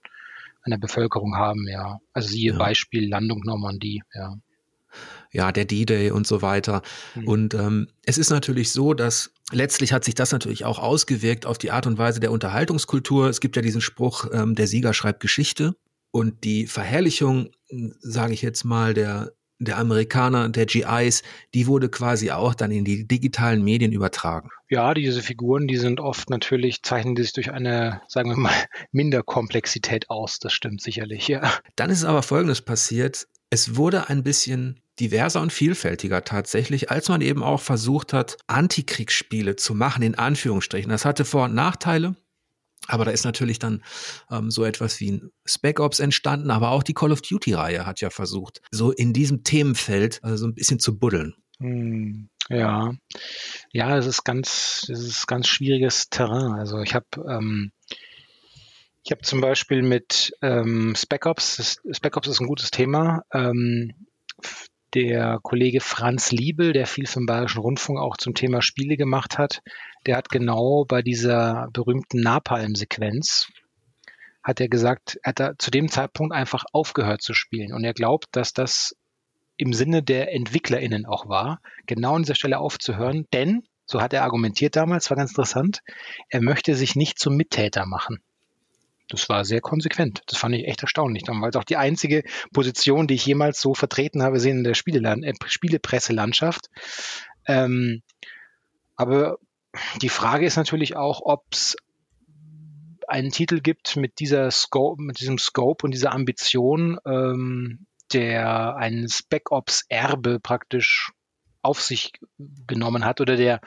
an 0.61 0.71
der 0.71 0.77
Bevölkerung 0.77 1.35
haben, 1.35 1.67
ja. 1.67 1.99
Also 2.13 2.29
siehe 2.29 2.51
ja. 2.51 2.57
Beispiel 2.57 3.07
Landung 3.09 3.41
Normandie, 3.43 4.03
ja. 4.13 4.37
Ja, 5.31 5.51
der 5.51 5.65
D-Day 5.65 6.11
und 6.11 6.25
so 6.25 6.41
weiter. 6.41 6.81
Mhm. 7.15 7.27
Und 7.27 7.53
ähm, 7.53 7.87
es 8.03 8.17
ist 8.17 8.29
natürlich 8.29 8.71
so, 8.71 8.93
dass 8.93 9.31
letztlich 9.51 9.93
hat 9.93 10.03
sich 10.03 10.15
das 10.15 10.31
natürlich 10.31 10.65
auch 10.65 10.79
ausgewirkt 10.79 11.45
auf 11.45 11.57
die 11.57 11.71
Art 11.71 11.85
und 11.85 11.97
Weise 11.97 12.19
der 12.19 12.31
Unterhaltungskultur. 12.31 13.29
Es 13.29 13.41
gibt 13.41 13.55
ja 13.55 13.61
diesen 13.61 13.81
Spruch, 13.81 14.27
ähm, 14.31 14.55
der 14.55 14.67
Sieger 14.67 14.93
schreibt 14.93 15.19
Geschichte. 15.19 15.75
Und 16.11 16.45
die 16.45 16.67
Verherrlichung, 16.67 17.49
sage 17.99 18.33
ich 18.33 18.41
jetzt 18.41 18.63
mal, 18.63 18.93
der 18.93 19.33
der 19.59 19.77
Amerikaner, 19.77 20.49
der 20.49 20.65
GIs, 20.65 21.23
die 21.53 21.67
wurde 21.67 21.89
quasi 21.89 22.31
auch 22.31 22.53
dann 22.53 22.71
in 22.71 22.85
die 22.85 23.07
digitalen 23.07 23.63
Medien 23.63 23.91
übertragen. 23.91 24.49
Ja, 24.69 24.93
diese 24.93 25.21
Figuren, 25.21 25.67
die 25.67 25.77
sind 25.77 25.99
oft 25.99 26.29
natürlich, 26.29 26.83
zeichnen 26.83 27.15
sich 27.15 27.33
durch 27.33 27.51
eine, 27.51 28.01
sagen 28.07 28.29
wir 28.29 28.37
mal, 28.37 28.53
Minderkomplexität 28.91 30.09
aus. 30.09 30.39
Das 30.39 30.53
stimmt 30.53 30.81
sicherlich, 30.81 31.27
ja. 31.27 31.53
Dann 31.75 31.89
ist 31.89 32.03
aber 32.03 32.23
Folgendes 32.23 32.61
passiert. 32.61 33.27
Es 33.49 33.75
wurde 33.75 34.09
ein 34.09 34.23
bisschen 34.23 34.81
diverser 34.99 35.41
und 35.41 35.53
vielfältiger 35.53 36.23
tatsächlich, 36.23 36.91
als 36.91 37.07
man 37.09 37.21
eben 37.21 37.43
auch 37.43 37.61
versucht 37.61 38.13
hat, 38.13 38.37
Antikriegsspiele 38.47 39.55
zu 39.55 39.73
machen, 39.73 40.03
in 40.03 40.15
Anführungsstrichen. 40.15 40.89
Das 40.89 41.05
hatte 41.05 41.23
Vor- 41.23 41.45
und 41.45 41.53
Nachteile. 41.53 42.15
Aber 42.87 43.05
da 43.05 43.11
ist 43.11 43.25
natürlich 43.25 43.59
dann 43.59 43.83
ähm, 44.31 44.51
so 44.51 44.63
etwas 44.63 44.99
wie 44.99 45.11
ein 45.11 45.31
Spec 45.45 45.79
Ops 45.79 45.99
entstanden, 45.99 46.51
aber 46.51 46.71
auch 46.71 46.83
die 46.83 46.93
Call 46.93 47.11
of 47.11 47.21
Duty-Reihe 47.21 47.85
hat 47.85 48.01
ja 48.01 48.09
versucht, 48.09 48.61
so 48.71 48.91
in 48.91 49.13
diesem 49.13 49.43
Themenfeld 49.43 50.19
also 50.23 50.37
so 50.37 50.47
ein 50.47 50.53
bisschen 50.53 50.79
zu 50.79 50.97
buddeln. 50.97 51.35
Hm, 51.59 52.29
ja, 52.49 52.93
ja, 53.71 53.97
es 53.97 54.05
ist 54.05 54.23
ganz, 54.23 54.87
es 54.91 54.99
ist 54.99 55.27
ganz 55.27 55.47
schwieriges 55.47 56.09
Terrain. 56.09 56.53
Also 56.53 56.79
ich 56.81 56.93
habe 56.93 57.07
ähm, 57.27 57.71
ich 59.07 59.11
habe 59.11 59.21
zum 59.21 59.39
Beispiel 59.39 59.83
mit 59.83 60.33
ähm, 60.41 60.93
Spec 60.97 61.25
Ops, 61.25 61.81
Spec 61.91 62.17
Ops 62.17 62.27
ist 62.27 62.41
ein 62.41 62.47
gutes 62.47 62.71
Thema. 62.71 63.23
Ähm, 63.33 63.93
der 64.93 65.39
Kollege 65.41 65.79
Franz 65.79 66.31
Liebel, 66.33 66.73
der 66.73 66.87
viel 66.87 67.07
für 67.07 67.21
den 67.21 67.25
Bayerischen 67.25 67.61
Rundfunk 67.61 67.99
auch 67.99 68.17
zum 68.17 68.33
Thema 68.33 68.61
Spiele 68.61 68.97
gemacht 68.97 69.37
hat, 69.37 69.61
der 70.07 70.17
hat 70.17 70.29
genau 70.29 70.85
bei 70.85 71.01
dieser 71.01 71.67
berühmten 71.73 72.21
Napalm-Sequenz, 72.21 73.47
hat 74.41 74.61
er 74.61 74.69
gesagt, 74.69 75.19
hat 75.23 75.39
er 75.39 75.57
zu 75.57 75.71
dem 75.71 75.89
Zeitpunkt 75.89 76.33
einfach 76.33 76.63
aufgehört 76.71 77.21
zu 77.21 77.33
spielen. 77.33 77.73
Und 77.73 77.83
er 77.83 77.93
glaubt, 77.93 78.27
dass 78.31 78.53
das 78.53 78.95
im 79.57 79.73
Sinne 79.73 80.01
der 80.03 80.33
EntwicklerInnen 80.33 81.05
auch 81.05 81.27
war, 81.27 81.59
genau 81.85 82.15
an 82.15 82.23
dieser 82.23 82.35
Stelle 82.35 82.59
aufzuhören, 82.59 83.25
denn, 83.33 83.63
so 83.85 84.01
hat 84.01 84.13
er 84.13 84.23
argumentiert 84.23 84.75
damals, 84.75 85.09
war 85.09 85.17
ganz 85.17 85.31
interessant, 85.31 85.81
er 86.29 86.41
möchte 86.41 86.75
sich 86.75 86.95
nicht 86.95 87.19
zum 87.19 87.35
Mittäter 87.35 87.85
machen. 87.85 88.19
Das 89.09 89.29
war 89.29 89.45
sehr 89.45 89.61
konsequent. 89.61 90.21
Das 90.27 90.37
fand 90.37 90.53
ich 90.55 90.67
echt 90.67 90.81
erstaunlich, 90.81 91.23
weil 91.27 91.49
es 91.49 91.55
auch 91.55 91.63
die 91.63 91.77
einzige 91.77 92.23
Position, 92.53 93.07
die 93.07 93.15
ich 93.15 93.25
jemals 93.25 93.61
so 93.61 93.73
vertreten 93.73 94.21
habe, 94.21 94.39
sehen 94.39 94.59
in 94.59 94.63
der 94.63 94.73
äh, 94.73 95.33
Spielepresselandschaft. 95.47 96.67
Ähm, 97.47 98.01
aber 98.95 99.37
die 100.01 100.09
Frage 100.09 100.45
ist 100.45 100.55
natürlich 100.55 100.95
auch, 100.95 101.21
ob 101.23 101.45
es 101.51 101.75
einen 103.07 103.31
Titel 103.31 103.61
gibt 103.61 103.95
mit 103.95 104.19
dieser 104.19 104.51
Scope, 104.51 105.01
mit 105.01 105.19
diesem 105.19 105.37
Scope 105.37 105.85
und 105.85 105.91
dieser 105.91 106.13
Ambition, 106.13 106.99
ähm, 107.05 107.85
der 108.13 108.75
ein 108.75 109.07
Spec 109.09 109.51
Ops 109.51 109.85
Erbe 109.89 110.39
praktisch 110.39 111.11
auf 111.61 111.81
sich 111.81 112.13
genommen 112.67 113.05
hat 113.05 113.19
oder 113.21 113.35
der, 113.35 113.61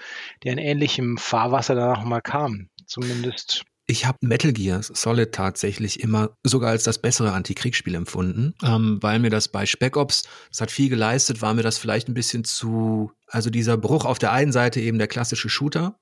der 0.45 0.53
in 0.53 0.59
ähnlichem 0.59 1.17
Fahrwasser 1.19 1.75
danach 1.75 2.05
mal 2.05 2.21
kam. 2.21 2.69
Zumindest 2.87 3.65
ich 3.91 4.07
habe 4.07 4.19
Metal 4.21 4.53
Gear 4.53 4.83
Solid 4.83 5.33
tatsächlich 5.33 6.01
immer 6.01 6.37
sogar 6.45 6.71
als 6.71 6.85
das 6.85 7.01
bessere 7.01 7.33
Antikriegsspiel 7.33 7.97
empfunden, 7.97 8.55
ähm, 8.63 8.99
weil 9.01 9.19
mir 9.19 9.31
das 9.31 9.49
bei 9.49 9.67
Spec 9.67 9.97
Ops, 9.97 10.29
das 10.49 10.61
hat 10.61 10.71
viel 10.71 10.89
geleistet, 10.89 11.43
war 11.43 11.55
mir 11.55 11.63
das 11.63 11.77
vielleicht 11.77 12.09
ein 12.09 12.15
bisschen 12.15 12.45
zu, 12.45 13.11
also 13.27 13.51
dieser 13.51 13.77
Bruch 13.77 14.05
auf 14.05 14.21
der 14.21 14.31
einen 14.31 14.53
Seite 14.53 14.81
eben 14.81 14.99
der 14.99 15.09
klassische 15.09 15.49
Shooter 15.49 15.99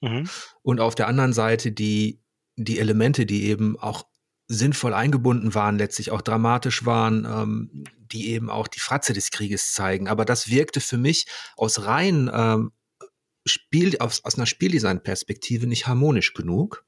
mhm. 0.00 0.28
und 0.62 0.80
auf 0.80 0.94
der 0.94 1.08
anderen 1.08 1.32
Seite 1.32 1.72
die, 1.72 2.20
die 2.56 2.78
Elemente, 2.78 3.26
die 3.26 3.44
eben 3.44 3.78
auch 3.78 4.04
sinnvoll 4.48 4.94
eingebunden 4.94 5.54
waren, 5.54 5.78
letztlich 5.78 6.10
auch 6.10 6.22
dramatisch 6.22 6.84
waren, 6.84 7.24
ähm, 7.24 7.84
die 8.10 8.30
eben 8.30 8.50
auch 8.50 8.66
die 8.66 8.80
Fratze 8.80 9.12
des 9.12 9.30
Krieges 9.30 9.72
zeigen. 9.72 10.08
Aber 10.08 10.24
das 10.24 10.50
wirkte 10.50 10.80
für 10.80 10.98
mich 10.98 11.26
aus 11.56 11.86
rein 11.86 12.28
ähm, 12.32 12.72
Spiel, 13.46 13.96
aus, 13.98 14.24
aus 14.24 14.34
einer 14.36 14.46
Spieldesign-Perspektive 14.46 15.66
nicht 15.66 15.86
harmonisch 15.86 16.34
genug. 16.34 16.84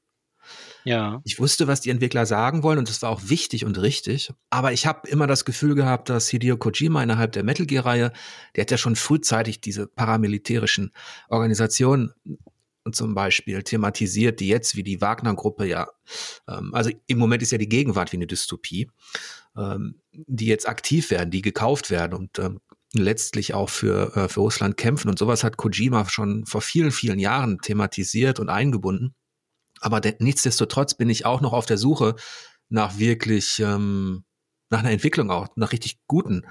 Ja. 0.83 1.21
Ich 1.23 1.39
wusste, 1.39 1.67
was 1.67 1.79
die 1.79 1.89
Entwickler 1.89 2.25
sagen 2.25 2.63
wollen 2.63 2.79
und 2.79 2.89
das 2.89 3.01
war 3.01 3.09
auch 3.09 3.21
wichtig 3.29 3.63
und 3.63 3.81
richtig. 3.81 4.33
Aber 4.49 4.73
ich 4.73 4.85
habe 4.85 5.07
immer 5.07 5.27
das 5.27 5.45
Gefühl 5.45 5.75
gehabt, 5.75 6.09
dass 6.09 6.27
Hideo 6.27 6.57
Kojima 6.57 7.01
innerhalb 7.01 7.31
der 7.31 7.43
Metal 7.43 7.65
Gear-Reihe, 7.65 8.11
der 8.55 8.61
hat 8.61 8.71
ja 8.71 8.77
schon 8.77 8.97
frühzeitig 8.97 9.61
diese 9.61 9.87
paramilitärischen 9.87 10.91
Organisationen 11.29 12.13
zum 12.91 13.15
Beispiel 13.15 13.63
thematisiert, 13.63 14.39
die 14.39 14.47
jetzt 14.47 14.75
wie 14.75 14.83
die 14.83 15.01
Wagner-Gruppe 15.01 15.65
ja, 15.65 15.87
ähm, 16.47 16.73
also 16.73 16.91
im 17.07 17.17
Moment 17.17 17.41
ist 17.41 17.51
ja 17.51 17.57
die 17.57 17.69
Gegenwart 17.69 18.11
wie 18.11 18.17
eine 18.17 18.27
Dystopie, 18.27 18.89
ähm, 19.57 20.01
die 20.11 20.47
jetzt 20.47 20.67
aktiv 20.67 21.09
werden, 21.11 21.31
die 21.31 21.41
gekauft 21.41 21.89
werden 21.89 22.13
und 22.13 22.39
ähm, 22.39 22.59
letztlich 22.93 23.53
auch 23.53 23.69
für, 23.69 24.15
äh, 24.15 24.29
für 24.29 24.41
Russland 24.41 24.77
kämpfen. 24.77 25.09
Und 25.09 25.17
sowas 25.17 25.43
hat 25.43 25.57
Kojima 25.57 26.07
schon 26.09 26.45
vor 26.45 26.61
vielen, 26.61 26.91
vielen 26.91 27.19
Jahren 27.19 27.59
thematisiert 27.59 28.39
und 28.39 28.49
eingebunden. 28.49 29.15
Aber 29.79 30.01
nichtsdestotrotz 30.19 30.93
bin 30.93 31.09
ich 31.09 31.25
auch 31.25 31.41
noch 31.41 31.53
auf 31.53 31.65
der 31.65 31.77
Suche 31.77 32.15
nach 32.69 32.97
wirklich, 32.99 33.59
ähm, 33.59 34.23
nach 34.69 34.79
einer 34.79 34.91
Entwicklung 34.91 35.29
auch, 35.29 35.47
nach 35.55 35.71
richtig 35.71 35.97
guten 36.07 36.45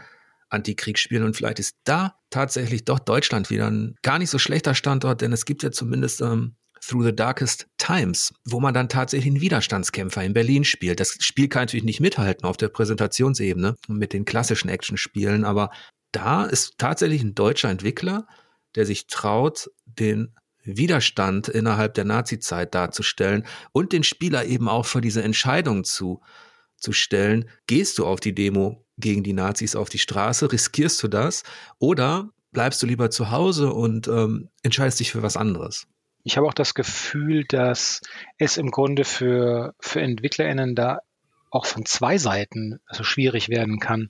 Antikriegsspielen. 0.53 1.24
Und 1.24 1.36
vielleicht 1.36 1.59
ist 1.59 1.76
da 1.84 2.16
tatsächlich 2.30 2.84
doch 2.84 2.98
Deutschland 2.98 3.50
wieder 3.50 3.70
ein 3.70 3.96
gar 4.03 4.18
nicht 4.18 4.30
so 4.30 4.38
schlechter 4.38 4.74
Standort, 4.74 5.20
denn 5.20 5.32
es 5.32 5.44
gibt 5.44 5.62
ja 5.62 5.70
zumindest 5.70 6.20
ähm, 6.20 6.57
Through 6.84 7.05
the 7.05 7.14
Darkest 7.14 7.68
Times, 7.78 8.34
wo 8.44 8.59
man 8.59 8.74
dann 8.74 8.88
tatsächlich 8.88 9.32
einen 9.32 9.40
Widerstandskämpfer 9.40 10.24
in 10.24 10.32
Berlin 10.32 10.64
spielt. 10.64 10.98
Das 10.98 11.16
Spiel 11.20 11.48
kann 11.48 11.62
natürlich 11.62 11.84
nicht 11.84 12.00
mithalten 12.00 12.44
auf 12.44 12.57
der 12.57 12.68
Präsentationsebene 12.68 13.76
mit 13.88 14.12
den 14.12 14.24
klassischen 14.24 14.68
Actionspielen, 14.68 15.44
aber 15.44 15.70
da 16.11 16.44
ist 16.44 16.74
tatsächlich 16.78 17.22
ein 17.22 17.34
deutscher 17.34 17.70
Entwickler, 17.70 18.26
der 18.74 18.84
sich 18.84 19.07
traut, 19.07 19.70
den 19.86 20.34
Widerstand 20.64 21.48
innerhalb 21.48 21.94
der 21.94 22.05
Nazizeit 22.05 22.74
darzustellen 22.74 23.46
und 23.72 23.92
den 23.92 24.03
Spieler 24.03 24.44
eben 24.44 24.68
auch 24.68 24.86
vor 24.86 25.00
diese 25.00 25.22
Entscheidung 25.22 25.84
zu, 25.84 26.20
zu 26.76 26.92
stellen, 26.92 27.48
gehst 27.66 27.98
du 27.98 28.07
auf 28.07 28.20
die 28.20 28.34
Demo 28.34 28.84
gegen 29.03 29.22
die 29.22 29.34
Nazis 29.34 29.76
auf 29.76 29.88
die 29.88 29.98
Straße, 29.98 30.50
riskierst 30.50 31.03
du 31.03 31.09
das? 31.09 31.42
Oder 31.78 32.30
bleibst 32.53 32.82
du 32.82 32.86
lieber 32.86 33.11
zu 33.11 33.30
Hause 33.30 33.72
und 33.72 34.09
ähm, 34.09 34.48
entscheidest 34.62 35.00
dich 35.00 35.12
für 35.12 35.22
was 35.22 35.36
anderes? 35.36 35.86
Ich 36.24 36.36
habe 36.36 36.46
auch 36.46 36.55
das 36.55 36.74
Gefühl, 36.74 37.44
dass 37.48 38.00
es 38.38 38.57
im 38.57 38.70
Grunde 38.70 39.05
für, 39.05 39.74
für 39.80 40.00
EntwicklerInnen 40.00 40.74
da 40.74 41.00
auch 41.50 41.66
von 41.66 41.84
zwei 41.84 42.16
Seiten 42.16 42.80
so 42.90 43.05
schwierig 43.05 43.48
werden 43.48 43.80
kann, 43.80 44.09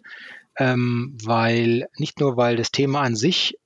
ähm, 0.58 1.16
weil 1.22 1.88
nicht 1.96 2.20
nur, 2.20 2.36
weil 2.36 2.56
das 2.56 2.70
Thema 2.70 3.00
an 3.00 3.16
sich 3.16 3.58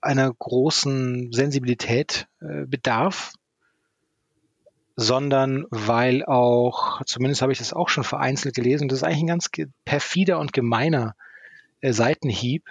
einer 0.00 0.32
großen 0.32 1.32
Sensibilität 1.32 2.26
äh, 2.40 2.66
bedarf, 2.66 3.32
sondern 5.02 5.66
weil 5.70 6.24
auch, 6.24 7.02
zumindest 7.04 7.42
habe 7.42 7.52
ich 7.52 7.58
das 7.58 7.72
auch 7.72 7.88
schon 7.88 8.04
vereinzelt 8.04 8.54
gelesen, 8.54 8.88
das 8.88 8.98
ist 8.98 9.04
eigentlich 9.04 9.24
ein 9.24 9.26
ganz 9.26 9.50
perfider 9.84 10.38
und 10.38 10.52
gemeiner 10.52 11.14
äh, 11.80 11.92
Seitenhieb, 11.92 12.70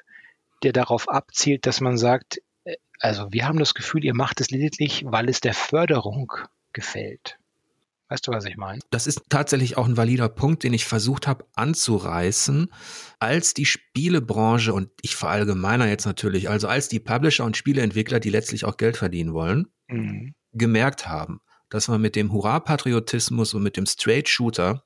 der 0.64 0.74
darauf 0.74 1.10
abzielt, 1.10 1.66
dass 1.66 1.82
man 1.82 1.98
sagt, 1.98 2.42
äh, 2.64 2.76
also 3.00 3.32
wir 3.32 3.48
haben 3.48 3.60
das 3.60 3.74
Gefühl, 3.74 4.04
ihr 4.04 4.16
macht 4.16 4.42
es 4.42 4.50
lediglich, 4.50 5.04
weil 5.06 5.30
es 5.30 5.42
der 5.42 5.54
Förderung 5.54 6.32
gefällt. 6.74 7.38
Weißt 8.12 8.28
du, 8.28 8.32
was 8.32 8.44
ich 8.44 8.58
meine? 8.58 8.82
Das 8.90 9.08
ist 9.08 9.22
tatsächlich 9.30 9.78
auch 9.78 9.88
ein 9.88 9.96
valider 9.96 10.28
Punkt, 10.28 10.64
den 10.64 10.74
ich 10.74 10.84
versucht 10.84 11.28
habe 11.28 11.46
anzureißen, 11.56 12.70
als 13.20 13.54
die 13.54 13.66
Spielebranche 13.66 14.74
und 14.74 14.90
ich 15.02 15.16
verallgemeiner 15.16 15.88
jetzt 15.88 16.06
natürlich, 16.06 16.50
also 16.50 16.68
als 16.68 16.90
die 16.90 17.00
Publisher 17.00 17.46
und 17.46 17.56
Spieleentwickler, 17.56 18.20
die 18.20 18.30
letztlich 18.30 18.66
auch 18.66 18.76
Geld 18.76 18.98
verdienen 18.98 19.34
wollen, 19.34 19.68
mhm. 19.88 20.34
gemerkt 20.52 21.08
haben, 21.08 21.40
dass 21.72 21.88
man 21.88 22.00
mit 22.00 22.16
dem 22.16 22.32
Hurra-Patriotismus 22.32 23.56
und 23.56 23.64
mit 23.64 23.78
dem 23.78 23.88
Straight-Shooter 23.88 24.84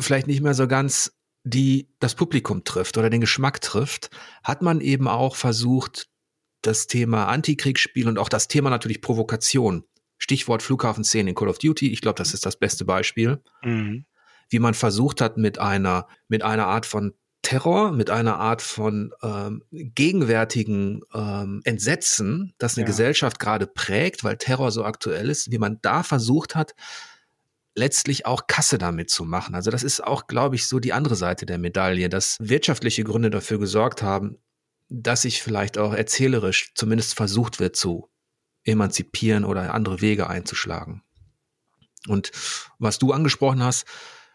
vielleicht 0.00 0.26
nicht 0.26 0.42
mehr 0.42 0.54
so 0.54 0.66
ganz 0.66 1.12
die 1.44 1.88
das 2.00 2.14
Publikum 2.14 2.64
trifft 2.64 2.96
oder 2.96 3.10
den 3.10 3.20
Geschmack 3.20 3.60
trifft, 3.60 4.10
hat 4.42 4.62
man 4.62 4.80
eben 4.80 5.06
auch 5.06 5.36
versucht, 5.36 6.08
das 6.62 6.86
Thema 6.86 7.26
Antikriegsspiel 7.26 8.08
und 8.08 8.18
auch 8.18 8.30
das 8.30 8.48
Thema 8.48 8.70
natürlich 8.70 9.02
Provokation 9.02 9.84
Stichwort 10.16 10.62
Flughafenszenen 10.62 11.28
in 11.28 11.34
Call 11.34 11.48
of 11.48 11.58
Duty. 11.58 11.92
Ich 11.92 12.00
glaube, 12.00 12.16
das 12.16 12.32
ist 12.32 12.46
das 12.46 12.56
beste 12.56 12.86
Beispiel. 12.86 13.42
Mhm. 13.62 14.06
Wie 14.48 14.58
man 14.58 14.72
versucht 14.72 15.20
hat, 15.20 15.36
mit 15.36 15.58
einer, 15.58 16.08
mit 16.28 16.42
einer 16.42 16.66
Art 16.66 16.86
von 16.86 17.12
Terror, 17.44 17.92
mit 17.92 18.10
einer 18.10 18.38
Art 18.38 18.60
von 18.60 19.14
ähm, 19.22 19.62
gegenwärtigen 19.70 21.02
ähm, 21.14 21.60
Entsetzen, 21.64 22.54
das 22.58 22.76
eine 22.76 22.82
ja. 22.82 22.86
Gesellschaft 22.86 23.38
gerade 23.38 23.68
prägt, 23.68 24.24
weil 24.24 24.36
Terror 24.36 24.72
so 24.72 24.84
aktuell 24.84 25.30
ist, 25.30 25.52
wie 25.52 25.58
man 25.58 25.78
da 25.82 26.02
versucht 26.02 26.56
hat, 26.56 26.74
letztlich 27.76 28.26
auch 28.26 28.46
Kasse 28.46 28.78
damit 28.78 29.10
zu 29.10 29.24
machen. 29.24 29.54
Also 29.54 29.70
das 29.70 29.82
ist 29.82 30.02
auch, 30.02 30.26
glaube 30.26 30.56
ich, 30.56 30.66
so 30.66 30.80
die 30.80 30.92
andere 30.92 31.16
Seite 31.16 31.46
der 31.46 31.58
Medaille, 31.58 32.08
dass 32.08 32.36
wirtschaftliche 32.40 33.04
Gründe 33.04 33.30
dafür 33.30 33.58
gesorgt 33.58 34.02
haben, 34.02 34.38
dass 34.88 35.22
sich 35.22 35.42
vielleicht 35.42 35.78
auch 35.78 35.92
erzählerisch 35.92 36.72
zumindest 36.74 37.14
versucht 37.14 37.60
wird 37.60 37.76
zu 37.76 38.08
emanzipieren 38.64 39.44
oder 39.44 39.74
andere 39.74 40.00
Wege 40.00 40.28
einzuschlagen. 40.28 41.02
Und 42.08 42.32
was 42.78 42.98
du 42.98 43.12
angesprochen 43.12 43.62
hast, 43.62 43.86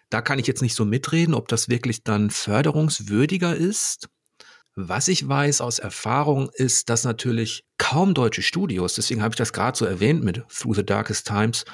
da 0.09 0.21
kann 0.21 0.39
ich 0.39 0.47
jetzt 0.47 0.61
nicht 0.61 0.75
so 0.75 0.85
mitreden, 0.85 1.33
ob 1.33 1.47
das 1.47 1.69
wirklich 1.69 2.03
dann 2.03 2.29
förderungswürdiger 2.29 3.55
ist. 3.55 4.09
Was 4.75 5.07
ich 5.07 5.27
weiß 5.27 5.61
aus 5.61 5.79
Erfahrung 5.79 6.49
ist, 6.53 6.89
dass 6.89 7.03
natürlich 7.03 7.65
kaum 7.77 8.13
deutsche 8.13 8.41
Studios, 8.41 8.95
deswegen 8.95 9.21
habe 9.21 9.33
ich 9.33 9.37
das 9.37 9.53
gerade 9.53 9.77
so 9.77 9.85
erwähnt 9.85 10.23
mit 10.23 10.43
Through 10.47 10.75
the 10.75 10.85
Darkest 10.85 11.27
Times, 11.27 11.65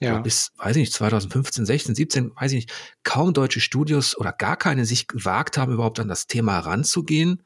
ja. 0.00 0.18
bis, 0.18 0.52
weiß 0.56 0.76
ich 0.76 0.80
nicht, 0.80 0.92
2015, 0.92 1.66
16, 1.66 1.94
17, 1.94 2.36
weiß 2.36 2.52
ich 2.52 2.66
nicht, 2.66 2.72
kaum 3.02 3.32
deutsche 3.32 3.60
Studios 3.60 4.16
oder 4.16 4.32
gar 4.32 4.56
keine 4.56 4.84
sich 4.84 5.08
gewagt 5.08 5.58
haben, 5.58 5.72
überhaupt 5.72 6.00
an 6.00 6.08
das 6.08 6.26
Thema 6.26 6.54
heranzugehen. 6.54 7.42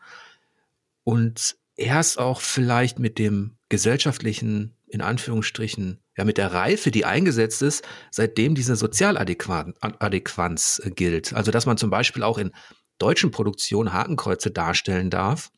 Und 1.04 1.56
erst 1.76 2.18
auch 2.18 2.40
vielleicht 2.40 2.98
mit 2.98 3.18
dem 3.18 3.56
gesellschaftlichen, 3.68 4.76
in 4.86 5.00
Anführungsstrichen, 5.00 6.00
ja, 6.18 6.24
mit 6.24 6.36
der 6.36 6.52
Reife, 6.52 6.90
die 6.90 7.04
eingesetzt 7.04 7.62
ist, 7.62 7.86
seitdem 8.10 8.56
diese 8.56 8.74
Sozialadäquanz 8.74 10.82
äh, 10.84 10.90
gilt. 10.90 11.32
Also, 11.32 11.52
dass 11.52 11.64
man 11.64 11.78
zum 11.78 11.90
Beispiel 11.90 12.24
auch 12.24 12.38
in 12.38 12.50
deutschen 12.98 13.30
Produktionen 13.30 13.92
Hakenkreuze 13.92 14.50
darstellen 14.50 15.10
darf, 15.10 15.52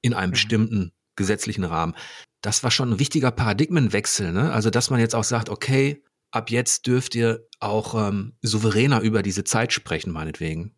in 0.00 0.14
einem 0.14 0.30
mhm. 0.30 0.34
bestimmten 0.34 0.92
gesetzlichen 1.16 1.64
Rahmen. 1.64 1.96
Das 2.40 2.62
war 2.62 2.70
schon 2.70 2.92
ein 2.92 2.98
wichtiger 3.00 3.32
Paradigmenwechsel. 3.32 4.32
Ne? 4.32 4.52
Also, 4.52 4.70
dass 4.70 4.88
man 4.88 5.00
jetzt 5.00 5.16
auch 5.16 5.24
sagt, 5.24 5.50
okay, 5.50 6.04
ab 6.30 6.50
jetzt 6.50 6.86
dürft 6.86 7.16
ihr 7.16 7.44
auch 7.58 8.08
ähm, 8.08 8.36
souveräner 8.40 9.00
über 9.00 9.22
diese 9.22 9.42
Zeit 9.42 9.72
sprechen, 9.72 10.12
meinetwegen. 10.12 10.76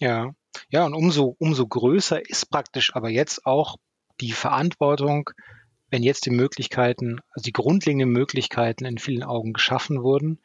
Ja, 0.00 0.34
ja, 0.70 0.84
und 0.84 0.94
umso, 0.94 1.36
umso 1.38 1.66
größer 1.66 2.28
ist 2.28 2.50
praktisch 2.50 2.94
aber 2.94 3.08
jetzt 3.08 3.46
auch 3.46 3.76
die 4.20 4.32
Verantwortung 4.32 5.30
wenn 5.90 6.02
jetzt 6.02 6.26
die 6.26 6.30
Möglichkeiten, 6.30 7.20
also 7.30 7.44
die 7.44 7.52
grundlegenden 7.52 8.10
Möglichkeiten 8.10 8.84
in 8.84 8.98
vielen 8.98 9.22
Augen 9.22 9.52
geschaffen 9.52 10.02
wurden, 10.02 10.38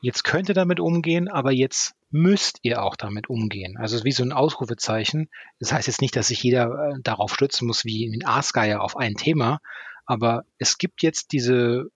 jetzt 0.00 0.24
könnt 0.24 0.48
ihr 0.48 0.54
damit 0.54 0.80
umgehen, 0.80 1.28
aber 1.28 1.52
jetzt 1.52 1.94
müsst 2.10 2.58
ihr 2.62 2.82
auch 2.82 2.96
damit 2.96 3.28
umgehen. 3.28 3.76
Also 3.76 4.04
wie 4.04 4.12
so 4.12 4.22
ein 4.22 4.32
Ausrufezeichen. 4.32 5.28
Das 5.58 5.72
heißt 5.72 5.88
jetzt 5.88 6.00
nicht, 6.00 6.14
dass 6.16 6.28
sich 6.28 6.42
jeder 6.42 6.66
äh, 6.66 7.00
darauf 7.02 7.34
stützen 7.34 7.66
muss 7.66 7.84
wie 7.84 8.04
in 8.04 8.24
Aasgeier 8.24 8.80
auf 8.80 8.96
ein 8.96 9.14
Thema, 9.14 9.60
aber 10.06 10.44
es 10.58 10.78
gibt 10.78 11.02
jetzt 11.02 11.32
diese, 11.32 11.90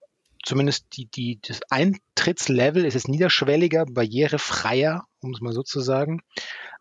zumindest 0.45 0.97
die, 0.97 1.07
die, 1.07 1.41
das 1.47 1.61
Eintrittslevel 1.71 2.85
ist 2.85 2.95
jetzt 2.95 3.09
niederschwelliger, 3.09 3.87
barrierefreier, 3.87 5.07
um 5.21 5.33
es 5.33 5.41
mal 5.41 5.53
so 5.53 5.63
zu 5.63 5.81
sagen. 5.81 6.21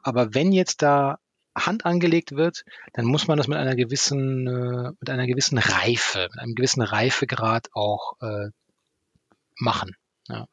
Aber 0.01 0.34
wenn 0.34 0.51
jetzt 0.51 0.82
da 0.82 1.20
Hand 1.66 1.86
angelegt 1.86 2.32
wird, 2.34 2.64
dann 2.93 3.05
muss 3.05 3.28
man 3.28 3.38
das 3.38 3.47
mit 3.47 3.57
einer 3.57 3.76
gewissen, 3.76 4.47
äh, 4.47 4.91
mit 4.99 5.10
einer 5.10 5.28
gewissen 5.28 5.57
Reife, 5.57 6.28
mit 6.32 6.39
einem 6.39 6.55
gewissen 6.55 6.82
Reifegrad 6.82 7.68
auch 7.74 8.14
äh, 8.22 8.49
machen. 9.57 9.95
Ja. 10.28 10.47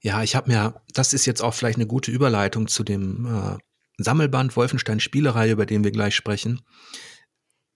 Ja, 0.00 0.22
ich 0.22 0.36
habe 0.36 0.50
mir, 0.50 0.82
das 0.92 1.14
ist 1.14 1.24
jetzt 1.24 1.40
auch 1.40 1.54
vielleicht 1.54 1.78
eine 1.78 1.86
gute 1.86 2.10
Überleitung 2.10 2.68
zu 2.68 2.84
dem 2.84 3.24
äh, 3.24 3.58
Sammelband 3.96 4.54
Wolfenstein 4.54 5.00
Spielereihe, 5.00 5.52
über 5.52 5.64
den 5.64 5.82
wir 5.82 5.92
gleich 5.92 6.14
sprechen. 6.14 6.60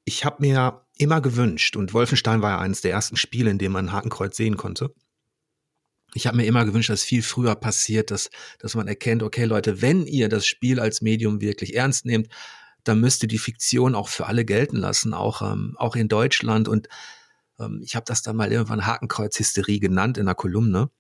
Ich 0.04 0.26
habe 0.26 0.36
mir 0.40 0.84
immer 0.98 1.20
gewünscht, 1.20 1.76
und 1.76 1.94
Wolfenstein 1.94 2.42
war 2.42 2.50
ja 2.50 2.58
eines 2.58 2.82
der 2.82 2.90
ersten 2.90 3.16
Spiele, 3.16 3.50
in 3.50 3.58
dem 3.58 3.72
man 3.72 3.92
Hakenkreuz 3.92 4.36
sehen 4.36 4.56
konnte. 4.56 4.92
Ich 6.14 6.26
habe 6.26 6.36
mir 6.36 6.46
immer 6.46 6.64
gewünscht, 6.64 6.90
dass 6.90 7.02
viel 7.02 7.22
früher 7.22 7.54
passiert, 7.54 8.10
dass, 8.10 8.30
dass 8.58 8.74
man 8.74 8.88
erkennt, 8.88 9.22
okay 9.22 9.44
Leute, 9.44 9.82
wenn 9.82 10.06
ihr 10.06 10.28
das 10.28 10.46
Spiel 10.46 10.80
als 10.80 11.02
Medium 11.02 11.40
wirklich 11.40 11.74
ernst 11.74 12.06
nehmt, 12.06 12.28
dann 12.84 13.00
müsst 13.00 13.22
ihr 13.22 13.28
die 13.28 13.38
Fiktion 13.38 13.94
auch 13.94 14.08
für 14.08 14.26
alle 14.26 14.44
gelten 14.44 14.76
lassen, 14.76 15.12
auch, 15.12 15.42
ähm, 15.42 15.74
auch 15.78 15.96
in 15.96 16.08
Deutschland. 16.08 16.68
Und 16.68 16.88
ähm, 17.58 17.80
ich 17.82 17.94
habe 17.94 18.04
das 18.06 18.22
dann 18.22 18.36
mal 18.36 18.50
irgendwann 18.50 18.86
Hakenkreuz-Hysterie 18.86 19.80
genannt 19.80 20.16
in 20.16 20.26
einer 20.26 20.34
Kolumne. 20.34 20.90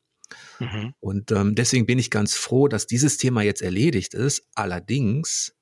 Mhm. 0.58 0.94
Und 1.00 1.32
ähm, 1.32 1.54
deswegen 1.54 1.86
bin 1.86 1.98
ich 1.98 2.10
ganz 2.10 2.34
froh, 2.34 2.68
dass 2.68 2.86
dieses 2.86 3.16
Thema 3.16 3.42
jetzt 3.42 3.62
erledigt 3.62 4.14
ist. 4.14 4.46
Allerdings 4.54 5.54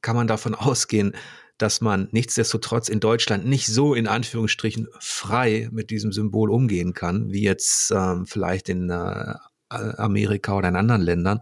kann 0.00 0.16
man 0.16 0.26
davon 0.26 0.54
ausgehen, 0.54 1.14
dass 1.58 1.80
man 1.80 2.08
nichtsdestotrotz 2.10 2.88
in 2.88 3.00
Deutschland 3.00 3.46
nicht 3.46 3.66
so 3.66 3.94
in 3.94 4.06
Anführungsstrichen 4.06 4.88
frei 4.98 5.68
mit 5.70 5.90
diesem 5.90 6.12
Symbol 6.12 6.50
umgehen 6.50 6.94
kann, 6.94 7.30
wie 7.30 7.42
jetzt 7.42 7.92
ähm, 7.92 8.26
vielleicht 8.26 8.68
in 8.68 8.90
äh, 8.90 9.34
Amerika 9.68 10.56
oder 10.56 10.68
in 10.68 10.76
anderen 10.76 11.02
Ländern. 11.02 11.40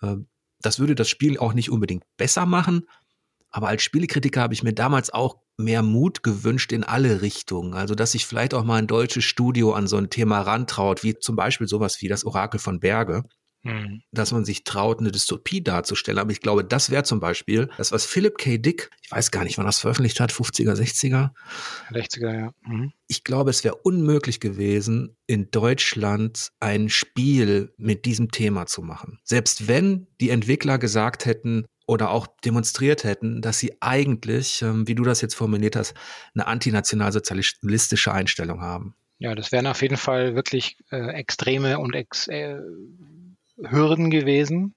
Äh, 0.00 0.16
das 0.60 0.78
würde 0.78 0.94
das 0.94 1.08
Spiel 1.08 1.38
auch 1.38 1.52
nicht 1.52 1.70
unbedingt 1.70 2.04
besser 2.16 2.46
machen. 2.46 2.88
Aber 3.50 3.68
als 3.68 3.82
Spielekritiker 3.82 4.40
habe 4.40 4.54
ich 4.54 4.62
mir 4.62 4.72
damals 4.72 5.10
auch 5.10 5.36
mehr 5.58 5.82
Mut 5.82 6.22
gewünscht 6.22 6.72
in 6.72 6.84
alle 6.84 7.22
Richtungen. 7.22 7.74
Also, 7.74 7.94
dass 7.94 8.12
sich 8.12 8.26
vielleicht 8.26 8.54
auch 8.54 8.64
mal 8.64 8.76
ein 8.76 8.86
deutsches 8.86 9.24
Studio 9.24 9.72
an 9.72 9.86
so 9.86 9.96
ein 9.96 10.10
Thema 10.10 10.40
rantraut, 10.40 11.02
wie 11.02 11.18
zum 11.18 11.36
Beispiel 11.36 11.66
sowas 11.66 12.00
wie 12.02 12.08
das 12.08 12.24
Orakel 12.24 12.60
von 12.60 12.80
Berge. 12.80 13.22
Mhm. 13.66 14.02
dass 14.12 14.32
man 14.32 14.44
sich 14.44 14.64
traut, 14.64 15.00
eine 15.00 15.10
Dystopie 15.10 15.62
darzustellen. 15.62 16.18
Aber 16.18 16.30
ich 16.30 16.40
glaube, 16.40 16.64
das 16.64 16.90
wäre 16.90 17.02
zum 17.02 17.20
Beispiel 17.20 17.68
das, 17.76 17.92
was 17.92 18.06
Philip 18.06 18.38
K. 18.38 18.58
Dick, 18.58 18.90
ich 19.02 19.10
weiß 19.10 19.30
gar 19.30 19.44
nicht, 19.44 19.58
wann 19.58 19.66
das 19.66 19.80
veröffentlicht 19.80 20.20
hat, 20.20 20.32
50er, 20.32 20.74
60er? 20.74 21.30
60er, 21.90 22.34
ja. 22.34 22.50
Mhm. 22.62 22.92
Ich 23.08 23.24
glaube, 23.24 23.50
es 23.50 23.64
wäre 23.64 23.76
unmöglich 23.76 24.40
gewesen, 24.40 25.16
in 25.26 25.50
Deutschland 25.50 26.52
ein 26.60 26.88
Spiel 26.88 27.72
mit 27.76 28.04
diesem 28.04 28.30
Thema 28.30 28.66
zu 28.66 28.82
machen. 28.82 29.18
Selbst 29.24 29.68
wenn 29.68 30.06
die 30.20 30.30
Entwickler 30.30 30.78
gesagt 30.78 31.26
hätten, 31.26 31.66
oder 31.88 32.10
auch 32.10 32.26
demonstriert 32.44 33.04
hätten, 33.04 33.40
dass 33.42 33.60
sie 33.60 33.76
eigentlich, 33.80 34.60
ähm, 34.60 34.88
wie 34.88 34.96
du 34.96 35.04
das 35.04 35.20
jetzt 35.20 35.34
formuliert 35.34 35.76
hast, 35.76 35.94
eine 36.34 36.48
antinationalsozialistische 36.48 38.12
Einstellung 38.12 38.60
haben. 38.60 38.96
Ja, 39.18 39.34
das 39.34 39.50
wären 39.50 39.66
auf 39.66 39.80
jeden 39.80 39.96
Fall 39.96 40.34
wirklich 40.34 40.76
äh, 40.90 41.12
extreme 41.12 41.78
und 41.78 41.94
ex, 41.94 42.28
äh, 42.28 42.56
Hürden 43.58 44.10
gewesen. 44.10 44.74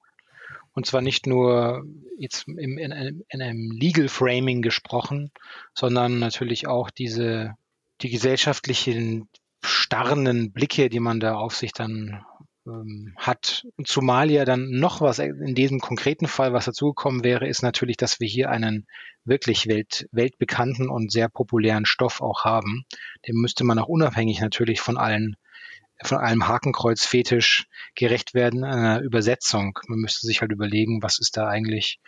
Und 0.73 0.85
zwar 0.85 1.01
nicht 1.01 1.27
nur 1.27 1.83
jetzt 2.17 2.47
im, 2.47 2.77
in, 2.77 2.93
einem, 2.93 3.23
in 3.29 3.41
einem 3.41 3.71
Legal 3.71 4.07
Framing 4.07 4.61
gesprochen, 4.61 5.31
sondern 5.73 6.19
natürlich 6.19 6.67
auch 6.67 6.89
diese, 6.89 7.55
die 8.01 8.09
gesellschaftlichen 8.09 9.29
starrenden 9.61 10.51
Blicke, 10.51 10.89
die 10.89 10.99
man 10.99 11.19
da 11.19 11.35
auf 11.35 11.55
sich 11.55 11.73
dann 11.73 12.23
ähm, 12.65 13.13
hat. 13.17 13.65
Zumal 13.83 14.31
ja 14.31 14.45
dann 14.45 14.69
noch 14.69 15.01
was 15.01 15.19
in 15.19 15.55
diesem 15.55 15.79
konkreten 15.79 16.27
Fall, 16.27 16.53
was 16.53 16.65
dazugekommen 16.65 17.23
wäre, 17.23 17.47
ist 17.47 17.61
natürlich, 17.61 17.97
dass 17.97 18.19
wir 18.19 18.27
hier 18.27 18.49
einen 18.49 18.87
wirklich 19.25 19.67
welt, 19.67 20.07
weltbekannten 20.11 20.89
und 20.89 21.11
sehr 21.11 21.29
populären 21.29 21.85
Stoff 21.85 22.21
auch 22.21 22.45
haben. 22.45 22.85
Den 23.27 23.35
müsste 23.35 23.63
man 23.63 23.79
auch 23.79 23.87
unabhängig 23.87 24.39
natürlich 24.39 24.81
von 24.81 24.97
allen 24.97 25.35
von 26.03 26.17
einem 26.17 26.47
Hakenkreuz-Fetisch 26.47 27.67
gerecht 27.95 28.33
werden 28.33 28.63
einer 28.63 29.01
Übersetzung. 29.01 29.77
Man 29.87 29.99
müsste 29.99 30.27
sich 30.27 30.41
halt 30.41 30.51
überlegen, 30.51 31.03
was 31.03 31.19
ist 31.19 31.37
da 31.37 31.47
eigentlich 31.47 31.99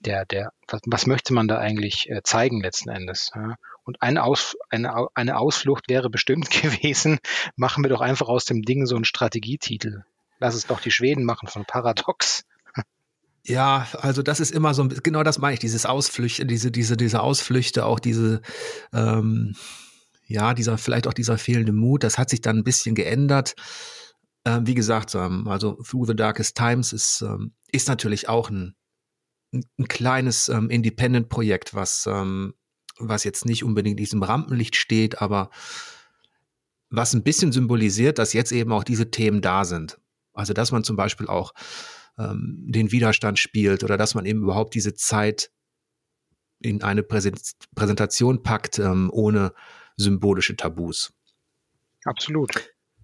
der, 0.00 0.24
der, 0.24 0.52
was, 0.68 0.80
was 0.86 1.06
möchte 1.06 1.34
man 1.34 1.48
da 1.48 1.58
eigentlich 1.58 2.08
äh, 2.10 2.22
zeigen 2.22 2.62
letzten 2.62 2.90
Endes? 2.90 3.30
Ja? 3.34 3.56
Und 3.84 4.00
ein 4.00 4.18
Aus, 4.18 4.56
eine, 4.70 5.08
eine 5.14 5.38
Ausflucht 5.38 5.88
wäre 5.88 6.10
bestimmt 6.10 6.50
gewesen, 6.62 7.18
machen 7.56 7.84
wir 7.84 7.90
doch 7.90 8.00
einfach 8.00 8.28
aus 8.28 8.44
dem 8.44 8.62
Ding 8.62 8.86
so 8.86 8.96
einen 8.96 9.04
Strategietitel. 9.04 10.04
Lass 10.38 10.54
es 10.54 10.66
doch 10.66 10.80
die 10.80 10.90
Schweden 10.90 11.24
machen 11.24 11.48
von 11.48 11.64
Paradox. 11.64 12.44
Ja, 13.46 13.86
also 14.00 14.22
das 14.22 14.40
ist 14.40 14.52
immer 14.52 14.72
so, 14.72 14.88
genau 14.88 15.22
das 15.22 15.38
meine 15.38 15.52
ich, 15.52 15.60
dieses 15.60 15.84
Ausflüchte, 15.84 16.46
diese, 16.46 16.70
diese, 16.70 16.96
diese 16.96 17.20
Ausflüchte, 17.20 17.84
auch 17.84 18.00
diese, 18.00 18.40
ähm, 18.94 19.54
ja, 20.26 20.54
dieser, 20.54 20.78
vielleicht 20.78 21.06
auch 21.06 21.12
dieser 21.12 21.38
fehlende 21.38 21.72
Mut, 21.72 22.02
das 22.02 22.18
hat 22.18 22.30
sich 22.30 22.40
dann 22.40 22.58
ein 22.58 22.64
bisschen 22.64 22.94
geändert. 22.94 23.54
Ähm, 24.44 24.66
wie 24.66 24.74
gesagt, 24.74 25.14
ähm, 25.14 25.48
also 25.48 25.74
Through 25.82 26.06
the 26.06 26.16
Darkest 26.16 26.56
Times 26.56 26.92
ist, 26.92 27.22
ähm, 27.22 27.52
ist 27.72 27.88
natürlich 27.88 28.28
auch 28.28 28.50
ein, 28.50 28.74
ein 29.52 29.88
kleines 29.88 30.48
ähm, 30.48 30.70
Independent-Projekt, 30.70 31.74
was, 31.74 32.06
ähm, 32.06 32.54
was 32.98 33.24
jetzt 33.24 33.46
nicht 33.46 33.64
unbedingt 33.64 33.98
in 33.98 34.04
diesem 34.04 34.22
Rampenlicht 34.22 34.76
steht, 34.76 35.20
aber 35.20 35.50
was 36.90 37.14
ein 37.14 37.22
bisschen 37.22 37.52
symbolisiert, 37.52 38.18
dass 38.18 38.32
jetzt 38.32 38.52
eben 38.52 38.72
auch 38.72 38.84
diese 38.84 39.10
Themen 39.10 39.40
da 39.40 39.64
sind. 39.64 39.98
Also, 40.32 40.52
dass 40.52 40.72
man 40.72 40.84
zum 40.84 40.96
Beispiel 40.96 41.26
auch 41.26 41.52
ähm, 42.18 42.64
den 42.66 42.92
Widerstand 42.92 43.38
spielt 43.38 43.82
oder 43.82 43.96
dass 43.96 44.14
man 44.14 44.26
eben 44.26 44.42
überhaupt 44.42 44.74
diese 44.74 44.94
Zeit 44.94 45.50
in 46.60 46.82
eine 46.82 47.02
Präsentation 47.02 48.42
packt, 48.42 48.78
ohne 48.78 49.52
symbolische 49.96 50.56
Tabus. 50.56 51.12
Absolut. 52.04 52.50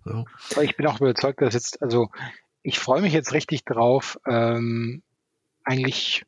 Ja. 0.05 0.25
Ich 0.63 0.77
bin 0.77 0.87
auch 0.87 1.01
überzeugt, 1.01 1.41
dass 1.43 1.55
jetzt, 1.55 1.83
also 1.83 2.09
ich 2.63 2.79
freue 2.79 3.03
mich 3.03 3.13
jetzt 3.13 3.33
richtig 3.33 3.65
drauf, 3.65 4.19
ähm, 4.27 5.03
eigentlich 5.65 6.25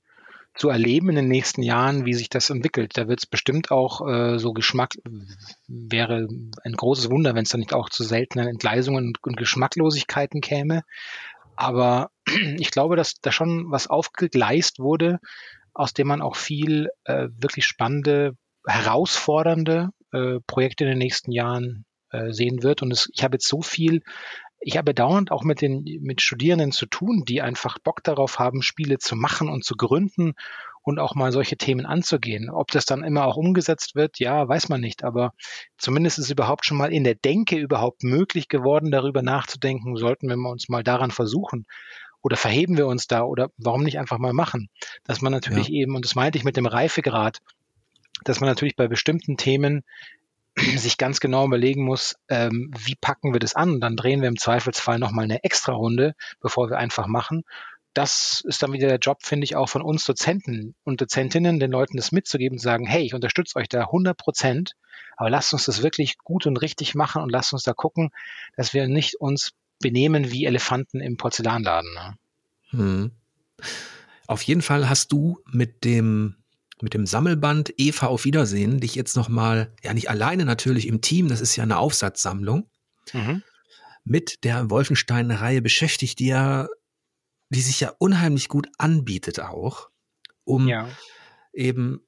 zu 0.55 0.69
erleben 0.69 1.09
in 1.09 1.17
den 1.17 1.29
nächsten 1.29 1.63
Jahren, 1.63 2.05
wie 2.05 2.13
sich 2.13 2.29
das 2.29 2.51
entwickelt. 2.51 2.97
Da 2.97 3.09
wird 3.09 3.21
es 3.21 3.27
bestimmt 3.27 3.71
auch 3.71 4.07
äh, 4.07 4.39
so 4.39 4.53
Geschmack, 4.53 4.95
wäre 5.67 6.29
ein 6.63 6.73
großes 6.75 7.11
Wunder, 7.11 7.35
wenn 7.35 7.45
es 7.45 7.51
da 7.51 7.59
nicht 7.59 7.73
auch 7.73 7.89
zu 7.89 8.05
seltenen 8.05 8.49
Entgleisungen 8.49 9.07
und, 9.07 9.19
und 9.23 9.37
Geschmacklosigkeiten 9.37 10.41
käme. 10.43 10.83
Aber 11.57 12.11
ich 12.59 12.71
glaube, 12.71 12.97
dass 12.97 13.15
da 13.15 13.33
schon 13.33 13.71
was 13.71 13.87
aufgegleist 13.87 14.79
wurde, 14.79 15.21
aus 15.73 15.95
dem 15.95 16.09
man 16.09 16.21
auch 16.21 16.37
viel 16.37 16.91
äh, 17.05 17.29
wirklich 17.39 17.65
spannende, 17.65 18.37
herausfordernde 18.67 19.89
äh, 20.13 20.41
Projekte 20.47 20.85
in 20.85 20.91
den 20.91 20.99
nächsten 20.99 21.33
Jahren 21.33 21.85
äh, 22.11 22.33
sehen 22.33 22.63
wird. 22.63 22.83
Und 22.83 22.93
es, 22.93 23.11
ich 23.13 23.25
habe 23.25 23.37
jetzt 23.37 23.49
so 23.49 23.63
viel, 23.63 24.03
ich 24.61 24.77
habe 24.77 24.95
dauernd 24.95 25.33
auch 25.33 25.43
mit 25.43 25.61
den 25.61 25.85
mit 26.03 26.21
Studierenden 26.23 26.73
zu 26.73 26.87
tun, 26.87 27.25
die 27.27 27.43
einfach 27.43 27.79
Bock 27.79 28.03
darauf 28.05 28.39
haben, 28.39 28.63
Spiele 28.63 28.99
zu 28.99 29.17
machen 29.17 29.49
und 29.49 29.65
zu 29.65 29.75
gründen 29.75 30.35
und 30.83 30.99
auch 30.99 31.15
mal 31.15 31.33
solche 31.33 31.57
Themen 31.57 31.87
anzugehen. 31.87 32.51
Ob 32.51 32.71
das 32.71 32.85
dann 32.85 33.05
immer 33.05 33.25
auch 33.27 33.37
umgesetzt 33.37 33.95
wird, 33.95 34.19
ja, 34.19 34.47
weiß 34.49 34.69
man 34.69 34.81
nicht. 34.81 35.05
Aber 35.05 35.33
zumindest 35.79 36.19
ist 36.19 36.27
es 36.27 36.31
überhaupt 36.31 36.67
schon 36.67 36.77
mal 36.77 36.93
in 36.93 37.05
der 37.05 37.15
Denke 37.15 37.57
überhaupt 37.57 38.03
möglich 38.03 38.49
geworden, 38.49 38.91
darüber 38.91 39.23
nachzudenken, 39.23 39.97
sollten 39.97 40.29
wir 40.29 40.37
uns 40.49 40.69
mal 40.69 40.83
daran 40.83 41.11
versuchen. 41.11 41.67
Oder 42.21 42.37
verheben 42.37 42.77
wir 42.77 42.87
uns 42.87 43.09
da 43.09 43.23
oder 43.23 43.51
warum 43.57 43.83
nicht 43.83 43.99
einfach 43.99 44.19
mal 44.19 44.33
machen? 44.33 44.69
Dass 45.05 45.23
man 45.23 45.33
natürlich 45.33 45.69
ja. 45.69 45.83
eben, 45.83 45.97
und 45.97 46.05
das 46.05 46.15
meinte 46.15 46.39
ich 46.39 46.45
mit 46.45 46.57
dem 46.57 46.67
Reifegrad, 46.67 47.39
dass 48.25 48.41
man 48.41 48.49
natürlich 48.49 48.77
bei 48.77 48.89
bestimmten 48.89 49.37
Themen 49.37 49.83
sich 50.77 50.99
ganz 50.99 51.21
genau 51.21 51.47
überlegen 51.47 51.85
muss, 51.85 52.17
ähm, 52.29 52.71
wie 52.77 52.95
packen 52.95 53.33
wir 53.33 53.41
das 53.41 53.55
an? 53.55 53.81
Dann 53.81 53.97
drehen 53.97 54.21
wir 54.21 54.29
im 54.29 54.39
Zweifelsfall 54.39 54.99
nochmal 54.99 55.25
eine 55.25 55.45
extra 55.45 55.73
Runde, 55.73 56.15
bevor 56.41 56.71
wir 56.71 56.79
einfach 56.79 57.07
machen. 57.07 57.45
Das 57.95 58.43
ist 58.47 58.63
dann 58.63 58.73
wieder 58.73 58.89
der 58.89 58.99
Job, 58.99 59.23
finde 59.23 59.45
ich, 59.45 59.55
auch 59.55 59.69
von 59.69 59.83
uns 59.83 60.05
Dozenten 60.05 60.75
und 60.85 61.01
Dozentinnen, 61.01 61.61
den 61.61 61.71
Leuten 61.71 61.99
das 61.99 62.11
mitzugeben, 62.11 62.59
zu 62.59 62.65
sagen, 62.65 62.87
hey, 62.87 63.03
ich 63.03 63.15
unterstütze 63.15 63.57
euch 63.57 63.69
da 63.69 63.83
100 63.83 64.17
Prozent, 64.17 64.73
aber 65.17 65.29
lasst 65.29 65.53
uns 65.53 65.67
das 65.67 65.83
wirklich 65.83 66.17
gut 66.19 66.47
und 66.47 66.57
richtig 66.57 66.95
machen 66.95 67.23
und 67.23 67.31
lasst 67.31 67.53
uns 67.53 67.65
da 67.65 67.75
gucken, 67.75 68.11
dass 68.57 68.73
wir 68.73 68.89
nicht 68.89 69.17
uns 69.21 69.53
benehmen 69.79 70.31
wie 70.31 70.47
Elefanten 70.47 71.01
im 71.01 71.19
Porzellanladen. 71.19 71.93
Ne? 71.93 72.19
Hm. 72.71 73.11
Auf 74.27 74.43
jeden 74.43 74.63
Fall 74.63 74.89
hast 74.89 75.13
du 75.13 75.41
mit 75.51 75.85
dem 75.85 76.42
mit 76.83 76.95
dem 76.95 77.07
Sammelband 77.07 77.73
Eva 77.77 78.07
auf 78.07 78.25
Wiedersehen 78.25 78.81
dich 78.81 78.95
jetzt 78.95 79.17
nochmal, 79.17 79.73
ja 79.83 79.95
nicht 79.95 80.11
alleine 80.11 80.45
natürlich 80.45 80.87
im 80.87 81.01
Team, 81.01 81.29
das 81.29 81.41
ist 81.41 81.57
ja 81.57 81.63
eine 81.63 81.79
Aufsatzsammlung, 81.79 82.69
mhm. 83.13 83.43
mit 84.05 84.45
der 84.45 84.71
Wolfenstein-Reihe 84.71 85.63
beschäftigt, 85.63 86.19
die 86.19 86.27
ja, 86.27 86.69
die 87.51 87.61
sich 87.61 87.81
ja 87.81 87.93
unheimlich 87.99 88.49
gut 88.49 88.69
anbietet 88.79 89.41
auch, 89.41 89.91
um 90.45 90.69
ja. 90.69 90.89
eben, 91.53 92.01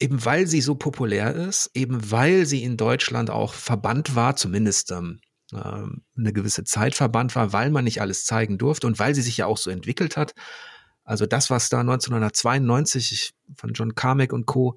eben 0.00 0.24
weil 0.24 0.46
sie 0.46 0.60
so 0.60 0.74
populär 0.74 1.34
ist, 1.34 1.70
eben 1.74 2.10
weil 2.10 2.46
sie 2.46 2.62
in 2.64 2.76
Deutschland 2.76 3.30
auch 3.30 3.54
verbannt 3.54 4.14
war, 4.14 4.36
zumindest 4.36 4.90
ähm, 4.90 5.20
ähm 5.52 6.02
eine 6.16 6.32
gewisse 6.32 6.64
Zeit 6.64 6.94
verbannt 6.94 7.36
war, 7.36 7.52
weil 7.52 7.70
man 7.70 7.84
nicht 7.84 8.00
alles 8.00 8.24
zeigen 8.24 8.58
durfte 8.58 8.86
und 8.86 8.98
weil 8.98 9.14
sie 9.14 9.22
sich 9.22 9.36
ja 9.36 9.46
auch 9.46 9.58
so 9.58 9.70
entwickelt 9.70 10.16
hat 10.16 10.34
also 11.06 11.24
das, 11.24 11.50
was 11.50 11.68
da 11.68 11.80
1992 11.80 13.32
von 13.56 13.72
John 13.72 13.94
Carmack 13.94 14.32
und 14.32 14.44
Co. 14.44 14.76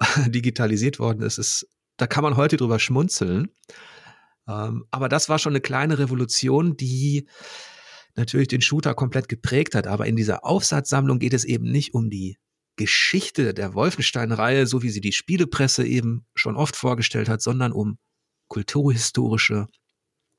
digitalisiert 0.26 0.98
worden 0.98 1.22
ist, 1.22 1.38
ist, 1.38 1.68
da 1.98 2.06
kann 2.06 2.24
man 2.24 2.36
heute 2.36 2.56
drüber 2.56 2.78
schmunzeln. 2.78 3.50
Ähm, 4.48 4.86
aber 4.90 5.08
das 5.08 5.28
war 5.28 5.38
schon 5.38 5.52
eine 5.52 5.60
kleine 5.60 5.98
Revolution, 5.98 6.76
die 6.76 7.28
natürlich 8.16 8.48
den 8.48 8.62
Shooter 8.62 8.94
komplett 8.94 9.28
geprägt 9.28 9.74
hat. 9.74 9.86
Aber 9.86 10.06
in 10.06 10.16
dieser 10.16 10.44
Aufsatzsammlung 10.44 11.18
geht 11.18 11.34
es 11.34 11.44
eben 11.44 11.70
nicht 11.70 11.94
um 11.94 12.08
die 12.08 12.38
Geschichte 12.76 13.52
der 13.52 13.74
Wolfenstein-Reihe, 13.74 14.66
so 14.66 14.82
wie 14.82 14.90
sie 14.90 15.02
die 15.02 15.12
Spielepresse 15.12 15.86
eben 15.86 16.26
schon 16.34 16.56
oft 16.56 16.76
vorgestellt 16.76 17.28
hat, 17.28 17.42
sondern 17.42 17.72
um 17.72 17.98
kulturhistorische 18.48 19.66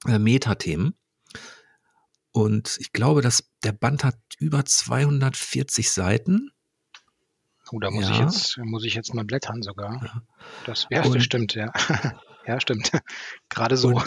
äh, 0.08 0.18
Metathemen. 0.18 0.96
Und 2.32 2.78
ich 2.80 2.92
glaube, 2.92 3.22
dass 3.22 3.53
der 3.64 3.72
Band 3.72 4.04
hat 4.04 4.18
über 4.40 4.66
240 4.66 5.92
Seiten. 5.92 6.52
Oh, 7.72 7.80
da 7.80 7.90
muss 7.90 8.06
ja. 8.06 8.12
ich 8.12 8.20
jetzt, 8.20 8.58
muss 8.58 8.84
ich 8.84 8.94
jetzt 8.94 9.14
mal 9.14 9.26
blättern 9.26 9.62
sogar. 9.62 10.04
Ja. 10.04 10.22
Das, 10.66 10.88
ja, 10.90 11.02
das 11.02 11.24
stimmt, 11.24 11.56
ja. 11.56 11.72
ja, 12.48 12.60
stimmt. 12.60 12.92
Gerade 13.50 13.78
so. 13.78 14.04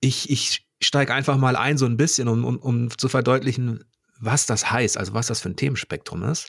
Ich, 0.00 0.30
ich 0.30 0.66
steige 0.80 1.14
einfach 1.14 1.36
mal 1.36 1.56
ein, 1.56 1.78
so 1.78 1.86
ein 1.86 1.96
bisschen, 1.96 2.28
um, 2.28 2.44
um, 2.44 2.58
um 2.58 2.98
zu 2.98 3.08
verdeutlichen, 3.08 3.84
was 4.18 4.46
das 4.46 4.70
heißt, 4.70 4.96
also 4.96 5.14
was 5.14 5.26
das 5.26 5.40
für 5.40 5.50
ein 5.50 5.56
Themenspektrum 5.56 6.22
ist. 6.22 6.48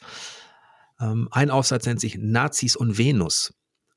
Ähm, 1.00 1.28
ein 1.32 1.50
Aufsatz 1.50 1.86
nennt 1.86 2.00
sich 2.00 2.18
Nazis 2.18 2.76
und 2.76 2.98
Venus 2.98 3.54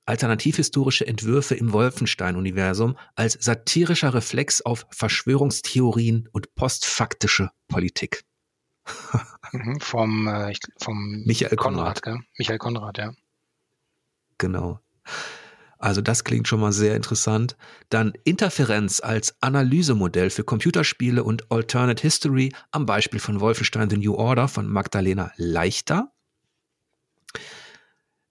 alternativhistorische 0.08 1.06
Entwürfe 1.06 1.54
im 1.54 1.72
Wolfenstein-Universum 1.72 2.96
als 3.14 3.34
satirischer 3.34 4.14
Reflex 4.14 4.62
auf 4.62 4.86
Verschwörungstheorien 4.90 6.28
und 6.32 6.54
postfaktische 6.54 7.50
Politik. 7.68 8.24
Mhm, 9.50 9.80
vom, 9.80 10.26
äh, 10.26 10.52
vom 10.78 11.22
Michael 11.24 11.56
Konrad. 11.56 12.02
Konrad 12.02 12.22
Michael 12.36 12.58
Konrad, 12.58 12.98
ja. 12.98 13.14
Genau. 14.36 14.80
Also 15.78 16.02
das 16.02 16.24
klingt 16.24 16.48
schon 16.48 16.60
mal 16.60 16.72
sehr 16.72 16.94
interessant. 16.94 17.56
Dann 17.88 18.12
Interferenz 18.24 19.00
als 19.00 19.34
Analysemodell 19.40 20.28
für 20.28 20.44
Computerspiele 20.44 21.24
und 21.24 21.50
Alternate 21.50 22.02
History 22.02 22.52
am 22.72 22.84
Beispiel 22.84 23.20
von 23.20 23.40
Wolfenstein 23.40 23.88
The 23.88 23.96
New 23.96 24.14
Order 24.14 24.48
von 24.48 24.68
Magdalena 24.68 25.32
Leichter. 25.36 26.12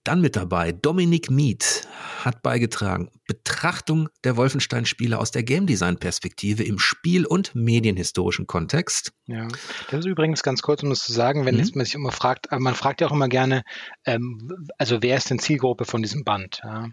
Dann 0.07 0.21
mit 0.21 0.37
dabei 0.37 0.71
Dominik 0.71 1.29
Mead 1.29 1.85
hat 2.23 2.41
beigetragen 2.41 3.09
Betrachtung 3.27 4.07
der 4.23 4.37
Wolfenstein-Spiele 4.37 5.19
aus 5.19 5.31
der 5.31 5.43
Game 5.43 5.67
Design-Perspektive 5.67 6.63
im 6.63 6.79
Spiel- 6.79 7.25
und 7.25 7.53
medienhistorischen 7.55 8.47
Kontext. 8.47 9.11
Ja, 9.25 9.49
das 9.91 9.99
ist 9.99 10.05
übrigens 10.05 10.43
ganz 10.43 10.61
kurz, 10.61 10.81
um 10.81 10.89
das 10.89 10.99
zu 10.99 11.11
sagen, 11.11 11.45
wenn 11.45 11.57
mhm. 11.57 11.69
man 11.75 11.83
sich 11.83 11.95
immer 11.95 12.13
fragt, 12.13 12.47
man 12.51 12.73
fragt 12.73 13.01
ja 13.01 13.07
auch 13.07 13.11
immer 13.11 13.27
gerne, 13.27 13.63
ähm, 14.05 14.49
also 14.77 14.99
wer 15.01 15.17
ist 15.17 15.29
denn 15.29 15.39
Zielgruppe 15.39 15.83
von 15.83 16.01
diesem 16.01 16.23
Band? 16.23 16.61
Ja? 16.63 16.87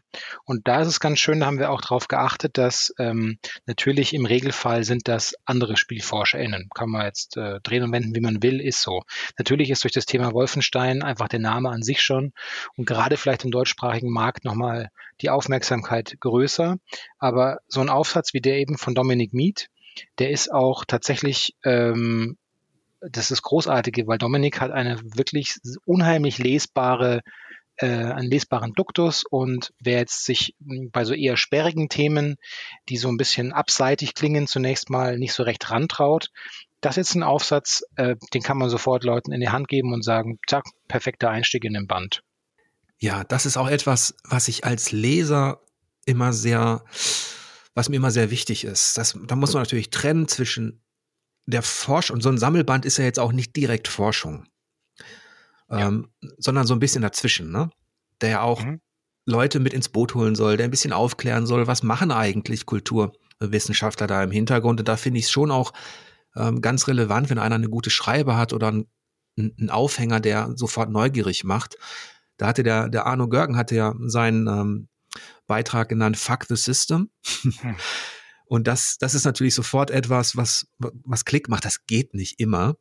Und 0.45 0.67
da 0.67 0.81
ist 0.81 0.89
es 0.89 0.99
ganz 0.99 1.21
schön, 1.21 1.39
da 1.39 1.47
haben 1.47 1.61
wir 1.61 1.71
auch 1.71 1.81
darauf 1.81 2.09
geachtet, 2.09 2.59
dass 2.59 2.93
ähm, 2.99 3.39
natürlich 3.67 4.13
im 4.13 4.27
Regelfall 4.27 4.83
sind 4.83 5.07
das 5.07 5.37
andere 5.45 5.77
SpielforscherInnen. 5.77 6.69
Kann 6.75 6.91
man 6.91 7.07
jetzt 7.07 7.37
äh, 7.37 7.61
drehen 7.63 7.85
und 7.85 7.93
wenden, 7.93 8.17
wie 8.17 8.21
man 8.21 8.43
will, 8.43 8.61
ist 8.61 8.83
so. 8.83 9.03
Natürlich 9.39 9.71
ist 9.71 9.85
durch 9.85 9.93
das 9.93 10.07
Thema 10.07 10.33
Wolfenstein 10.33 11.05
einfach 11.05 11.29
der 11.29 11.39
Name 11.39 11.71
an 11.71 11.83
sich 11.83 12.03
schon 12.03 12.33
und 12.77 12.87
gerade 12.87 13.04
gerade 13.05 13.19
vielleicht 13.19 13.45
im 13.45 13.51
deutschsprachigen 13.51 14.11
Markt 14.11 14.47
nochmal 14.47 14.89
die 15.21 15.29
Aufmerksamkeit 15.29 16.17
größer. 16.21 16.79
Aber 17.19 17.59
so 17.69 17.83
ein 17.83 17.91
Aufsatz 17.91 18.33
wie 18.33 18.41
der 18.41 18.57
eben 18.57 18.79
von 18.79 18.95
Dominik 18.95 19.35
Mead, 19.35 19.69
der 20.19 20.31
ist 20.31 20.51
auch 20.51 20.87
tatsächlich, 20.87 21.55
ähm, 21.65 22.39
das 23.03 23.31
ist 23.31 23.43
großartige, 23.43 24.07
weil 24.07 24.17
Dominik 24.17 24.59
hat 24.63 24.71
eine 24.71 24.99
wirklich 25.03 25.57
unheimlich 25.85 26.39
lesbare 26.39 27.21
äh, 27.77 27.87
einen 27.87 28.31
lesbaren 28.31 28.73
Duktus 28.73 29.25
und 29.29 29.75
wer 29.81 29.99
jetzt 29.99 30.25
sich 30.25 30.55
bei 30.61 31.05
so 31.05 31.13
eher 31.13 31.37
sperrigen 31.37 31.91
Themen, 31.91 32.37
die 32.89 32.97
so 32.97 33.09
ein 33.09 33.19
bisschen 33.19 33.53
abseitig 33.53 34.15
klingen, 34.15 34.47
zunächst 34.47 34.89
mal 34.89 35.19
nicht 35.19 35.35
so 35.35 35.43
recht 35.43 35.71
rantraut, 35.71 36.31
das 36.81 36.97
ist 36.97 37.15
ein 37.15 37.23
Aufsatz, 37.23 37.83
äh, 37.97 38.17
den 38.33 38.43
kann 38.43 38.57
man 38.57 38.71
sofort 38.71 39.05
Leuten 39.05 39.33
in 39.33 39.41
die 39.41 39.51
Hand 39.51 39.69
geben 39.69 39.93
und 39.93 40.03
sagen, 40.03 40.39
zack, 40.47 40.65
perfekter 40.89 41.29
Einstieg 41.29 41.65
in 41.65 41.75
den 41.75 41.87
Band. 41.87 42.23
Ja, 42.99 43.25
das 43.25 43.47
ist 43.47 43.57
auch 43.57 43.69
etwas, 43.69 44.15
was 44.25 44.49
ich 44.49 44.65
als 44.65 44.93
Leser 44.93 45.61
immer 46.07 46.33
sehr, 46.33 46.85
was 47.75 47.89
mir 47.89 47.97
immer 47.97 48.11
sehr 48.11 48.31
wichtig 48.31 48.65
ist. 48.65 48.97
Das, 48.97 49.19
da 49.27 49.37
muss 49.37 49.53
man 49.53 49.63
natürlich 49.63 49.91
trennen 49.91 50.29
zwischen 50.29 50.83
der 51.47 51.63
Forschung, 51.63 52.17
und 52.17 52.23
so 52.23 52.29
ein 52.29 52.39
Sammelband 52.39 52.85
ist 52.85 52.97
ja 52.97 53.05
jetzt 53.05 53.19
auch 53.19 53.33
nicht 53.33 53.55
direkt 53.57 53.89
Forschung, 53.89 54.47
ja. 55.69 55.89
ähm, 55.89 56.09
sondern 56.39 56.67
so 56.67 56.75
ein 56.75 56.81
bisschen 56.81 57.03
dazwischen, 57.03 57.51
ne? 57.51 57.71
Der 58.21 58.31
ja 58.31 58.41
auch 58.41 58.65
mhm. 58.65 58.81
Leute 59.27 59.61
mit 59.61 59.75
ins 59.75 59.89
Boot 59.89 60.15
holen 60.15 60.35
soll, 60.35 60.57
der 60.57 60.65
ein 60.65 60.71
bisschen 60.71 60.93
aufklären 60.93 61.47
soll, 61.47 61.67
was 61.67 61.83
machen 61.83 62.11
eigentlich 62.13 62.65
Kulturwissenschaftler 62.65 64.07
da 64.07 64.23
im 64.23 64.31
Hintergrund. 64.31 64.81
Und 64.81 64.89
da 64.89 64.97
finde 64.97 65.19
ich 65.19 65.27
es 65.27 65.31
schon 65.31 65.51
auch 65.51 65.73
ähm, 66.37 66.61
ganz 66.61 66.89
relevant, 66.89 67.31
wenn 67.31 67.39
einer 67.39 67.57
eine 67.57 67.69
gute 67.69 67.91
Schreibe 67.91 68.37
hat 68.37 68.53
oder 68.53 68.69
einen, 68.69 68.87
einen 69.37 69.71
Aufhänger, 69.71 70.21
der 70.21 70.53
sofort 70.57 70.91
neugierig 70.91 71.45
macht, 71.45 71.77
da 72.37 72.47
hatte 72.47 72.63
der, 72.63 72.89
der 72.89 73.07
Arno 73.07 73.29
Görgen 73.29 73.57
hatte 73.57 73.77
ja 73.77 73.95
seinen 74.01 74.47
ähm, 74.47 74.89
Beitrag 75.47 75.89
genannt, 75.89 76.17
Fuck 76.17 76.47
the 76.49 76.57
System. 76.57 77.11
Hm. 77.43 77.77
Und 78.47 78.67
das, 78.67 78.99
das 78.99 79.15
ist 79.15 79.25
natürlich 79.25 79.55
sofort 79.55 79.91
etwas, 79.91 80.37
was, 80.37 80.67
was 80.79 81.25
Klick 81.25 81.49
macht. 81.49 81.65
Das 81.65 81.87
geht 81.87 82.15
nicht 82.15 82.39
immer. 82.39 82.77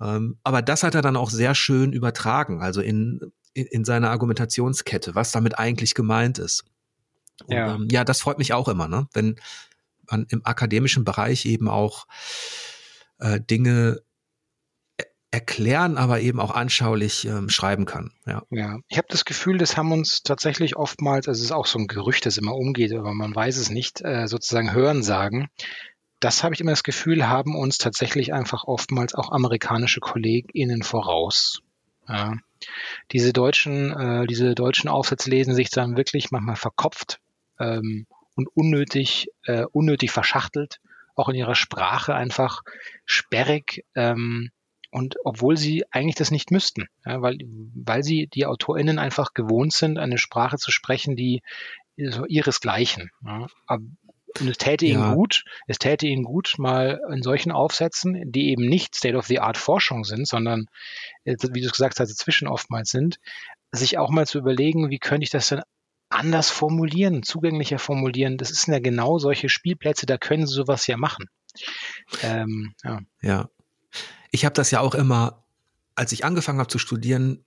Ähm, 0.00 0.38
aber 0.44 0.62
das 0.62 0.82
hat 0.82 0.94
er 0.94 1.02
dann 1.02 1.16
auch 1.16 1.30
sehr 1.30 1.54
schön 1.54 1.92
übertragen, 1.92 2.62
also 2.62 2.80
in, 2.80 3.20
in, 3.52 3.66
in 3.66 3.84
seiner 3.84 4.10
Argumentationskette, 4.10 5.14
was 5.14 5.32
damit 5.32 5.58
eigentlich 5.58 5.94
gemeint 5.94 6.38
ist. 6.38 6.64
Und, 7.44 7.54
ja. 7.54 7.74
Ähm, 7.74 7.88
ja, 7.90 8.04
das 8.04 8.20
freut 8.20 8.38
mich 8.38 8.52
auch 8.52 8.68
immer, 8.68 8.88
ne? 8.88 9.08
wenn 9.12 9.36
man 10.10 10.26
im 10.28 10.44
akademischen 10.44 11.04
Bereich 11.04 11.46
eben 11.46 11.68
auch 11.68 12.06
äh, 13.18 13.40
Dinge 13.40 14.02
erklären, 15.30 15.98
aber 15.98 16.20
eben 16.20 16.40
auch 16.40 16.52
anschaulich 16.52 17.26
ähm, 17.26 17.48
schreiben 17.48 17.84
kann. 17.84 18.12
Ja, 18.26 18.42
ja. 18.50 18.78
ich 18.88 18.96
habe 18.96 19.08
das 19.10 19.24
Gefühl, 19.24 19.58
das 19.58 19.76
haben 19.76 19.92
uns 19.92 20.22
tatsächlich 20.22 20.76
oftmals, 20.76 21.28
also 21.28 21.38
es 21.38 21.46
ist 21.46 21.52
auch 21.52 21.66
so 21.66 21.78
ein 21.78 21.88
Gerücht, 21.88 22.26
das 22.26 22.38
immer 22.38 22.54
umgeht, 22.54 22.92
aber 22.92 23.12
man 23.12 23.34
weiß 23.34 23.56
es 23.56 23.70
nicht, 23.70 24.02
äh, 24.02 24.28
sozusagen 24.28 24.72
Hören 24.72 25.02
sagen. 25.02 25.48
Das 26.20 26.42
habe 26.42 26.54
ich 26.54 26.60
immer 26.60 26.70
das 26.72 26.84
Gefühl, 26.84 27.28
haben 27.28 27.54
uns 27.54 27.78
tatsächlich 27.78 28.32
einfach 28.32 28.64
oftmals 28.64 29.14
auch 29.14 29.30
amerikanische 29.30 30.00
KollegInnen 30.00 30.82
voraus. 30.82 31.60
Ja. 32.08 32.34
Diese 33.12 33.32
deutschen, 33.32 33.92
äh, 33.92 34.26
diese 34.26 34.54
deutschen 34.54 34.88
Aufsätze 34.88 35.28
lesen 35.28 35.54
sich 35.54 35.70
dann 35.70 35.96
wirklich 35.96 36.30
manchmal 36.30 36.56
verkopft 36.56 37.18
ähm, 37.58 38.06
und 38.34 38.48
unnötig, 38.54 39.28
äh, 39.44 39.64
unnötig 39.72 40.10
verschachtelt, 40.12 40.80
auch 41.14 41.28
in 41.28 41.34
ihrer 41.34 41.54
Sprache 41.54 42.14
einfach 42.14 42.62
sperrig. 43.04 43.84
Ähm, 43.94 44.50
und 44.90 45.16
obwohl 45.24 45.56
sie 45.56 45.84
eigentlich 45.90 46.14
das 46.14 46.30
nicht 46.30 46.50
müssten, 46.50 46.88
ja, 47.04 47.20
weil, 47.22 47.38
weil 47.74 48.02
sie 48.02 48.28
die 48.28 48.46
AutorInnen 48.46 48.98
einfach 48.98 49.34
gewohnt 49.34 49.72
sind, 49.72 49.98
eine 49.98 50.18
Sprache 50.18 50.56
zu 50.56 50.70
sprechen, 50.70 51.16
die 51.16 51.42
so 51.96 52.26
ihresgleichen. 52.26 53.10
Ja. 53.24 53.46
Und 54.40 54.48
es 54.48 54.58
täte 54.58 54.86
ja. 54.86 54.92
ihnen 54.92 55.14
gut, 55.14 55.44
es 55.66 55.78
täte 55.78 56.06
ihnen 56.06 56.24
gut, 56.24 56.56
mal 56.58 57.00
in 57.10 57.22
solchen 57.22 57.52
Aufsätzen, 57.52 58.30
die 58.30 58.50
eben 58.50 58.66
nicht 58.68 58.94
State-of-the-Art-Forschung 58.94 60.04
sind, 60.04 60.28
sondern, 60.28 60.66
äh, 61.24 61.36
wie 61.52 61.60
du 61.60 61.66
es 61.66 61.72
gesagt 61.72 61.98
hast, 62.00 62.10
dazwischen 62.10 62.48
oftmals 62.48 62.90
sind, 62.90 63.18
sich 63.72 63.98
auch 63.98 64.10
mal 64.10 64.26
zu 64.26 64.38
überlegen, 64.38 64.90
wie 64.90 64.98
könnte 64.98 65.24
ich 65.24 65.30
das 65.30 65.48
denn 65.48 65.62
anders 66.08 66.50
formulieren, 66.50 67.22
zugänglicher 67.22 67.78
formulieren. 67.78 68.36
Das 68.36 68.48
sind 68.48 68.72
ja 68.72 68.80
genau 68.80 69.18
solche 69.18 69.48
Spielplätze, 69.48 70.06
da 70.06 70.18
können 70.18 70.46
sie 70.46 70.54
sowas 70.54 70.86
ja 70.86 70.96
machen. 70.96 71.28
Ähm, 72.22 72.74
ja. 72.84 73.00
ja. 73.22 73.48
Ich 74.30 74.44
habe 74.44 74.54
das 74.54 74.70
ja 74.70 74.80
auch 74.80 74.94
immer, 74.94 75.44
als 75.94 76.12
ich 76.12 76.24
angefangen 76.24 76.58
habe 76.58 76.68
zu 76.68 76.78
studieren, 76.78 77.44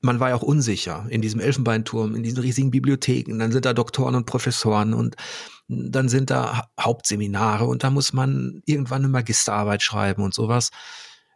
man 0.00 0.20
war 0.20 0.30
ja 0.30 0.36
auch 0.36 0.42
unsicher 0.42 1.06
in 1.10 1.22
diesem 1.22 1.40
Elfenbeinturm, 1.40 2.14
in 2.14 2.22
diesen 2.22 2.38
riesigen 2.38 2.70
Bibliotheken. 2.70 3.38
Dann 3.38 3.52
sind 3.52 3.64
da 3.64 3.74
Doktoren 3.74 4.14
und 4.14 4.26
Professoren 4.26 4.94
und 4.94 5.16
dann 5.68 6.08
sind 6.08 6.30
da 6.30 6.68
Hauptseminare 6.80 7.64
und 7.64 7.84
da 7.84 7.90
muss 7.90 8.12
man 8.12 8.62
irgendwann 8.64 9.02
eine 9.02 9.08
Magisterarbeit 9.08 9.82
schreiben 9.82 10.22
und 10.22 10.34
sowas. 10.34 10.70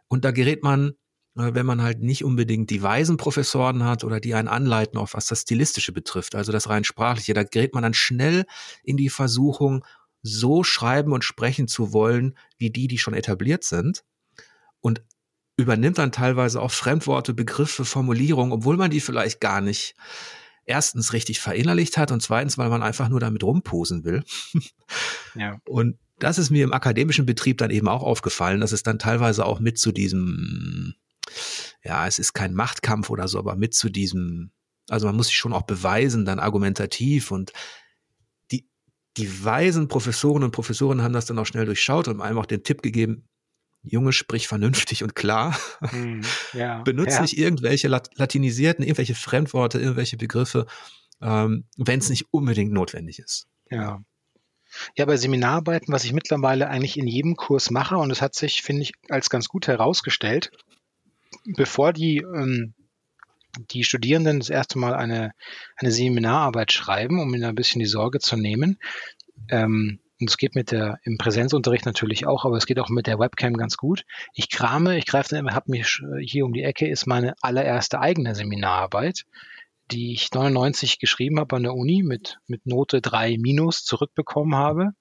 Und 0.07 0.25
da 0.25 0.31
gerät 0.31 0.63
man, 0.63 0.93
äh, 1.37 1.53
wenn 1.53 1.65
man 1.65 1.81
halt 1.81 2.01
nicht 2.01 2.23
unbedingt 2.23 2.69
die 2.69 2.81
weisen 2.81 3.17
Professoren 3.17 3.83
hat 3.83 4.03
oder 4.03 4.19
die 4.19 4.33
einen 4.33 4.47
anleiten, 4.47 4.97
auch 4.97 5.13
was 5.13 5.27
das 5.27 5.41
Stilistische 5.41 5.91
betrifft, 5.91 6.35
also 6.35 6.51
das 6.51 6.69
rein 6.69 6.83
sprachliche, 6.83 7.33
da 7.33 7.43
gerät 7.43 7.73
man 7.73 7.83
dann 7.83 7.93
schnell 7.93 8.45
in 8.83 8.97
die 8.97 9.09
Versuchung, 9.09 9.85
so 10.23 10.63
schreiben 10.63 11.11
und 11.11 11.25
sprechen 11.25 11.67
zu 11.67 11.91
wollen, 11.91 12.37
wie 12.57 12.69
die, 12.69 12.87
die 12.87 12.97
schon 12.97 13.13
etabliert 13.13 13.65
sind. 13.65 14.03
Übernimmt 15.55 15.99
dann 15.99 16.11
teilweise 16.11 16.61
auch 16.61 16.71
Fremdworte, 16.71 17.33
Begriffe, 17.33 17.85
Formulierungen, 17.85 18.51
obwohl 18.51 18.77
man 18.77 18.89
die 18.89 18.99
vielleicht 18.99 19.39
gar 19.39 19.61
nicht 19.61 19.95
erstens 20.65 21.13
richtig 21.13 21.39
verinnerlicht 21.39 21.97
hat 21.97 22.11
und 22.11 22.21
zweitens, 22.21 22.57
weil 22.57 22.69
man 22.69 22.83
einfach 22.83 23.09
nur 23.09 23.19
damit 23.19 23.43
rumposen 23.43 24.03
will. 24.03 24.23
Ja. 25.35 25.59
Und 25.65 25.97
das 26.19 26.37
ist 26.37 26.51
mir 26.51 26.63
im 26.63 26.73
akademischen 26.73 27.25
Betrieb 27.25 27.57
dann 27.57 27.71
eben 27.71 27.87
auch 27.87 28.03
aufgefallen, 28.03 28.61
dass 28.61 28.71
es 28.71 28.83
dann 28.83 28.99
teilweise 28.99 29.43
auch 29.47 29.59
mit 29.59 29.79
zu 29.79 29.91
diesem, 29.91 30.93
ja, 31.83 32.05
es 32.05 32.19
ist 32.19 32.33
kein 32.33 32.53
Machtkampf 32.53 33.09
oder 33.09 33.27
so, 33.27 33.39
aber 33.39 33.55
mit 33.55 33.73
zu 33.73 33.89
diesem, 33.89 34.51
also 34.89 35.07
man 35.07 35.15
muss 35.15 35.27
sich 35.27 35.37
schon 35.37 35.53
auch 35.53 35.63
beweisen, 35.63 36.25
dann 36.25 36.37
argumentativ 36.37 37.31
und 37.31 37.51
die, 38.51 38.69
die 39.17 39.43
weisen 39.43 39.87
Professoren 39.87 40.43
und 40.43 40.51
Professorinnen 40.51 41.03
haben 41.03 41.13
das 41.13 41.25
dann 41.25 41.39
auch 41.39 41.47
schnell 41.47 41.65
durchschaut 41.65 42.07
und 42.07 42.21
einem 42.21 42.37
auch 42.37 42.45
den 42.45 42.63
Tipp 42.63 42.83
gegeben, 42.83 43.27
Junge, 43.83 44.13
sprich 44.13 44.47
vernünftig 44.47 45.03
und 45.03 45.15
klar. 45.15 45.57
Hm, 45.81 46.21
ja, 46.53 46.81
Benutze 46.83 47.15
ja. 47.15 47.21
nicht 47.21 47.37
irgendwelche 47.37 47.87
latinisierten, 47.89 48.83
irgendwelche 48.83 49.15
Fremdworte, 49.15 49.79
irgendwelche 49.79 50.17
Begriffe, 50.17 50.65
ähm, 51.21 51.65
wenn 51.77 51.99
es 51.99 52.09
nicht 52.09 52.27
unbedingt 52.31 52.71
notwendig 52.71 53.19
ist. 53.19 53.47
Ja. 53.69 54.03
Ja, 54.97 55.05
bei 55.05 55.17
Seminararbeiten, 55.17 55.93
was 55.93 56.03
ich 56.03 56.13
mittlerweile 56.13 56.67
eigentlich 56.67 56.97
in 56.97 57.07
jedem 57.07 57.35
Kurs 57.35 57.69
mache, 57.69 57.97
und 57.97 58.09
es 58.09 58.21
hat 58.23 58.33
sich, 58.33 58.63
finde 58.63 58.81
ich, 58.83 58.93
als 59.09 59.29
ganz 59.29 59.47
gut 59.47 59.67
herausgestellt, 59.67 60.51
bevor 61.45 61.93
die, 61.93 62.17
ähm, 62.17 62.73
die 63.71 63.83
Studierenden 63.83 64.39
das 64.39 64.49
erste 64.49 64.79
Mal 64.79 64.95
eine, 64.95 65.33
eine 65.75 65.91
Seminararbeit 65.91 66.71
schreiben, 66.71 67.19
um 67.19 67.33
ihnen 67.35 67.43
ein 67.43 67.55
bisschen 67.55 67.79
die 67.79 67.85
Sorge 67.85 68.19
zu 68.19 68.35
nehmen, 68.35 68.79
ähm, 69.49 69.99
und 70.23 70.29
es 70.29 70.37
geht 70.37 70.55
mit 70.55 70.71
der, 70.71 70.99
im 71.03 71.17
Präsenzunterricht 71.17 71.85
natürlich 71.85 72.25
auch, 72.25 72.45
aber 72.45 72.55
es 72.55 72.65
geht 72.65 72.79
auch 72.79 72.87
mit 72.87 73.07
der 73.07 73.19
Webcam 73.19 73.57
ganz 73.57 73.75
gut. 73.75 74.05
Ich 74.33 74.49
krame, 74.49 74.97
ich 74.97 75.05
greife 75.05 75.35
dann 75.35 75.53
habe 75.53 75.69
mich 75.69 76.01
hier 76.21 76.45
um 76.45 76.53
die 76.53 76.63
Ecke, 76.63 76.87
ist 76.87 77.07
meine 77.07 77.33
allererste 77.41 77.99
eigene 77.99 78.33
Seminararbeit, 78.33 79.25
die 79.91 80.13
ich 80.13 80.31
99 80.31 80.99
geschrieben 80.99 81.41
habe 81.41 81.57
an 81.57 81.63
der 81.63 81.73
Uni 81.73 82.03
mit, 82.03 82.39
mit 82.47 82.65
Note 82.65 83.01
3 83.01 83.35
minus 83.37 83.83
zurückbekommen 83.83 84.55
habe 84.55 84.91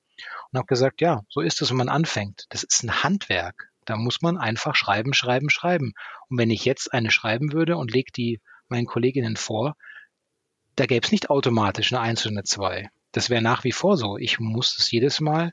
und 0.50 0.58
habe 0.58 0.66
gesagt, 0.66 1.00
ja, 1.00 1.22
so 1.28 1.40
ist 1.40 1.62
es, 1.62 1.70
wenn 1.70 1.76
man 1.76 1.88
anfängt. 1.88 2.46
Das 2.48 2.64
ist 2.64 2.82
ein 2.82 3.04
Handwerk. 3.04 3.70
Da 3.84 3.96
muss 3.96 4.22
man 4.22 4.38
einfach 4.38 4.74
schreiben, 4.74 5.14
schreiben, 5.14 5.50
schreiben. 5.50 5.92
Und 6.30 6.38
wenn 6.38 6.50
ich 6.50 6.64
jetzt 6.64 6.92
eine 6.92 7.12
schreiben 7.12 7.52
würde 7.52 7.76
und 7.76 7.92
lege 7.92 8.10
die 8.10 8.40
meinen 8.66 8.86
Kolleginnen 8.86 9.36
vor, 9.36 9.76
da 10.74 10.86
gäbe 10.86 11.06
es 11.06 11.12
nicht 11.12 11.30
automatisch 11.30 11.92
eine 11.92 12.00
einzelne 12.00 12.42
zwei 12.42 12.90
das 13.12 13.30
wäre 13.30 13.42
nach 13.42 13.64
wie 13.64 13.72
vor 13.72 13.96
so. 13.96 14.16
Ich 14.18 14.40
muss 14.40 14.76
es 14.78 14.90
jedes 14.90 15.20
Mal 15.20 15.52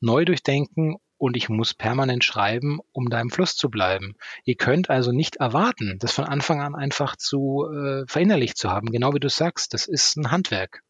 neu 0.00 0.24
durchdenken 0.24 0.96
und 1.16 1.36
ich 1.36 1.48
muss 1.48 1.74
permanent 1.74 2.24
schreiben, 2.24 2.80
um 2.92 3.08
da 3.08 3.20
im 3.20 3.30
Fluss 3.30 3.56
zu 3.56 3.70
bleiben. 3.70 4.14
Ihr 4.44 4.56
könnt 4.56 4.90
also 4.90 5.12
nicht 5.12 5.36
erwarten, 5.36 5.98
das 5.98 6.12
von 6.12 6.24
Anfang 6.24 6.60
an 6.60 6.74
einfach 6.74 7.16
zu 7.16 7.66
äh, 7.72 8.04
verinnerlicht 8.06 8.58
zu 8.58 8.70
haben. 8.70 8.90
Genau 8.90 9.14
wie 9.14 9.20
du 9.20 9.28
sagst, 9.28 9.74
das 9.74 9.86
ist 9.86 10.16
ein 10.16 10.30
Handwerk. 10.30 10.82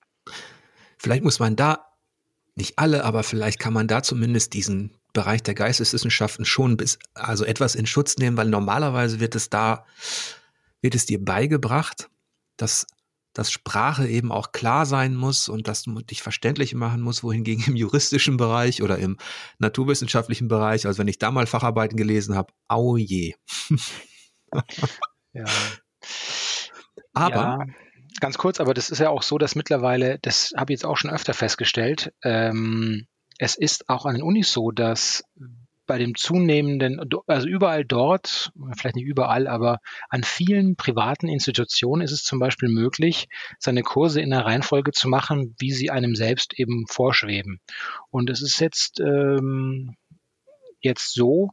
Vielleicht 0.99 1.25
muss 1.25 1.39
man 1.39 1.57
da, 1.57 1.87
nicht 2.57 2.79
alle, 2.79 3.05
aber 3.05 3.23
vielleicht 3.23 3.59
kann 3.59 3.73
man 3.73 3.89
da 3.89 4.03
zumindest 4.03 4.55
diesen 4.55 4.97
Bereich 5.13 5.43
der 5.43 5.55
Geisteswissenschaften 5.55 6.45
schon 6.45 6.77
bis, 6.77 6.99
also 7.15 7.45
etwas 7.45 7.75
in 7.75 7.87
Schutz 7.87 8.17
nehmen, 8.17 8.37
weil 8.37 8.49
normalerweise 8.49 9.21
wird 9.21 9.35
es 9.35 9.51
da, 9.51 9.87
wird 10.81 10.95
es 10.95 11.07
dir 11.07 11.25
beigebracht, 11.25 12.09
dass 12.57 12.87
dass 13.35 13.51
Sprache 13.51 14.09
eben 14.09 14.33
auch 14.33 14.53
klar 14.53 14.87
sein 14.87 15.15
muss 15.15 15.49
und 15.49 15.69
dass 15.69 15.83
du 15.83 16.01
dich 16.01 16.23
verständlich 16.23 16.75
machen 16.75 17.03
musst, 17.03 17.23
wohingegen 17.23 17.65
im 17.67 17.77
juristischen 17.77 18.37
Bereich 18.37 18.83
oder 18.83 18.99
im 18.99 19.19
naturwissenschaftlichen 19.59 20.49
Bereich, 20.49 20.87
also 20.87 20.99
wenn 20.99 21.09
ich 21.09 21.19
da 21.19 21.31
mal 21.31 21.47
Facharbeiten 21.47 21.97
gelesen 21.97 22.35
habe, 22.35 22.53
au 22.69 22.97
je. 22.97 23.35
ja. 25.33 25.45
Aber 27.13 27.35
ja, 27.35 27.59
ganz 28.21 28.39
kurz, 28.39 28.61
aber 28.61 28.75
das 28.75 28.91
ist 28.91 28.99
ja 28.99 29.11
auch 29.11 29.23
so, 29.23 29.39
dass 29.39 29.55
mittlerweile, 29.55 30.19
das 30.23 30.53
habe 30.57 30.73
ich 30.73 30.79
jetzt 30.79 30.87
auch 30.87 30.97
schon 30.97 31.11
öfter 31.11 31.35
festgestellt, 31.35 32.13
ähm, 32.23 33.07
es 33.39 33.57
ist 33.57 33.89
auch 33.89 34.07
an 34.07 34.15
den 34.15 34.23
Unis 34.23 34.53
so, 34.53 34.71
dass 34.71 35.25
bei 35.87 35.99
dem 35.99 36.15
zunehmenden, 36.15 37.01
also 37.27 37.47
überall 37.47 37.85
dort, 37.85 38.53
vielleicht 38.77 38.97
nicht 38.97 39.07
überall, 39.07 39.47
aber 39.47 39.81
an 40.09 40.25
vielen 40.25 40.77
privaten 40.77 41.29
Institutionen 41.29 42.03
ist 42.03 42.13
es 42.13 42.25
zum 42.25 42.39
Beispiel 42.39 42.69
möglich, 42.69 43.29
seine 43.59 43.83
Kurse 43.83 44.21
in 44.21 44.31
der 44.31 44.45
Reihenfolge 44.45 44.93
zu 44.93 45.09
machen, 45.09 45.55
wie 45.59 45.73
sie 45.73 45.91
einem 45.91 46.15
selbst 46.15 46.59
eben 46.59 46.87
vorschweben. 46.89 47.61
Und 48.11 48.31
es 48.31 48.43
ist 48.43 48.61
jetzt, 48.61 49.01
ähm, 49.01 49.97
jetzt 50.81 51.15
so, 51.15 51.51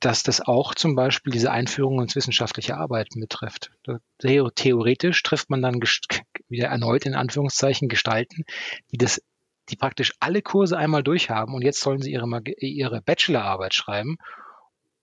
dass 0.00 0.22
das 0.22 0.40
auch 0.40 0.74
zum 0.74 0.94
Beispiel 0.94 1.32
diese 1.32 1.50
Einführung 1.50 2.02
ins 2.02 2.14
wissenschaftliche 2.16 2.76
Arbeiten 2.76 3.18
betrifft. 3.20 3.72
Theoretisch 4.20 5.22
trifft 5.22 5.48
man 5.48 5.62
dann 5.62 5.80
wieder 6.48 6.68
erneut 6.68 7.06
in 7.06 7.14
Anführungszeichen 7.14 7.88
Gestalten, 7.88 8.44
die 8.92 8.98
das 8.98 9.22
die 9.68 9.76
praktisch 9.76 10.12
alle 10.20 10.42
Kurse 10.42 10.76
einmal 10.76 11.02
durchhaben 11.02 11.54
und 11.54 11.62
jetzt 11.62 11.80
sollen 11.80 12.00
sie 12.00 12.12
ihre, 12.12 12.26
ihre 12.58 13.02
Bachelorarbeit 13.02 13.74
schreiben. 13.74 14.16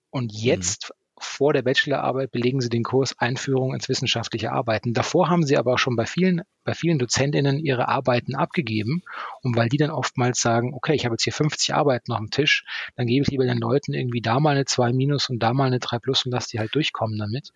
Und 0.09 0.31
mhm. 0.31 0.39
jetzt 0.39 0.89
mhm. 0.89 0.93
vor 1.17 1.53
der 1.53 1.63
Bachelorarbeit 1.63 2.31
belegen 2.31 2.61
sie 2.61 2.69
den 2.69 2.83
Kurs 2.83 3.17
Einführung 3.17 3.73
ins 3.73 3.89
wissenschaftliche 3.89 4.51
Arbeiten. 4.51 4.93
Davor 4.93 5.29
haben 5.29 5.43
sie 5.43 5.57
aber 5.57 5.73
auch 5.73 5.79
schon 5.79 5.95
bei 5.95 6.05
vielen, 6.05 6.41
bei 6.63 6.73
vielen 6.73 6.99
DozentInnen 6.99 7.59
ihre 7.59 7.87
Arbeiten 7.87 8.35
abgegeben. 8.35 9.01
Und 9.41 9.55
weil 9.55 9.69
die 9.69 9.77
dann 9.77 9.91
oftmals 9.91 10.39
sagen, 10.39 10.73
okay, 10.73 10.93
ich 10.93 11.05
habe 11.05 11.15
jetzt 11.15 11.23
hier 11.23 11.33
50 11.33 11.73
Arbeiten 11.73 12.11
auf 12.11 12.19
dem 12.19 12.29
Tisch, 12.29 12.63
dann 12.95 13.07
gebe 13.07 13.23
ich 13.23 13.31
lieber 13.31 13.45
den 13.45 13.57
Leuten 13.57 13.93
irgendwie 13.93 14.21
da 14.21 14.39
mal 14.39 14.51
eine 14.51 14.65
2 14.65 14.93
minus 14.93 15.29
und 15.29 15.39
da 15.39 15.53
mal 15.53 15.65
eine 15.65 15.79
3 15.79 15.99
plus 15.99 16.25
und 16.25 16.31
lass 16.31 16.47
die 16.47 16.59
halt 16.59 16.75
durchkommen 16.75 17.17
damit. 17.17 17.51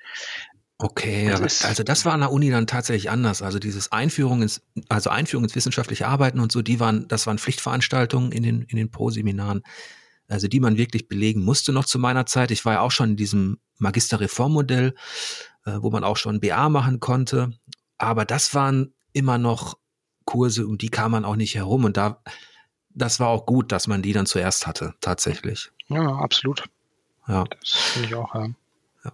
Okay, 0.80 1.32
aber, 1.32 1.44
also 1.46 1.84
das 1.84 2.06
war 2.06 2.14
an 2.14 2.20
der 2.20 2.32
Uni 2.32 2.52
dann 2.52 2.68
tatsächlich 2.68 3.10
anders. 3.10 3.42
Also 3.42 3.58
dieses 3.58 3.92
Einführung 3.92 4.44
ins, 4.44 4.62
also 4.90 5.10
Einführung 5.10 5.46
ins 5.46 5.56
wissenschaftliche 5.56 6.08
Arbeiten 6.08 6.40
und 6.40 6.52
so, 6.52 6.62
die 6.62 6.80
waren, 6.80 7.08
das 7.08 7.26
waren 7.26 7.40
Pflichtveranstaltungen 7.40 8.32
in 8.32 8.44
den, 8.44 8.62
in 8.62 8.78
den 8.78 8.92
Pro-Seminaren, 8.92 9.64
also 10.28 10.48
die 10.48 10.60
man 10.60 10.78
wirklich 10.78 11.08
belegen 11.08 11.44
musste 11.44 11.74
noch 11.74 11.86
zu 11.86 11.98
meiner 11.98 12.28
Zeit. 12.28 12.52
Ich 12.52 12.64
war 12.64 12.74
ja 12.74 12.82
auch 12.82 12.92
schon 12.92 13.12
in 13.12 13.16
diesem 13.16 13.58
Magisterreformmodell, 13.80 14.94
äh, 15.66 15.78
wo 15.82 15.90
man 15.90 16.04
auch 16.04 16.18
schon 16.18 16.40
BA 16.40 16.70
machen 16.70 17.00
konnte. 17.00 17.54
Aber 17.98 18.26
das 18.26 18.54
waren 18.54 18.94
immer 19.14 19.40
noch 19.40 19.80
Kurse, 20.26 20.68
um 20.68 20.78
die 20.78 20.90
kam 20.90 21.12
man 21.12 21.26
auch 21.26 21.38
nicht 21.38 21.56
herum. 21.56 21.86
Und 21.86 21.98
da, 21.98 22.22
das 22.90 23.20
war 23.20 23.30
auch 23.30 23.48
gut, 23.48 23.72
dass 23.72 23.88
man 23.88 24.04
die 24.04 24.14
dann 24.14 24.28
zuerst 24.28 24.68
hatte, 24.68 24.94
tatsächlich. 25.02 25.72
Ja, 25.88 26.18
absolut. 26.18 26.66
Ja. 27.28 27.46
Das 27.46 27.72
finde 27.72 28.10
ich 28.10 28.16
auch, 28.16 28.36
ja. 28.36 28.48
ja. 29.06 29.12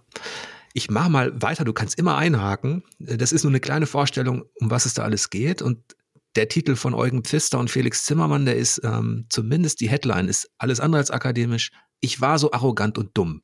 Ich 0.76 0.90
mache 0.90 1.08
mal 1.08 1.40
weiter, 1.40 1.64
du 1.64 1.72
kannst 1.72 1.98
immer 1.98 2.16
einhaken. 2.16 2.82
Das 2.98 3.30
ist 3.32 3.44
nur 3.44 3.52
eine 3.52 3.60
kleine 3.60 3.86
Vorstellung, 3.86 4.44
um 4.56 4.70
was 4.70 4.86
es 4.86 4.94
da 4.94 5.04
alles 5.04 5.30
geht. 5.30 5.62
Und 5.62 5.96
der 6.34 6.48
Titel 6.48 6.74
von 6.74 6.94
Eugen 6.94 7.22
Pfister 7.22 7.60
und 7.60 7.70
Felix 7.70 8.04
Zimmermann, 8.04 8.44
der 8.44 8.56
ist 8.56 8.80
ähm, 8.82 9.26
zumindest 9.30 9.80
die 9.80 9.88
Headline, 9.88 10.28
ist 10.28 10.50
alles 10.58 10.80
andere 10.80 10.98
als 10.98 11.12
akademisch. 11.12 11.70
Ich 12.00 12.20
war 12.20 12.40
so 12.40 12.50
arrogant 12.50 12.98
und 12.98 13.16
dumm. 13.16 13.42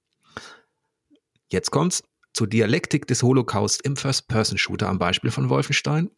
Jetzt 1.49 1.71
kommt's 1.71 2.03
zur 2.33 2.49
Dialektik 2.49 3.07
des 3.07 3.23
Holocaust 3.23 3.83
im 3.83 3.97
First-Person-Shooter 3.97 4.89
am 4.89 4.99
Beispiel 4.99 5.31
von 5.31 5.49
Wolfenstein. 5.49 6.11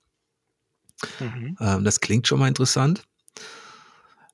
Mhm. 1.20 1.56
Ähm, 1.60 1.84
das 1.84 2.00
klingt 2.00 2.26
schon 2.26 2.38
mal 2.38 2.48
interessant. 2.48 3.04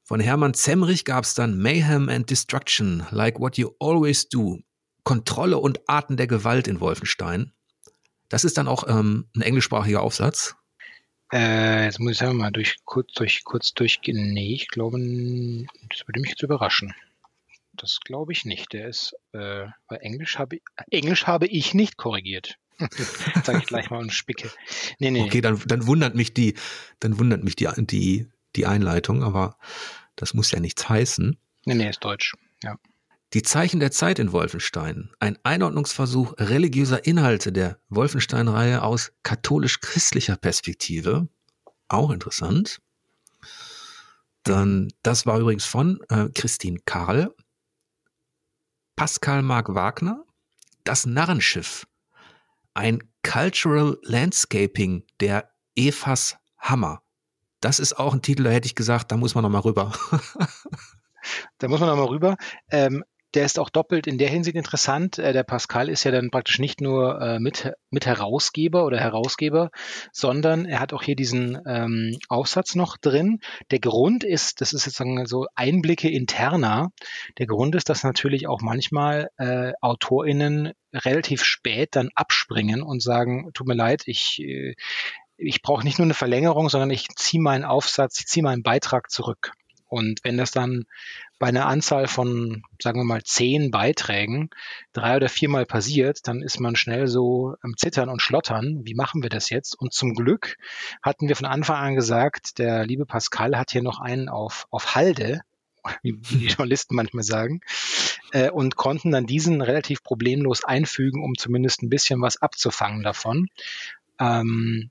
Von 0.05 0.20
Hermann 0.20 0.55
Zemrich 0.55 1.05
gab 1.05 1.24
es 1.24 1.35
dann 1.35 1.59
Mayhem 1.59 2.09
and 2.09 2.31
Destruction, 2.31 3.05
like 3.11 3.41
what 3.41 3.59
you 3.59 3.72
always 3.81 4.29
do. 4.29 4.61
Kontrolle 5.09 5.57
und 5.57 5.89
Arten 5.89 6.19
der 6.19 6.27
Gewalt 6.27 6.69
in 6.69 6.81
Wolfenstein. 6.81 7.55
Das 8.29 8.45
ist 8.45 8.59
dann 8.59 8.69
auch 8.69 8.87
ähm, 8.87 9.31
ein 9.35 9.41
englischsprachiger 9.41 10.03
Aufsatz. 10.03 10.55
Äh, 11.33 11.87
jetzt 11.87 11.99
muss 11.99 12.13
ich 12.13 12.19
sagen, 12.19 12.37
mal 12.37 12.51
durch, 12.51 12.77
kurz, 12.85 13.15
durch, 13.15 13.43
kurz 13.43 13.73
durchgehen. 13.73 14.35
Nee, 14.35 14.53
ich 14.53 14.69
glaube, 14.69 14.99
das 15.89 16.07
würde 16.07 16.21
mich 16.21 16.29
jetzt 16.29 16.43
überraschen. 16.43 16.93
Das 17.73 18.01
glaube 18.05 18.33
ich 18.33 18.45
nicht. 18.45 18.75
Der 18.75 18.87
ist, 18.87 19.15
äh, 19.33 19.69
bei 19.89 19.97
Englisch 19.97 20.37
habe 20.39 20.57
ich, 20.57 20.63
Englisch 20.91 21.27
habe 21.27 21.47
ich 21.47 21.73
nicht 21.73 21.97
korrigiert. 21.97 22.59
Sag 23.45 23.63
ich 23.63 23.67
gleich 23.67 23.89
mal 23.89 24.01
und 24.01 24.13
spicke. 24.13 24.51
Nee, 24.99 25.11
nee. 25.11 25.23
Okay, 25.23 25.41
dann, 25.41 25.59
dann 25.65 25.87
wundert 25.87 26.17
mich 26.17 26.35
die, 26.35 26.53
dann 27.01 27.19
wundert 27.19 27.45
mich 27.45 27.57
die, 27.57 27.67
die, 27.79 28.27
die 28.57 28.67
Einleitung, 28.67 29.23
aber 29.23 29.57
das 30.17 30.35
muss 30.35 30.51
ja 30.51 30.61
nichts 30.61 30.87
heißen. 30.87 31.39
Nee, 31.65 31.75
nee, 31.75 31.89
ist 31.89 32.05
Deutsch, 32.05 32.35
ja. 32.63 32.77
Die 33.35 33.43
Zeichen 33.43 33.79
der 33.79 33.91
Zeit 33.91 34.18
in 34.18 34.33
Wolfenstein. 34.33 35.11
Ein 35.20 35.39
Einordnungsversuch 35.43 36.33
religiöser 36.39 37.05
Inhalte 37.05 37.53
der 37.53 37.79
Wolfenstein-Reihe 37.91 38.83
aus 38.83 39.12
katholisch-christlicher 39.22 40.37
Perspektive. 40.37 41.29
Auch 41.89 42.11
interessant. 42.11 42.81
Dann, 44.45 44.89
das 45.03 45.26
war 45.26 45.39
übrigens 45.41 45.66
von 45.66 46.01
äh, 46.09 46.31
Christine 46.35 46.79
Karl, 46.87 47.35
Pascal 48.97 49.43
Mark 49.43 49.74
Wagner, 49.74 50.24
Das 50.85 51.05
Narrenschiff, 51.05 51.87
ein 52.72 53.03
Cultural 53.22 53.99
Landscaping 54.05 55.05
der 55.20 55.51
Evas 55.76 56.39
Hammer. 56.57 57.03
Das 57.61 57.79
ist 57.79 57.99
auch 57.99 58.14
ein 58.14 58.22
Titel, 58.22 58.45
da 58.45 58.51
hätte 58.51 58.66
ich 58.66 58.74
gesagt, 58.74 59.12
da 59.12 59.18
muss 59.18 59.35
man 59.35 59.43
noch 59.43 59.51
mal 59.51 59.59
rüber. 59.59 59.93
da 61.59 61.68
muss 61.68 61.81
man 61.81 61.91
noch 61.91 61.97
mal 61.97 62.07
rüber. 62.07 62.37
Ähm, 62.70 63.05
der 63.39 63.45
ist 63.45 63.61
auch 63.61 63.70
doppelt 63.70 64.09
in 64.09 64.18
der 64.18 64.28
Hinsicht 64.28 64.57
interessant. 64.57 65.16
Äh, 65.20 65.32
der 65.32 65.45
Pascal 65.45 65.89
ist 65.89 66.03
ja 66.03 66.11
dann 66.11 66.32
praktisch 66.32 66.59
nicht 66.59 66.80
nur 66.80 67.20
äh, 67.20 67.39
mit, 67.39 67.70
mit 67.89 68.05
Herausgeber 68.05 68.84
oder 68.84 68.99
Herausgeber, 68.99 69.70
sondern 70.11 70.64
er 70.64 70.80
hat 70.80 70.93
auch 70.93 71.05
hier 71.05 71.14
diesen 71.14 71.57
ähm, 71.64 72.18
Aufsatz 72.28 72.74
noch 72.74 72.97
drin. 72.97 73.39
Der 73.70 73.78
Grund 73.78 74.24
ist, 74.24 74.61
das 74.61 74.72
ist 74.72 74.82
sozusagen 74.82 75.24
so 75.26 75.47
Einblicke 75.55 76.11
interner. 76.11 76.91
Der 77.39 77.47
Grund 77.47 77.76
ist, 77.76 77.89
dass 77.89 78.03
natürlich 78.03 78.49
auch 78.49 78.61
manchmal 78.61 79.28
äh, 79.36 79.70
AutorInnen 79.80 80.72
relativ 80.93 81.45
spät 81.45 81.91
dann 81.93 82.09
abspringen 82.16 82.82
und 82.82 83.05
sagen, 83.05 83.51
tut 83.55 83.68
mir 83.68 83.74
leid, 83.74 84.03
ich, 84.07 84.41
äh, 84.41 84.74
ich 85.36 85.62
brauche 85.62 85.84
nicht 85.84 86.01
nur 86.01 86.07
eine 86.07 86.14
Verlängerung, 86.14 86.68
sondern 86.70 86.91
ich 86.91 87.07
ziehe 87.14 87.41
meinen 87.41 87.64
Aufsatz, 87.64 88.18
ich 88.18 88.26
ziehe 88.26 88.43
meinen 88.43 88.64
Beitrag 88.64 89.12
zurück. 89.12 89.53
Und 89.89 90.20
wenn 90.22 90.36
das 90.36 90.51
dann 90.51 90.84
bei 91.39 91.49
einer 91.49 91.66
Anzahl 91.66 92.09
von, 92.09 92.62
sagen 92.80 93.01
wir 93.01 93.05
mal, 93.05 93.22
zehn 93.22 93.70
Beiträgen 93.70 94.51
drei 94.93 95.16
oder 95.16 95.28
viermal 95.28 95.66
passiert, 95.66 96.20
dann 96.28 96.43
ist 96.43 96.61
man 96.61 96.76
schnell 96.76 97.07
so 97.07 97.55
am 97.62 97.76
Zittern 97.76 98.09
und 98.09 98.22
Schlottern. 98.22 98.82
Wie 98.84 98.95
machen 98.95 99.22
wir 99.22 99.30
das 99.30 99.51
jetzt? 99.51 99.74
Und 99.78 99.95
zum 99.95 100.14
Glück 100.14 100.57
hatten 101.03 101.28
wir 101.28 101.36
von 101.36 101.47
Anfang 101.47 101.76
an 101.76 101.95
gesagt, 101.95 102.59
der 102.59 102.84
liebe 102.86 103.07
Pascal 103.07 103.57
hat 103.57 103.70
hier 103.70 103.82
noch 103.82 104.01
einen 104.01 104.28
auf, 104.28 104.66
auf 104.70 104.95
Halde, 104.95 105.41
wie 106.03 106.12
die 106.12 106.47
Journalisten 106.49 106.95
manchmal 106.95 107.24
sagen, 107.24 107.61
äh, 108.32 108.51
und 108.51 108.76
konnten 108.76 109.11
dann 109.11 109.26
diesen 109.26 109.62
relativ 109.62 110.03
problemlos 110.03 110.64
einfügen, 110.64 111.22
um 111.24 111.34
zumindest 111.36 111.82
ein 111.82 111.89
bisschen 111.89 112.20
was 112.20 112.43
abzufangen 112.43 113.03
davon. 113.03 113.49
Ähm, 114.20 114.91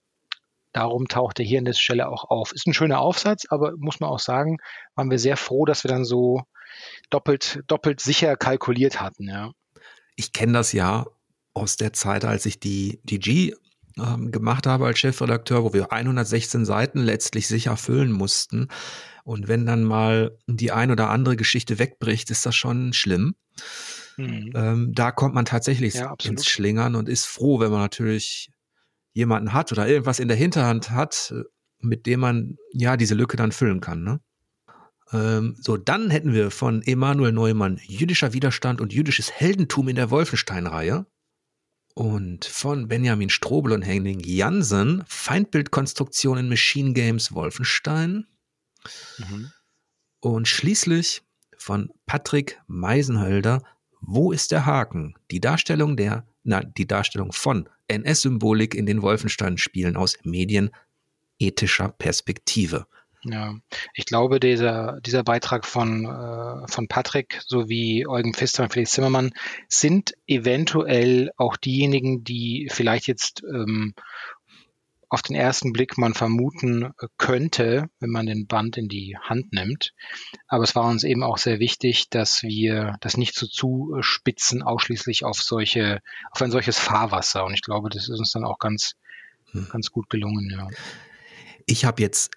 Darum 0.78 1.08
taucht 1.08 1.40
er 1.40 1.46
hier 1.46 1.58
an 1.58 1.66
der 1.66 1.74
Stelle 1.74 2.08
auch 2.08 2.26
auf. 2.26 2.52
Ist 2.52 2.68
ein 2.68 2.74
schöner 2.76 3.00
Aufsatz, 3.00 3.48
aber 3.50 3.74
muss 3.78 4.00
man 4.00 4.12
auch 4.12 4.20
sagen, 4.20 4.58
waren 4.94 5.10
wir 5.10 5.18
sehr 5.18 5.36
froh, 5.36 5.66
dass 5.66 5.84
wir 5.84 5.90
dann 5.90 6.06
so 6.06 6.44
doppelt, 7.10 7.64
doppelt 7.66 8.00
sicher 8.00 8.36
kalkuliert 8.36 9.02
hatten, 9.02 9.28
ja. 9.28 9.54
Ich 10.16 10.34
kenne 10.34 10.54
das 10.54 10.74
ja 10.74 11.08
aus 11.56 11.78
der 11.78 11.94
Zeit, 11.94 12.26
als 12.26 12.46
ich 12.46 12.60
die, 12.60 13.00
die 13.04 13.18
G 13.18 13.56
ähm, 13.98 14.32
gemacht 14.32 14.68
habe 14.68 14.86
als 14.86 15.00
Chefredakteur, 15.00 15.64
wo 15.64 15.74
wir 15.74 15.92
116 15.92 16.64
Seiten 16.64 17.00
letztlich 17.00 17.48
sicher 17.48 17.76
füllen 17.76 18.12
mussten. 18.12 18.68
Und 19.24 19.48
wenn 19.48 19.66
dann 19.66 19.84
mal 19.84 20.38
die 20.46 20.72
ein 20.72 20.92
oder 20.92 21.10
andere 21.10 21.38
Geschichte 21.38 21.80
wegbricht, 21.80 22.30
ist 22.30 22.46
das 22.46 22.56
schon 22.56 22.94
schlimm. 22.94 23.34
Mhm. 24.16 24.54
Ähm, 24.54 24.92
da 24.94 25.12
kommt 25.12 25.34
man 25.34 25.46
tatsächlich 25.46 25.96
ja, 25.96 26.14
ins 26.24 26.46
Schlingern 26.46 26.94
und 26.94 27.10
ist 27.10 27.26
froh, 27.26 27.60
wenn 27.60 27.72
man 27.72 27.82
natürlich 27.82 28.52
jemanden 29.18 29.52
hat 29.52 29.72
oder 29.72 29.88
irgendwas 29.88 30.20
in 30.20 30.28
der 30.28 30.38
Hinterhand 30.38 30.92
hat, 30.92 31.34
mit 31.80 32.06
dem 32.06 32.20
man 32.20 32.58
ja 32.72 32.98
diese 32.98 33.16
Lücke 33.16 33.36
dann 33.36 33.52
füllen 33.52 33.82
kann. 33.82 34.04
Ne? 34.04 34.20
Ähm, 35.12 35.56
so, 35.60 35.76
dann 35.76 36.12
hätten 36.12 36.34
wir 36.34 36.52
von 36.52 36.84
Emanuel 36.84 37.32
Neumann 37.32 37.82
Jüdischer 37.84 38.34
Widerstand 38.34 38.80
und 38.80 38.94
jüdisches 38.94 39.32
Heldentum 39.32 39.88
in 39.90 39.96
der 39.96 40.12
Wolfenstein-Reihe. 40.12 41.08
Und 41.96 42.46
von 42.46 42.88
Benjamin 42.88 43.32
Strobel 43.32 43.72
und 43.74 43.82
Henning 43.82 44.20
Jansen 44.20 45.04
Feindbildkonstruktion 45.08 46.38
in 46.38 46.48
Machine 46.48 46.94
Games 46.94 47.34
Wolfenstein. 47.34 48.28
Mhm. 49.18 49.52
Und 50.20 50.48
schließlich 50.48 51.24
von 51.58 51.92
Patrick 52.06 52.62
Meisenhölder 52.68 53.64
Wo 54.00 54.32
ist 54.32 54.52
der 54.52 54.68
Haken? 54.68 55.16
Die 55.32 55.42
Darstellung 55.42 55.98
der, 55.98 56.28
na, 56.48 56.64
die 56.64 56.88
Darstellung 56.88 57.32
von 57.34 57.70
NS-Symbolik 57.88 58.74
in 58.74 58.86
den 58.86 59.02
Wolfenstein-Spielen 59.02 59.98
aus 59.98 60.18
medienethischer 60.24 61.90
Perspektive. 61.98 62.88
Ja, 63.24 63.56
ich 63.94 64.06
glaube, 64.06 64.40
dieser, 64.40 65.00
dieser 65.02 65.24
Beitrag 65.24 65.66
von, 65.66 66.06
äh, 66.06 66.72
von 66.72 66.88
Patrick 66.88 67.42
sowie 67.46 68.08
Eugen 68.08 68.34
Pfister 68.34 68.64
und 68.64 68.72
Felix 68.72 68.92
Zimmermann 68.92 69.32
sind 69.68 70.14
eventuell 70.28 71.32
auch 71.36 71.58
diejenigen, 71.58 72.24
die 72.24 72.70
vielleicht 72.72 73.08
jetzt 73.08 73.44
ähm, 73.44 73.94
auf 75.10 75.22
den 75.22 75.36
ersten 75.36 75.72
Blick 75.72 75.98
man 75.98 76.14
vermuten 76.14 76.92
könnte, 77.18 77.90
wenn 78.00 78.10
man 78.10 78.26
den 78.26 78.48
Band 78.48 78.78
in 78.78 78.90
die 78.90 79.16
Hand 79.22 79.54
nimmt. 79.54 79.94
Aber 80.48 80.64
es 80.64 80.76
war 80.76 80.86
uns 80.86 81.04
eben 81.04 81.24
auch 81.24 81.38
sehr 81.38 81.60
wichtig, 81.60 82.10
dass 82.10 82.44
wir 82.44 82.96
das 83.00 83.16
nicht 83.16 83.36
so 83.36 83.48
zuspitzen, 83.48 84.64
ausschließlich 84.64 85.24
auf 85.24 85.42
solche, 85.42 86.02
auf 86.32 86.42
ein 86.42 86.52
solches 86.52 86.78
Fahrwasser. 86.78 87.46
Und 87.46 87.54
ich 87.54 87.62
glaube, 87.62 87.90
das 87.90 88.10
ist 88.10 88.20
uns 88.20 88.32
dann 88.32 88.44
auch 88.44 88.60
ganz, 88.60 88.94
hm. 89.52 89.68
ganz 89.72 89.92
gut 89.92 90.10
gelungen, 90.10 90.50
ja. 90.52 90.68
Ich 91.66 91.86
habe 91.86 92.02
jetzt 92.02 92.32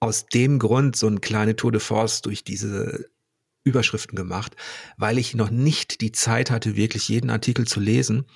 aus 0.00 0.26
dem 0.26 0.58
Grund 0.58 0.96
so 0.96 1.06
eine 1.06 1.20
kleine 1.20 1.56
Tour 1.56 1.72
de 1.72 1.80
Force 1.80 2.22
durch 2.22 2.44
diese 2.44 3.10
Überschriften 3.64 4.16
gemacht, 4.16 4.56
weil 4.96 5.18
ich 5.18 5.34
noch 5.34 5.50
nicht 5.50 6.00
die 6.00 6.12
Zeit 6.12 6.50
hatte, 6.50 6.76
wirklich 6.76 7.08
jeden 7.08 7.30
Artikel 7.30 7.66
zu 7.66 7.80
lesen. 7.80 8.26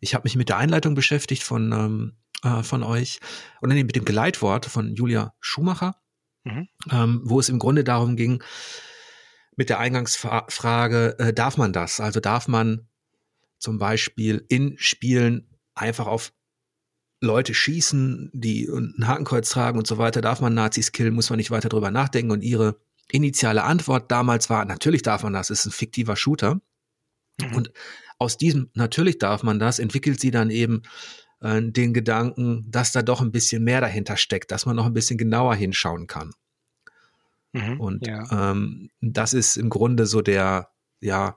Ich 0.00 0.14
habe 0.14 0.24
mich 0.24 0.36
mit 0.36 0.48
der 0.48 0.56
Einleitung 0.56 0.94
beschäftigt 0.94 1.42
von 1.42 1.72
ähm, 1.72 2.12
äh, 2.42 2.62
von 2.62 2.82
euch 2.82 3.20
und 3.60 3.70
dann 3.70 3.78
mit 3.78 3.96
dem 3.96 4.04
Geleitwort 4.04 4.66
von 4.66 4.94
Julia 4.94 5.34
Schumacher, 5.40 5.96
mhm. 6.44 6.68
ähm, 6.90 7.20
wo 7.24 7.40
es 7.40 7.48
im 7.48 7.58
Grunde 7.58 7.84
darum 7.84 8.16
ging, 8.16 8.42
mit 9.56 9.68
der 9.68 9.78
Eingangsfrage, 9.78 11.18
äh, 11.18 11.32
darf 11.32 11.56
man 11.56 11.72
das? 11.72 12.00
Also 12.00 12.20
darf 12.20 12.48
man 12.48 12.88
zum 13.58 13.78
Beispiel 13.78 14.44
in 14.48 14.76
Spielen 14.78 15.58
einfach 15.74 16.06
auf 16.06 16.32
Leute 17.20 17.52
schießen, 17.52 18.30
die 18.32 18.66
ein 18.66 19.06
Hakenkreuz 19.06 19.50
tragen 19.50 19.78
und 19.78 19.86
so 19.86 19.98
weiter, 19.98 20.22
darf 20.22 20.40
man 20.40 20.54
Nazis 20.54 20.92
killen, 20.92 21.14
muss 21.14 21.28
man 21.28 21.36
nicht 21.36 21.50
weiter 21.50 21.68
drüber 21.68 21.90
nachdenken. 21.90 22.30
Und 22.30 22.42
ihre 22.42 22.80
initiale 23.10 23.64
Antwort 23.64 24.10
damals 24.10 24.48
war, 24.48 24.64
natürlich 24.64 25.02
darf 25.02 25.22
man 25.22 25.34
das, 25.34 25.50
ist 25.50 25.66
ein 25.66 25.72
fiktiver 25.72 26.16
Shooter. 26.16 26.60
Mhm. 27.38 27.54
Und 27.54 27.72
aus 28.18 28.38
diesem, 28.38 28.70
natürlich 28.74 29.18
darf 29.18 29.42
man 29.42 29.58
das, 29.58 29.78
entwickelt 29.78 30.20
sie 30.20 30.30
dann 30.30 30.50
eben 30.50 30.82
äh, 31.40 31.60
den 31.62 31.94
Gedanken, 31.94 32.70
dass 32.70 32.92
da 32.92 33.02
doch 33.02 33.20
ein 33.20 33.32
bisschen 33.32 33.64
mehr 33.64 33.80
dahinter 33.80 34.16
steckt, 34.16 34.50
dass 34.50 34.66
man 34.66 34.76
noch 34.76 34.86
ein 34.86 34.94
bisschen 34.94 35.18
genauer 35.18 35.54
hinschauen 35.54 36.06
kann. 36.06 36.32
Mhm, 37.52 37.80
und 37.80 38.06
ja. 38.06 38.50
ähm, 38.50 38.90
das 39.00 39.32
ist 39.32 39.56
im 39.56 39.70
Grunde 39.70 40.06
so 40.06 40.22
der, 40.22 40.70
ja, 41.00 41.36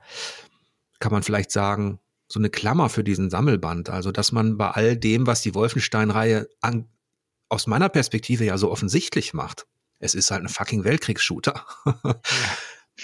kann 0.99 1.11
man 1.11 1.23
vielleicht 1.23 1.51
sagen, 1.51 1.99
so 2.27 2.39
eine 2.39 2.49
Klammer 2.49 2.89
für 2.89 3.03
diesen 3.03 3.29
Sammelband. 3.29 3.89
Also, 3.89 4.11
dass 4.11 4.31
man 4.31 4.57
bei 4.57 4.69
all 4.71 4.97
dem, 4.97 5.27
was 5.27 5.41
die 5.41 5.53
Wolfenstein-Reihe 5.53 6.47
aus 7.49 7.67
meiner 7.67 7.89
Perspektive 7.89 8.45
ja 8.45 8.57
so 8.57 8.71
offensichtlich 8.71 9.33
macht, 9.33 9.67
es 9.99 10.15
ist 10.15 10.31
halt 10.31 10.43
ein 10.43 10.49
fucking 10.49 10.83
Weltkriegsshooter. 10.83 11.65
Ja. 11.85 12.21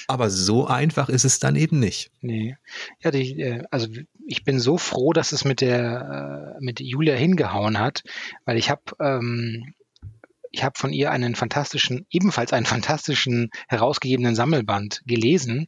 Aber 0.07 0.29
so 0.29 0.67
einfach 0.67 1.09
ist 1.09 1.25
es 1.25 1.39
dann 1.39 1.55
eben 1.55 1.79
nicht. 1.79 2.11
Nee. 2.21 2.55
Ja, 3.01 3.11
die, 3.11 3.39
äh, 3.41 3.63
also 3.71 3.87
ich 4.27 4.43
bin 4.43 4.59
so 4.59 4.77
froh, 4.77 5.13
dass 5.13 5.31
es 5.31 5.45
mit 5.45 5.61
der 5.61 6.55
äh, 6.57 6.63
mit 6.63 6.79
Julia 6.79 7.15
hingehauen 7.15 7.79
hat, 7.79 8.03
weil 8.45 8.57
ich 8.57 8.69
habe 8.69 8.83
ähm, 8.99 9.73
ich 10.51 10.63
habe 10.63 10.77
von 10.77 10.93
ihr 10.93 11.11
einen 11.11 11.35
fantastischen, 11.35 12.05
ebenfalls 12.09 12.53
einen 12.53 12.65
fantastischen 12.65 13.49
herausgegebenen 13.67 14.35
Sammelband 14.35 15.01
gelesen. 15.05 15.67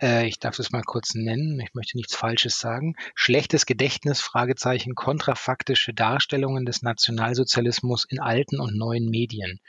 Äh, 0.00 0.26
ich 0.26 0.38
darf 0.38 0.56
das 0.56 0.72
mal 0.72 0.82
kurz 0.82 1.14
nennen. 1.14 1.60
Ich 1.60 1.74
möchte 1.74 1.96
nichts 1.96 2.14
Falsches 2.14 2.58
sagen. 2.58 2.94
Schlechtes 3.14 3.66
Gedächtnis, 3.66 4.20
Fragezeichen, 4.20 4.94
kontrafaktische 4.94 5.92
Darstellungen 5.92 6.64
des 6.64 6.82
Nationalsozialismus 6.82 8.04
in 8.08 8.20
alten 8.20 8.60
und 8.60 8.76
neuen 8.76 9.08
Medien. 9.10 9.60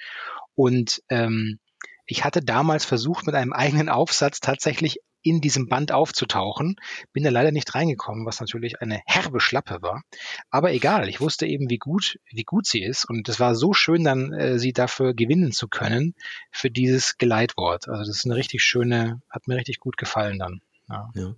Und 0.56 1.02
ähm, 1.10 1.60
ich 2.06 2.24
hatte 2.24 2.42
damals 2.42 2.86
versucht, 2.86 3.26
mit 3.26 3.36
einem 3.36 3.54
eigenen 3.54 3.90
Aufsatz 3.90 4.40
tatsächlich 4.40 5.00
in 5.24 5.40
diesem 5.40 5.70
Band 5.70 5.94
aufzutauchen, 5.94 6.76
bin 7.14 7.24
da 7.24 7.30
leider 7.30 7.52
nicht 7.52 7.74
reingekommen, 7.74 8.26
was 8.26 8.42
natürlich 8.42 8.82
eine 8.82 9.02
herbe 9.06 9.40
Schlappe 9.40 9.82
war. 9.82 10.04
Aber 10.50 10.74
egal, 10.74 11.08
ich 11.08 11.22
wusste 11.22 11.46
eben, 11.46 11.70
wie 11.70 11.78
gut, 11.78 12.20
wie 12.26 12.44
gut 12.44 12.68
sie 12.68 12.84
ist 12.84 13.06
und 13.06 13.30
es 13.30 13.40
war 13.40 13.56
so 13.56 13.74
schön, 13.74 14.04
dann 14.04 14.34
äh, 14.34 14.60
sie 14.60 14.74
dafür 14.74 15.14
gewinnen 15.14 15.54
zu 15.54 15.70
können 15.70 16.14
für 16.52 16.70
dieses 16.70 17.18
Geleitwort. 17.18 17.88
Also 17.88 18.12
das 18.12 18.18
ist 18.18 18.26
eine 18.26 18.36
richtig 18.36 18.64
schöne, 18.64 19.22
hat 19.30 19.48
mir 19.48 19.56
richtig 19.56 19.80
gut 19.80 19.96
gefallen 19.96 20.40
dann. 20.40 20.62
Ja. 20.90 21.10
ja. 21.16 21.36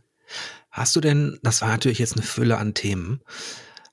Hast 0.71 0.95
du 0.95 1.01
denn, 1.01 1.39
das 1.43 1.61
war 1.61 1.69
natürlich 1.69 1.99
jetzt 1.99 2.13
eine 2.13 2.25
Fülle 2.25 2.57
an 2.57 2.73
Themen, 2.73 3.21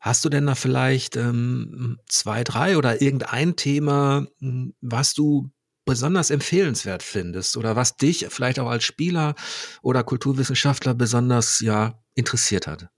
Hast 0.03 0.25
du 0.25 0.29
denn 0.29 0.47
da 0.47 0.57
vielleicht 0.57 1.15
ähm, 1.15 2.01
zwei, 2.09 2.43
drei 2.43 2.77
oder 2.77 3.01
irgendein 3.01 3.55
Thema, 3.55 4.27
hm, 4.41 4.75
was 4.81 5.15
du 5.15 5.53
besonders 5.85 6.31
empfehlenswert 6.31 7.03
findest 7.03 7.57
oder 7.57 7.77
was 7.77 7.97
dich 7.97 8.27
vielleicht 8.31 8.59
auch 8.61 8.69
als 8.69 8.85
Spieler 8.85 9.35
oder 9.83 10.05
Kulturwissenschaftler 10.05 10.95
besonders 10.95 11.61
ja 11.61 11.99
interessiert 12.15 12.67
hat? 12.67 12.89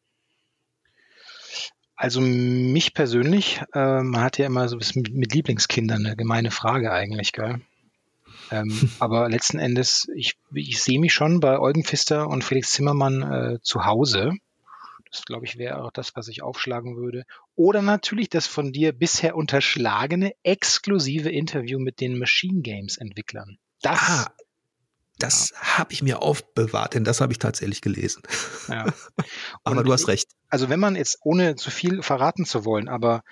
Also 1.97 2.21
mich 2.21 2.93
persönlich, 2.93 3.63
äh, 3.73 4.03
man 4.03 4.21
hat 4.21 4.39
ja 4.39 4.47
immer 4.47 4.69
so 4.69 4.77
ein 4.77 4.83
mit, 4.97 5.15
mit 5.15 5.33
Lieblingskindern 5.33 6.05
eine 6.05 6.17
gemeine 6.17 6.51
Frage 6.51 6.93
eigentlich, 6.93 7.33
gell? 7.33 7.61
Ähm, 8.51 8.69
aber 8.99 9.29
letzten 9.29 9.59
Endes, 9.59 10.09
ich, 10.15 10.37
ich 10.53 10.83
sehe 10.83 10.99
mich 10.99 11.15
schon 11.15 11.41
bei 11.41 11.59
Eugen 11.59 11.85
Pfister 11.85 12.29
und 12.29 12.43
Felix 12.43 12.73
Zimmermann 12.73 13.23
äh, 13.23 13.59
zu 13.63 13.85
Hause. 13.85 14.33
Das, 15.15 15.25
glaube 15.25 15.47
ich, 15.47 15.59
wäre 15.59 15.85
auch 15.85 15.93
das, 15.93 16.17
was 16.17 16.27
ich 16.27 16.43
aufschlagen 16.43 16.97
würde. 16.97 17.23
Oder 17.55 17.83
natürlich 17.83 18.29
das 18.31 18.49
von 18.49 18.73
dir 18.73 18.93
bisher 18.93 19.37
unterschlagene 19.37 20.33
exklusive 20.43 21.31
Interview 21.31 21.79
mit 21.79 22.01
den 22.01 22.19
Machine 22.19 22.63
Games 22.63 22.97
Entwicklern. 22.97 23.59
Das, 23.81 24.01
ah, 24.01 24.33
das 25.19 25.51
ja. 25.51 25.79
habe 25.79 25.93
ich 25.93 26.03
mir 26.03 26.21
aufbewahrt, 26.21 26.95
denn 26.95 27.05
das 27.05 27.21
habe 27.21 27.33
ich 27.33 27.39
tatsächlich 27.39 27.81
gelesen. 27.81 28.25
Ja. 28.67 28.87
aber 29.63 29.85
du 29.85 29.93
hast 29.93 30.09
recht. 30.09 30.33
Also 30.49 30.69
wenn 30.69 30.81
man 30.81 30.97
jetzt, 30.97 31.19
ohne 31.23 31.55
zu 31.55 31.71
viel 31.71 32.03
verraten 32.03 32.45
zu 32.45 32.65
wollen, 32.65 32.89
aber 32.89 33.23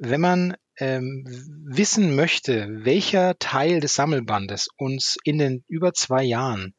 wenn 0.00 0.22
man 0.22 0.56
ähm, 0.78 1.26
wissen 1.66 2.16
möchte, 2.16 2.66
welcher 2.70 3.38
Teil 3.38 3.80
des 3.80 3.94
Sammelbandes 3.94 4.68
uns 4.78 5.18
in 5.22 5.36
den 5.36 5.64
über 5.68 5.92
zwei 5.92 6.22
Jahren 6.22 6.74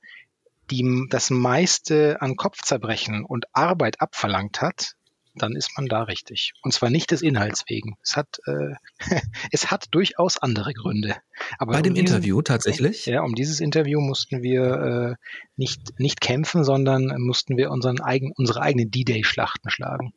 die 0.70 1.07
das 1.09 1.30
meiste 1.30 2.22
an 2.22 2.36
Kopfzerbrechen 2.36 3.24
und 3.26 3.45
Arbeit 3.53 4.01
abverlangt 4.01 4.61
hat, 4.61 4.95
dann 5.38 5.55
ist 5.55 5.72
man 5.78 5.88
da 5.88 6.03
richtig. 6.03 6.53
Und 6.63 6.74
zwar 6.74 6.89
nicht 6.89 7.11
des 7.11 7.22
Inhalts 7.22 7.63
wegen. 7.68 7.97
Es 8.01 8.15
hat, 8.15 8.39
äh, 8.45 8.76
es 9.51 9.72
hat 9.72 9.86
durchaus 9.91 10.38
andere 10.38 10.74
Gründe. 10.74 11.15
Aber 11.59 11.74
Bei 11.74 11.82
dem 11.82 11.93
diesen, 11.93 12.07
Interview 12.07 12.41
tatsächlich? 12.41 13.05
Ja, 13.05 13.22
um 13.22 13.36
dieses 13.36 13.59
Interview 13.59 14.01
mussten 14.01 14.41
wir 14.41 15.18
äh, 15.20 15.26
nicht, 15.55 15.99
nicht 15.99 16.22
kämpfen, 16.22 16.63
sondern 16.63 17.13
mussten 17.22 17.57
wir 17.57 17.72
unseren 17.72 18.01
eigen, 18.01 18.34
unsere 18.36 18.61
eigenen 18.61 18.91
D-Day-Schlachten 18.91 19.70
schlagen. 19.70 20.13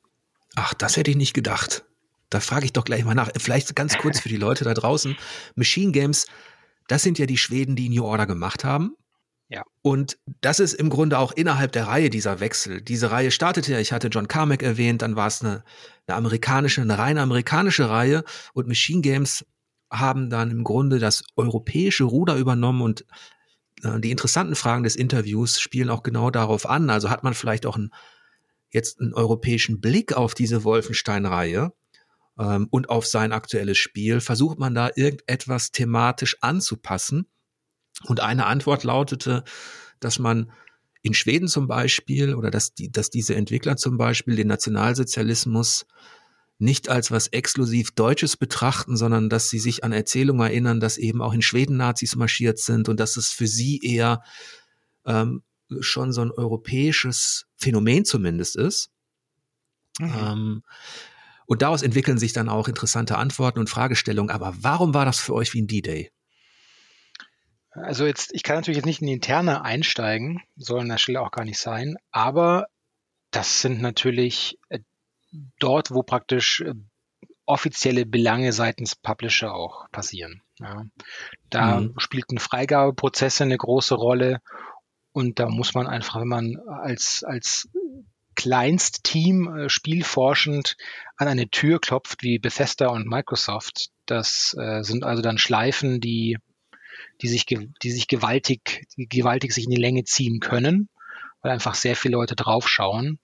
Ach, 0.56 0.74
das 0.74 0.96
hätte 0.96 1.10
ich 1.10 1.16
nicht 1.16 1.34
gedacht. 1.34 1.84
Da 2.28 2.40
frage 2.40 2.64
ich 2.64 2.72
doch 2.72 2.84
gleich 2.84 3.04
mal 3.04 3.14
nach. 3.14 3.30
Vielleicht 3.36 3.74
ganz 3.74 3.98
kurz 3.98 4.20
für 4.20 4.28
die 4.28 4.36
Leute 4.36 4.64
da 4.64 4.74
draußen. 4.74 5.16
Machine 5.56 5.92
Games, 5.92 6.26
das 6.88 7.02
sind 7.02 7.18
ja 7.18 7.26
die 7.26 7.38
Schweden, 7.38 7.76
die 7.76 7.88
New 7.88 8.04
Order 8.04 8.26
gemacht 8.26 8.64
haben. 8.64 8.96
Ja. 9.50 9.64
Und 9.82 10.16
das 10.40 10.60
ist 10.60 10.74
im 10.74 10.90
Grunde 10.90 11.18
auch 11.18 11.32
innerhalb 11.32 11.72
der 11.72 11.88
Reihe 11.88 12.08
dieser 12.08 12.38
Wechsel. 12.38 12.80
Diese 12.80 13.10
Reihe 13.10 13.32
startete 13.32 13.72
ja, 13.72 13.80
ich 13.80 13.92
hatte 13.92 14.06
John 14.06 14.28
Carmack 14.28 14.62
erwähnt, 14.62 15.02
dann 15.02 15.16
war 15.16 15.26
es 15.26 15.42
eine, 15.42 15.64
eine 16.06 16.16
amerikanische, 16.16 16.80
eine 16.80 16.96
reine 16.96 17.20
amerikanische 17.20 17.90
Reihe 17.90 18.22
und 18.54 18.68
Machine 18.68 19.02
Games 19.02 19.44
haben 19.90 20.30
dann 20.30 20.52
im 20.52 20.62
Grunde 20.62 21.00
das 21.00 21.24
europäische 21.34 22.04
Ruder 22.04 22.36
übernommen 22.36 22.80
und 22.80 23.04
äh, 23.82 23.98
die 23.98 24.12
interessanten 24.12 24.54
Fragen 24.54 24.84
des 24.84 24.94
Interviews 24.94 25.60
spielen 25.60 25.90
auch 25.90 26.04
genau 26.04 26.30
darauf 26.30 26.64
an. 26.64 26.88
Also 26.88 27.10
hat 27.10 27.24
man 27.24 27.34
vielleicht 27.34 27.66
auch 27.66 27.74
einen, 27.74 27.90
jetzt 28.70 29.00
einen 29.00 29.14
europäischen 29.14 29.80
Blick 29.80 30.12
auf 30.12 30.34
diese 30.34 30.62
Wolfenstein-Reihe 30.62 31.72
ähm, 32.38 32.68
und 32.70 32.88
auf 32.88 33.04
sein 33.04 33.32
aktuelles 33.32 33.78
Spiel, 33.78 34.20
versucht 34.20 34.60
man 34.60 34.76
da 34.76 34.90
irgendetwas 34.94 35.72
thematisch 35.72 36.36
anzupassen 36.40 37.26
und 38.04 38.20
eine 38.20 38.46
Antwort 38.46 38.84
lautete, 38.84 39.44
dass 40.00 40.18
man 40.18 40.50
in 41.02 41.14
Schweden 41.14 41.48
zum 41.48 41.66
Beispiel 41.66 42.34
oder 42.34 42.50
dass, 42.50 42.74
die, 42.74 42.90
dass 42.90 43.10
diese 43.10 43.34
Entwickler 43.34 43.76
zum 43.76 43.96
Beispiel 43.96 44.36
den 44.36 44.48
Nationalsozialismus 44.48 45.86
nicht 46.58 46.90
als 46.90 47.10
was 47.10 47.28
exklusiv 47.28 47.92
Deutsches 47.92 48.36
betrachten, 48.36 48.96
sondern 48.96 49.30
dass 49.30 49.48
sie 49.48 49.58
sich 49.58 49.82
an 49.82 49.92
Erzählungen 49.92 50.46
erinnern, 50.46 50.78
dass 50.78 50.98
eben 50.98 51.22
auch 51.22 51.32
in 51.32 51.40
Schweden 51.40 51.78
Nazis 51.78 52.16
marschiert 52.16 52.58
sind 52.58 52.90
und 52.90 53.00
dass 53.00 53.16
es 53.16 53.30
für 53.30 53.46
sie 53.46 53.78
eher 53.78 54.22
ähm, 55.06 55.42
schon 55.80 56.12
so 56.12 56.20
ein 56.20 56.30
europäisches 56.30 57.46
Phänomen 57.56 58.04
zumindest 58.04 58.56
ist. 58.56 58.90
Mhm. 59.98 60.12
Ähm, 60.18 60.62
und 61.46 61.62
daraus 61.62 61.82
entwickeln 61.82 62.18
sich 62.18 62.34
dann 62.34 62.50
auch 62.50 62.68
interessante 62.68 63.16
Antworten 63.16 63.58
und 63.58 63.70
Fragestellungen. 63.70 64.30
Aber 64.30 64.54
warum 64.60 64.92
war 64.92 65.06
das 65.06 65.18
für 65.18 65.34
euch 65.34 65.54
wie 65.54 65.62
ein 65.62 65.66
D-Day? 65.66 66.10
Also 67.72 68.06
jetzt, 68.06 68.34
ich 68.34 68.42
kann 68.42 68.56
natürlich 68.56 68.78
jetzt 68.78 68.86
nicht 68.86 69.00
in 69.00 69.06
die 69.06 69.12
Interne 69.14 69.64
einsteigen, 69.64 70.42
soll 70.56 70.80
an 70.80 70.88
der 70.88 70.98
Stelle 70.98 71.20
auch 71.20 71.30
gar 71.30 71.44
nicht 71.44 71.58
sein, 71.58 71.96
aber 72.10 72.66
das 73.30 73.60
sind 73.60 73.80
natürlich 73.80 74.58
äh, 74.68 74.80
dort, 75.58 75.92
wo 75.92 76.02
praktisch 76.02 76.62
äh, 76.62 76.74
offizielle 77.46 78.06
Belange 78.06 78.52
seitens 78.52 78.96
Publisher 78.96 79.54
auch 79.54 79.88
passieren. 79.90 80.42
Ja. 80.58 80.84
Da 81.48 81.80
mhm. 81.80 81.94
spielten 81.98 82.38
Freigabeprozesse 82.38 83.44
eine 83.44 83.56
große 83.56 83.94
Rolle 83.94 84.40
und 85.12 85.38
da 85.38 85.48
muss 85.48 85.74
man 85.74 85.86
einfach, 85.86 86.20
wenn 86.20 86.28
man 86.28 86.56
als, 86.66 87.24
als 87.24 87.68
Kleinstteam 88.36 89.56
äh, 89.56 89.68
spielforschend 89.68 90.76
an 91.16 91.28
eine 91.28 91.50
Tür 91.50 91.80
klopft 91.80 92.22
wie 92.22 92.38
Bethesda 92.38 92.88
und 92.88 93.06
Microsoft, 93.06 93.90
das 94.06 94.56
äh, 94.58 94.82
sind 94.82 95.04
also 95.04 95.22
dann 95.22 95.38
Schleifen, 95.38 96.00
die 96.00 96.38
die 97.22 97.28
sich, 97.28 97.46
die 97.46 97.90
sich 97.90 98.08
gewaltig, 98.08 98.86
die 98.96 99.08
gewaltig 99.08 99.52
sich 99.52 99.64
in 99.64 99.70
die 99.70 99.80
Länge 99.80 100.04
ziehen 100.04 100.40
können, 100.40 100.88
weil 101.42 101.52
einfach 101.52 101.74
sehr 101.74 101.96
viele 101.96 102.12
Leute 102.12 102.36
draufschauen. 102.36 103.18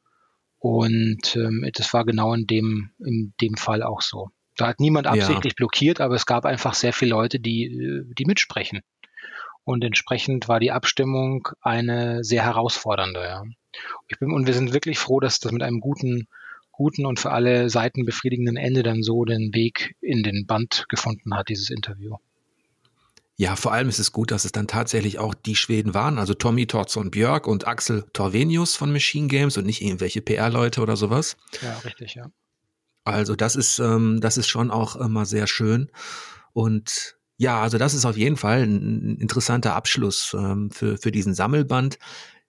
Und 0.58 1.36
ähm, 1.36 1.68
das 1.74 1.92
war 1.92 2.04
genau 2.04 2.34
in 2.34 2.46
dem, 2.46 2.90
in 3.04 3.34
dem 3.40 3.56
Fall 3.56 3.82
auch 3.82 4.00
so. 4.00 4.30
Da 4.56 4.68
hat 4.68 4.80
niemand 4.80 5.06
absichtlich 5.06 5.52
ja. 5.52 5.56
blockiert, 5.56 6.00
aber 6.00 6.14
es 6.14 6.26
gab 6.26 6.46
einfach 6.46 6.74
sehr 6.74 6.92
viele 6.92 7.10
Leute, 7.10 7.38
die, 7.38 8.04
die 8.18 8.24
mitsprechen. 8.24 8.80
Und 9.64 9.84
entsprechend 9.84 10.48
war 10.48 10.60
die 10.60 10.72
Abstimmung 10.72 11.48
eine 11.60 12.24
sehr 12.24 12.44
herausfordernde. 12.44 13.20
Ja. 13.20 13.44
Ich 14.08 14.18
bin, 14.18 14.32
und 14.32 14.46
wir 14.46 14.54
sind 14.54 14.72
wirklich 14.72 14.98
froh, 14.98 15.20
dass 15.20 15.40
das 15.40 15.52
mit 15.52 15.62
einem 15.62 15.80
guten, 15.80 16.28
guten 16.70 17.04
und 17.04 17.18
für 17.18 17.32
alle 17.32 17.68
Seiten 17.68 18.04
befriedigenden 18.04 18.56
Ende 18.56 18.82
dann 18.82 19.02
so 19.02 19.24
den 19.24 19.52
Weg 19.54 19.96
in 20.00 20.22
den 20.22 20.46
Band 20.46 20.86
gefunden 20.88 21.34
hat, 21.34 21.48
dieses 21.48 21.70
Interview. 21.70 22.16
Ja, 23.38 23.54
vor 23.54 23.72
allem 23.72 23.90
ist 23.90 23.98
es 23.98 24.12
gut, 24.12 24.30
dass 24.30 24.46
es 24.46 24.52
dann 24.52 24.66
tatsächlich 24.66 25.18
auch 25.18 25.34
die 25.34 25.56
Schweden 25.56 25.92
waren, 25.92 26.18
also 26.18 26.32
Tommy 26.32 26.66
Tortsson 26.66 27.10
Björk 27.10 27.46
und 27.46 27.66
Axel 27.66 28.06
Torvenius 28.14 28.76
von 28.76 28.90
Machine 28.90 29.28
Games 29.28 29.58
und 29.58 29.66
nicht 29.66 29.82
irgendwelche 29.82 30.22
PR-Leute 30.22 30.80
oder 30.80 30.96
sowas. 30.96 31.36
Ja, 31.60 31.76
richtig, 31.80 32.14
ja. 32.14 32.30
Also 33.04 33.36
das 33.36 33.54
ist, 33.54 33.78
ähm, 33.78 34.20
das 34.22 34.38
ist 34.38 34.48
schon 34.48 34.70
auch 34.70 34.96
immer 34.96 35.26
sehr 35.26 35.46
schön. 35.46 35.90
Und 36.54 37.18
ja, 37.36 37.60
also 37.60 37.76
das 37.76 37.92
ist 37.92 38.06
auf 38.06 38.16
jeden 38.16 38.38
Fall 38.38 38.62
ein 38.62 39.18
interessanter 39.18 39.76
Abschluss 39.76 40.34
ähm, 40.36 40.70
für, 40.70 40.96
für 40.96 41.12
diesen 41.12 41.34
Sammelband, 41.34 41.98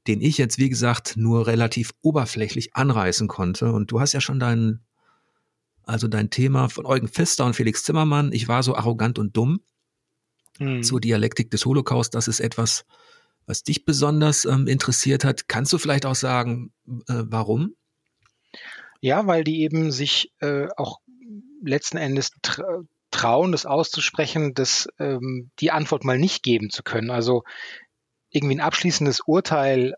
den 0.07 0.21
ich 0.21 0.37
jetzt, 0.37 0.57
wie 0.57 0.69
gesagt, 0.69 1.17
nur 1.17 1.47
relativ 1.47 1.91
oberflächlich 2.01 2.75
anreißen 2.77 3.27
konnte. 3.27 3.73
Und 3.73 3.91
du 3.91 3.99
hast 3.99 4.13
ja 4.13 4.21
schon 4.21 4.39
dein, 4.39 4.79
also 5.83 6.07
dein 6.07 6.29
Thema 6.29 6.69
von 6.69 6.85
Eugen 6.85 7.09
Pfister 7.09 7.45
und 7.45 7.57
Felix 7.57 7.83
Zimmermann, 7.83 8.31
ich 8.31 8.47
war 8.47 8.63
so 8.63 8.73
arrogant 8.73 9.19
und 9.19 9.35
dumm 9.35 9.59
mhm. 10.59 10.83
zur 10.83 10.99
Dialektik 11.01 11.51
des 11.51 11.65
Holocaust. 11.65 12.13
Das 12.13 12.27
ist 12.27 12.39
etwas, 12.39 12.85
was 13.45 13.63
dich 13.63 13.85
besonders 13.85 14.45
ähm, 14.45 14.67
interessiert 14.67 15.23
hat. 15.23 15.47
Kannst 15.47 15.73
du 15.73 15.77
vielleicht 15.77 16.05
auch 16.05 16.15
sagen, 16.15 16.71
äh, 17.07 17.23
warum? 17.25 17.75
Ja, 18.99 19.27
weil 19.27 19.43
die 19.43 19.61
eben 19.61 19.91
sich 19.91 20.31
äh, 20.39 20.67
auch 20.75 20.99
letzten 21.63 21.97
Endes 21.97 22.31
tra 22.41 22.83
trauen, 23.09 23.53
das 23.53 23.65
auszusprechen, 23.65 24.53
das, 24.53 24.89
ähm, 24.99 25.49
die 25.59 25.71
Antwort 25.71 26.03
mal 26.03 26.19
nicht 26.19 26.43
geben 26.43 26.69
zu 26.69 26.83
können. 26.83 27.09
Also 27.09 27.43
irgendwie 28.29 28.55
ein 28.55 28.61
abschließendes 28.61 29.21
Urteil 29.21 29.95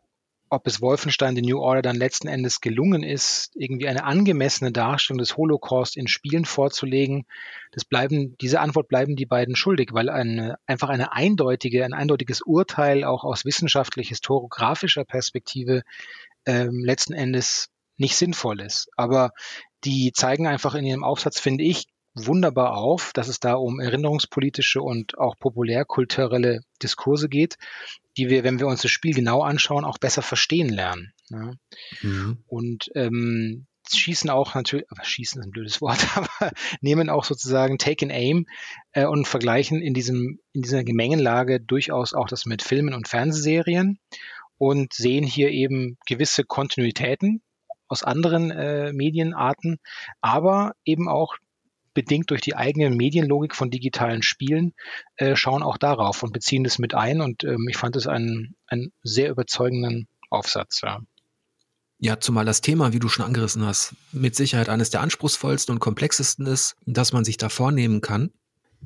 ob 0.49 0.65
es 0.67 0.81
Wolfenstein 0.81 1.35
The 1.35 1.41
New 1.41 1.59
Order 1.59 1.81
dann 1.81 1.95
letzten 1.95 2.27
Endes 2.27 2.61
gelungen 2.61 3.03
ist, 3.03 3.51
irgendwie 3.55 3.87
eine 3.87 4.03
angemessene 4.03 4.71
Darstellung 4.71 5.19
des 5.19 5.37
Holocaust 5.37 5.95
in 5.95 6.07
Spielen 6.07 6.45
vorzulegen, 6.45 7.25
das 7.71 7.85
bleiben, 7.85 8.35
diese 8.39 8.59
Antwort 8.59 8.87
bleiben 8.87 9.15
die 9.15 9.25
beiden 9.25 9.55
schuldig, 9.55 9.93
weil 9.93 10.09
eine, 10.09 10.57
einfach 10.65 10.89
eine 10.89 11.13
eindeutige, 11.13 11.85
ein 11.85 11.93
eindeutiges 11.93 12.41
Urteil 12.41 13.03
auch 13.03 13.23
aus 13.23 13.45
wissenschaftlich-historiografischer 13.45 15.05
Perspektive 15.05 15.83
ähm, 16.45 16.83
letzten 16.83 17.13
Endes 17.13 17.69
nicht 17.97 18.15
sinnvoll 18.15 18.61
ist. 18.61 18.89
Aber 18.95 19.31
die 19.83 20.11
zeigen 20.13 20.47
einfach 20.47 20.73
in 20.73 20.85
ihrem 20.85 21.03
Aufsatz, 21.03 21.39
finde 21.39 21.63
ich, 21.63 21.85
wunderbar 22.16 22.76
auf, 22.76 23.12
dass 23.14 23.28
es 23.28 23.39
da 23.39 23.53
um 23.53 23.80
erinnerungspolitische 23.80 24.82
und 24.82 25.18
auch 25.18 25.38
populärkulturelle 25.38 26.62
Diskurse 26.82 27.30
geht, 27.30 27.57
die 28.18 28.30
wir, 28.30 28.43
wenn 28.43 28.60
wir 28.60 28.68
uns 28.68 28.82
das 28.82 28.91
Spiel 28.91 29.14
genau 29.14 29.41
anschauen, 29.41 29.86
auch 29.86 29.97
besser 29.97 30.22
verstehen 30.22 30.70
lernen. 30.70 31.14
Ja. 31.30 31.53
Mhm. 32.01 32.43
Und 32.47 32.89
ähm, 32.95 33.68
schießen 33.91 34.30
auch 34.30 34.55
natürlich, 34.55 34.86
aber 34.89 35.03
schießen 35.03 35.41
ist 35.41 35.47
ein 35.47 35.51
blödes 35.51 35.82
Wort, 35.82 35.99
aber 36.18 36.51
nehmen 36.82 37.10
auch 37.10 37.24
sozusagen 37.24 37.78
Take 37.78 38.05
an 38.05 38.12
Aim 38.12 38.45
äh, 38.91 39.05
und 39.05 39.28
vergleichen 39.28 39.82
in 39.82 39.93
diesem 39.93 40.39
in 40.53 40.62
dieser 40.62 40.84
Gemengenlage 40.84 41.60
durchaus 41.60 42.14
auch 42.14 42.28
das 42.28 42.45
mit 42.45 42.62
Filmen 42.62 42.93
und 42.93 43.07
Fernsehserien 43.07 43.99
und 44.57 44.93
sehen 44.93 45.24
hier 45.24 45.49
eben 45.51 45.97
gewisse 46.05 46.43
Kontinuitäten 46.43 47.41
aus 47.88 48.03
anderen 48.03 48.51
äh, 48.51 48.93
Medienarten, 48.93 49.80
aber 50.22 50.74
eben 50.86 51.07
auch 51.07 51.36
bedingt 51.99 52.31
durch 52.31 52.39
die 52.39 52.55
eigene 52.55 52.89
Medienlogik 52.89 53.53
von 53.53 53.69
digitalen 53.69 54.23
Spielen, 54.23 54.73
äh, 55.17 55.35
schauen 55.35 55.63
auch 55.63 55.77
darauf 55.77 56.23
und 56.23 56.31
beziehen 56.31 56.63
das 56.63 56.79
mit 56.79 56.95
ein. 56.95 57.19
Und 57.19 57.43
ähm, 57.43 57.67
ich 57.69 57.75
fand 57.75 57.97
es 57.97 58.07
einen, 58.07 58.55
einen 58.67 58.93
sehr 59.03 59.29
überzeugenden 59.29 60.07
Aufsatz. 60.29 60.79
Ja. 60.81 61.01
Ja, 62.01 62.17
zumal 62.21 62.45
das 62.45 62.61
Thema, 62.61 62.93
wie 62.93 62.99
du 62.99 63.09
schon 63.09 63.25
angerissen 63.25 63.65
hast, 63.65 63.95
mit 64.13 64.33
Sicherheit 64.33 64.69
eines 64.69 64.91
der 64.91 65.01
anspruchsvollsten 65.01 65.73
und 65.73 65.79
komplexesten 65.79 66.45
ist, 66.45 66.77
dass 66.85 67.11
man 67.11 67.25
sich 67.25 67.35
da 67.35 67.49
vornehmen 67.49 67.99
kann 67.99 68.31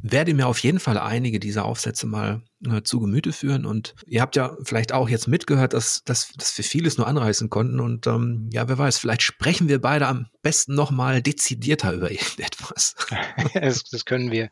werde 0.01 0.33
mir 0.33 0.47
auf 0.47 0.59
jeden 0.59 0.79
Fall 0.79 0.97
einige 0.97 1.39
dieser 1.39 1.65
Aufsätze 1.65 2.07
mal 2.07 2.41
äh, 2.65 2.81
zu 2.83 2.99
Gemüte 2.99 3.31
führen. 3.31 3.65
Und 3.65 3.95
ihr 4.05 4.21
habt 4.21 4.35
ja 4.35 4.55
vielleicht 4.63 4.91
auch 4.91 5.09
jetzt 5.09 5.27
mitgehört, 5.27 5.73
dass, 5.73 6.03
dass, 6.03 6.31
dass 6.33 6.57
wir 6.57 6.65
vieles 6.65 6.97
nur 6.97 7.07
anreißen 7.07 7.49
konnten. 7.49 7.79
Und 7.79 8.07
ähm, 8.07 8.49
ja, 8.51 8.67
wer 8.67 8.77
weiß, 8.77 8.97
vielleicht 8.97 9.21
sprechen 9.21 9.69
wir 9.69 9.79
beide 9.79 10.07
am 10.07 10.27
besten 10.41 10.75
nochmal 10.75 11.21
dezidierter 11.21 11.93
über 11.93 12.11
irgendetwas. 12.11 12.95
das, 13.53 13.83
das, 13.83 14.05
können 14.05 14.31
wir, 14.31 14.49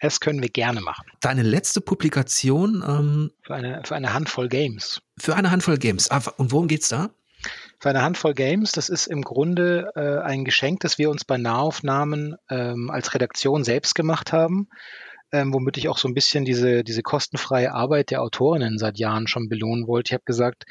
das 0.00 0.20
können 0.20 0.40
wir 0.40 0.50
gerne 0.50 0.80
machen. 0.80 1.06
Deine 1.20 1.42
letzte 1.42 1.80
Publikation 1.80 2.84
ähm, 2.86 3.30
für, 3.42 3.54
eine, 3.54 3.82
für 3.84 3.94
eine 3.94 4.12
Handvoll 4.12 4.48
Games. 4.48 5.00
Für 5.18 5.36
eine 5.36 5.50
Handvoll 5.50 5.78
Games. 5.78 6.10
Ah, 6.10 6.22
und 6.36 6.52
worum 6.52 6.68
geht's 6.68 6.88
da? 6.88 7.10
Für 7.78 7.90
eine 7.90 8.02
Handvoll 8.02 8.34
Games, 8.34 8.72
das 8.72 8.88
ist 8.88 9.06
im 9.06 9.22
Grunde 9.22 9.92
äh, 9.94 10.22
ein 10.22 10.44
Geschenk, 10.44 10.80
das 10.80 10.98
wir 10.98 11.10
uns 11.10 11.24
bei 11.24 11.36
Nahaufnahmen 11.36 12.36
ähm, 12.48 12.90
als 12.90 13.14
Redaktion 13.14 13.64
selbst 13.64 13.94
gemacht 13.94 14.32
haben, 14.32 14.68
ähm, 15.32 15.52
womit 15.52 15.76
ich 15.76 15.88
auch 15.88 15.98
so 15.98 16.08
ein 16.08 16.14
bisschen 16.14 16.44
diese, 16.44 16.84
diese 16.84 17.02
kostenfreie 17.02 17.72
Arbeit 17.72 18.10
der 18.10 18.22
Autorinnen 18.22 18.78
seit 18.78 18.98
Jahren 18.98 19.26
schon 19.26 19.48
belohnen 19.48 19.86
wollte. 19.86 20.10
Ich 20.10 20.14
habe 20.14 20.24
gesagt, 20.24 20.64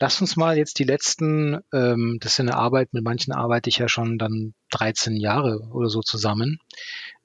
lass 0.00 0.20
uns 0.20 0.36
mal 0.36 0.56
jetzt 0.56 0.78
die 0.78 0.84
letzten, 0.84 1.60
ähm, 1.72 2.18
das 2.20 2.32
ist 2.32 2.40
eine 2.40 2.56
Arbeit, 2.56 2.92
mit 2.92 3.04
manchen 3.04 3.32
arbeite 3.32 3.70
ich 3.70 3.78
ja 3.78 3.88
schon 3.88 4.18
dann 4.18 4.54
13 4.70 5.16
Jahre 5.16 5.68
oder 5.72 5.88
so 5.88 6.00
zusammen. 6.00 6.58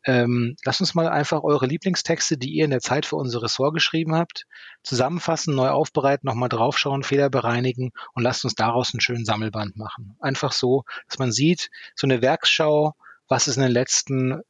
Ähm, 0.06 0.56
lasst 0.64 0.80
uns 0.80 0.95
mal 0.95 1.10
einfach 1.10 1.43
eure 1.43 1.66
Lieblingstexte, 1.66 2.38
die 2.38 2.52
ihr 2.52 2.66
in 2.66 2.72
der 2.72 2.80
Zeit 2.80 3.06
für 3.06 3.18
unser 3.18 3.41
Ressort 3.41 3.74
geschrieben 3.74 4.16
habt, 4.16 4.45
zusammenfassen, 4.82 5.56
neu 5.56 5.70
aufbereiten, 5.70 6.26
nochmal 6.26 6.50
draufschauen, 6.50 7.04
Fehler 7.04 7.30
bereinigen 7.30 7.91
und 8.14 8.24
lasst 8.24 8.45
uns 8.45 8.56
daraus 8.56 8.93
einen 8.93 9.02
schönen 9.02 9.26
Sammelband 9.26 9.76
machen. 9.76 10.16
Einfach 10.20 10.54
so, 10.54 10.84
dass 11.08 11.20
man 11.20 11.32
sieht, 11.32 11.70
so 11.95 12.08
eine 12.08 12.22
Werksschau, 12.22 12.93
was 13.28 13.47
ist 13.47 13.58
in 13.58 13.64
den 13.64 13.72
letzten 13.72 14.41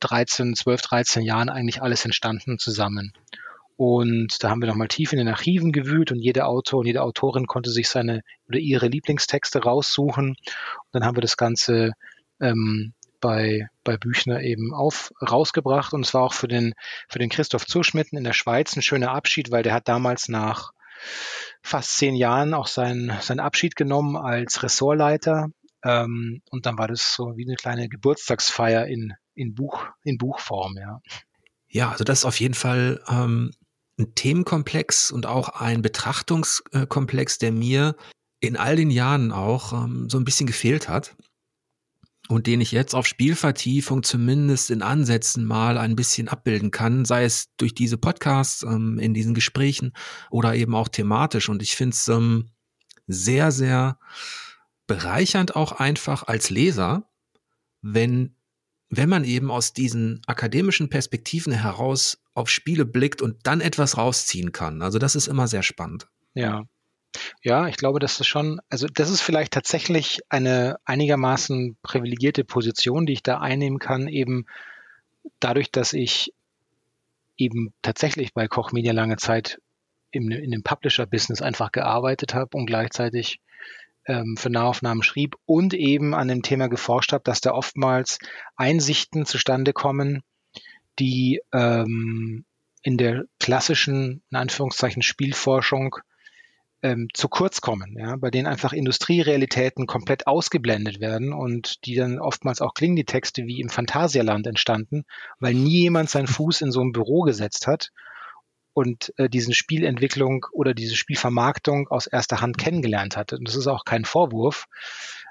13, 0.00 0.54
12, 0.54 0.80
13 0.80 1.22
Jahren 1.22 1.48
eigentlich 1.48 1.82
alles 1.82 2.04
entstanden 2.04 2.58
zusammen. 2.58 3.12
Und 3.76 4.42
da 4.42 4.50
haben 4.50 4.60
wir 4.60 4.66
nochmal 4.66 4.88
tief 4.88 5.12
in 5.12 5.18
den 5.18 5.28
Archiven 5.28 5.70
gewühlt 5.70 6.10
und 6.10 6.18
jeder 6.18 6.48
Autor 6.48 6.80
und 6.80 6.86
jede 6.86 7.02
Autorin 7.02 7.46
konnte 7.46 7.70
sich 7.70 7.88
seine 7.88 8.22
oder 8.48 8.58
ihre 8.58 8.88
Lieblingstexte 8.88 9.62
raussuchen. 9.62 10.30
Und 10.30 10.36
dann 10.90 11.04
haben 11.04 11.16
wir 11.16 11.20
das 11.20 11.36
Ganze 11.36 11.92
ähm, 12.40 12.92
bei, 13.20 13.68
bei 13.88 13.96
Büchner 13.96 14.42
eben 14.42 14.74
auf, 14.74 15.12
rausgebracht. 15.22 15.94
Und 15.94 16.04
es 16.04 16.12
war 16.12 16.22
auch 16.22 16.34
für 16.34 16.46
den, 16.46 16.74
für 17.08 17.18
den 17.18 17.30
Christoph 17.30 17.66
Zuschmitten 17.66 18.18
in 18.18 18.24
der 18.24 18.34
Schweiz 18.34 18.76
ein 18.76 18.82
schöner 18.82 19.12
Abschied, 19.12 19.50
weil 19.50 19.62
der 19.62 19.72
hat 19.72 19.88
damals 19.88 20.28
nach 20.28 20.72
fast 21.62 21.96
zehn 21.96 22.14
Jahren 22.14 22.52
auch 22.52 22.66
seinen, 22.66 23.18
seinen 23.22 23.40
Abschied 23.40 23.76
genommen 23.76 24.16
als 24.16 24.62
Ressortleiter. 24.62 25.48
Ähm, 25.82 26.42
und 26.50 26.66
dann 26.66 26.76
war 26.76 26.86
das 26.86 27.14
so 27.14 27.38
wie 27.38 27.46
eine 27.46 27.56
kleine 27.56 27.88
Geburtstagsfeier 27.88 28.86
in, 28.86 29.14
in, 29.34 29.54
Buch, 29.54 29.86
in 30.04 30.18
Buchform, 30.18 30.76
ja. 30.76 31.00
Ja, 31.70 31.90
also 31.90 32.04
das 32.04 32.20
ist 32.20 32.24
auf 32.26 32.40
jeden 32.40 32.54
Fall 32.54 33.02
ähm, 33.08 33.52
ein 33.98 34.14
Themenkomplex 34.14 35.10
und 35.10 35.24
auch 35.24 35.48
ein 35.48 35.80
Betrachtungskomplex, 35.80 37.38
der 37.38 37.52
mir 37.52 37.96
in 38.40 38.58
all 38.58 38.76
den 38.76 38.90
Jahren 38.90 39.32
auch 39.32 39.72
ähm, 39.72 40.10
so 40.10 40.18
ein 40.18 40.24
bisschen 40.24 40.46
gefehlt 40.46 40.90
hat 40.90 41.16
und 42.28 42.46
den 42.46 42.60
ich 42.60 42.72
jetzt 42.72 42.94
auf 42.94 43.06
Spielvertiefung 43.06 44.02
zumindest 44.02 44.70
in 44.70 44.82
Ansätzen 44.82 45.44
mal 45.44 45.78
ein 45.78 45.96
bisschen 45.96 46.28
abbilden 46.28 46.70
kann, 46.70 47.04
sei 47.06 47.24
es 47.24 47.48
durch 47.56 47.74
diese 47.74 47.96
Podcasts 47.96 48.62
ähm, 48.62 48.98
in 48.98 49.14
diesen 49.14 49.34
Gesprächen 49.34 49.92
oder 50.30 50.54
eben 50.54 50.74
auch 50.74 50.88
thematisch. 50.88 51.48
Und 51.48 51.62
ich 51.62 51.74
finde 51.74 51.94
es 51.94 52.06
ähm, 52.08 52.50
sehr, 53.06 53.50
sehr 53.50 53.98
bereichernd 54.86 55.56
auch 55.56 55.72
einfach 55.72 56.22
als 56.24 56.50
Leser, 56.50 57.08
wenn, 57.80 58.36
wenn 58.90 59.08
man 59.08 59.24
eben 59.24 59.50
aus 59.50 59.72
diesen 59.72 60.20
akademischen 60.26 60.90
Perspektiven 60.90 61.52
heraus 61.52 62.22
auf 62.34 62.50
Spiele 62.50 62.84
blickt 62.84 63.22
und 63.22 63.46
dann 63.46 63.62
etwas 63.62 63.96
rausziehen 63.96 64.52
kann. 64.52 64.82
Also 64.82 64.98
das 64.98 65.16
ist 65.16 65.28
immer 65.28 65.48
sehr 65.48 65.62
spannend. 65.62 66.08
Ja, 66.34 66.66
ja, 67.42 67.66
ich 67.66 67.76
glaube, 67.76 67.98
das 67.98 68.20
ist 68.20 68.26
schon, 68.26 68.60
also 68.68 68.86
das 68.92 69.10
ist 69.10 69.22
vielleicht 69.22 69.52
tatsächlich 69.52 70.20
eine 70.28 70.76
einigermaßen 70.84 71.76
privilegierte 71.82 72.44
Position, 72.44 73.06
die 73.06 73.14
ich 73.14 73.22
da 73.22 73.38
einnehmen 73.38 73.78
kann, 73.78 74.08
eben 74.08 74.46
dadurch, 75.40 75.70
dass 75.70 75.92
ich 75.92 76.32
eben 77.36 77.72
tatsächlich 77.82 78.34
bei 78.34 78.48
Koch 78.48 78.72
Media 78.72 78.92
lange 78.92 79.16
Zeit 79.16 79.60
im, 80.10 80.30
in 80.30 80.50
dem 80.50 80.62
Publisher-Business 80.62 81.42
einfach 81.42 81.72
gearbeitet 81.72 82.34
habe 82.34 82.56
und 82.56 82.66
gleichzeitig 82.66 83.40
ähm, 84.06 84.36
für 84.36 84.50
Nahaufnahmen 84.50 85.02
schrieb 85.02 85.36
und 85.46 85.74
eben 85.74 86.14
an 86.14 86.28
dem 86.28 86.42
Thema 86.42 86.68
geforscht 86.68 87.12
habe, 87.12 87.24
dass 87.24 87.40
da 87.40 87.52
oftmals 87.52 88.18
Einsichten 88.56 89.26
zustande 89.26 89.72
kommen, 89.72 90.22
die 90.98 91.40
ähm, 91.52 92.44
in 92.82 92.96
der 92.96 93.24
klassischen, 93.38 94.22
in 94.30 94.36
Anführungszeichen, 94.36 95.02
Spielforschung 95.02 95.96
ähm, 96.82 97.08
zu 97.12 97.28
kurz 97.28 97.60
kommen, 97.60 97.96
ja, 97.98 98.16
bei 98.16 98.30
denen 98.30 98.46
einfach 98.46 98.72
Industrierealitäten 98.72 99.86
komplett 99.86 100.26
ausgeblendet 100.26 101.00
werden 101.00 101.32
und 101.32 101.84
die 101.84 101.96
dann 101.96 102.20
oftmals 102.20 102.60
auch 102.60 102.74
klingen 102.74 102.96
die 102.96 103.04
Texte 103.04 103.46
wie 103.46 103.60
im 103.60 103.68
Phantasialand 103.68 104.46
entstanden, 104.46 105.04
weil 105.40 105.54
nie 105.54 105.80
jemand 105.82 106.10
seinen 106.10 106.28
Fuß 106.28 106.60
in 106.60 106.72
so 106.72 106.80
ein 106.80 106.92
Büro 106.92 107.22
gesetzt 107.22 107.66
hat 107.66 107.90
und 108.72 109.12
äh, 109.16 109.28
diesen 109.28 109.54
Spielentwicklung 109.54 110.46
oder 110.52 110.72
diese 110.72 110.94
Spielvermarktung 110.94 111.88
aus 111.88 112.06
erster 112.06 112.40
Hand 112.40 112.58
kennengelernt 112.58 113.16
hatte. 113.16 113.36
Und 113.36 113.48
das 113.48 113.56
ist 113.56 113.66
auch 113.66 113.84
kein 113.84 114.04
Vorwurf. 114.04 114.66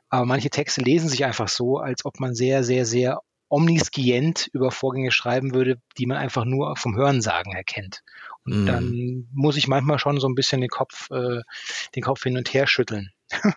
Aber 0.09 0.25
manche 0.25 0.49
Texte 0.49 0.81
lesen 0.81 1.07
sich 1.07 1.23
einfach 1.23 1.47
so, 1.47 1.77
als 1.77 2.03
ob 2.03 2.19
man 2.19 2.35
sehr, 2.35 2.63
sehr, 2.63 2.85
sehr 2.85 3.21
omniscient 3.49 4.49
über 4.51 4.71
Vorgänge 4.71 5.11
schreiben 5.11 5.53
würde, 5.53 5.79
die 5.97 6.05
man 6.05 6.17
einfach 6.17 6.43
nur 6.43 6.75
vom 6.75 6.97
Hörensagen 6.97 7.53
erkennt. 7.53 8.03
Mm. 8.47 8.65
dann 8.65 9.27
muss 9.33 9.57
ich 9.57 9.67
manchmal 9.67 9.99
schon 9.99 10.19
so 10.19 10.27
ein 10.27 10.35
bisschen 10.35 10.61
den 10.61 10.69
Kopf, 10.69 11.11
äh, 11.11 11.41
den 11.95 12.03
Kopf 12.03 12.23
hin 12.23 12.37
und 12.37 12.53
her 12.53 12.65
schütteln. 12.65 13.11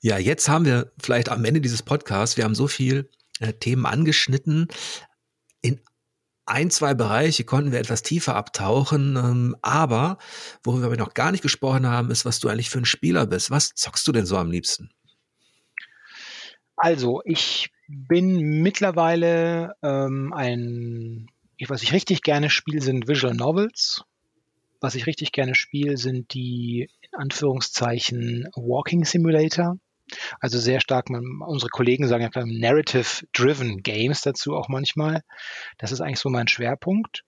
ja, 0.00 0.16
jetzt 0.18 0.48
haben 0.48 0.64
wir 0.64 0.92
vielleicht 1.00 1.28
am 1.28 1.44
Ende 1.44 1.60
dieses 1.60 1.82
Podcasts, 1.82 2.36
wir 2.36 2.44
haben 2.44 2.54
so 2.54 2.68
viel 2.68 3.10
äh, 3.40 3.52
Themen 3.52 3.84
angeschnitten. 3.84 4.68
In 5.60 5.80
ein, 6.46 6.70
zwei 6.70 6.94
Bereiche 6.94 7.44
konnten 7.44 7.72
wir 7.72 7.80
etwas 7.80 8.02
tiefer 8.02 8.36
abtauchen, 8.36 9.16
ähm, 9.16 9.56
aber 9.60 10.18
worüber 10.62 10.90
wir 10.90 10.98
noch 10.98 11.14
gar 11.14 11.32
nicht 11.32 11.42
gesprochen 11.42 11.86
haben, 11.86 12.10
ist, 12.10 12.24
was 12.24 12.40
du 12.40 12.48
eigentlich 12.48 12.70
für 12.70 12.78
ein 12.78 12.84
Spieler 12.84 13.26
bist. 13.26 13.50
Was 13.50 13.74
zockst 13.74 14.06
du 14.06 14.12
denn 14.12 14.24
so 14.24 14.36
am 14.36 14.50
liebsten? 14.50 14.90
Also, 16.76 17.22
ich 17.24 17.70
bin 17.88 18.62
mittlerweile 18.62 19.74
ähm, 19.82 20.32
ein, 20.32 21.26
ich, 21.58 21.68
was 21.68 21.82
ich 21.82 21.92
richtig 21.92 22.22
gerne 22.22 22.50
spiele, 22.50 22.80
sind 22.80 23.08
Visual 23.08 23.34
Novels. 23.34 24.04
Was 24.80 24.94
ich 24.94 25.06
richtig 25.06 25.32
gerne 25.32 25.56
spiele, 25.56 25.96
sind 25.96 26.32
die 26.32 26.88
in 27.02 27.18
Anführungszeichen 27.18 28.48
Walking 28.54 29.04
Simulator. 29.04 29.76
Also 30.40 30.58
sehr 30.58 30.80
stark, 30.80 31.10
man, 31.10 31.42
unsere 31.44 31.68
Kollegen 31.68 32.06
sagen 32.06 32.22
ja 32.22 32.44
Narrative-Driven 32.44 33.82
Games 33.82 34.22
dazu 34.22 34.54
auch 34.54 34.68
manchmal. 34.68 35.22
Das 35.78 35.90
ist 35.90 36.00
eigentlich 36.00 36.20
so 36.20 36.30
mein 36.30 36.48
Schwerpunkt. 36.48 37.24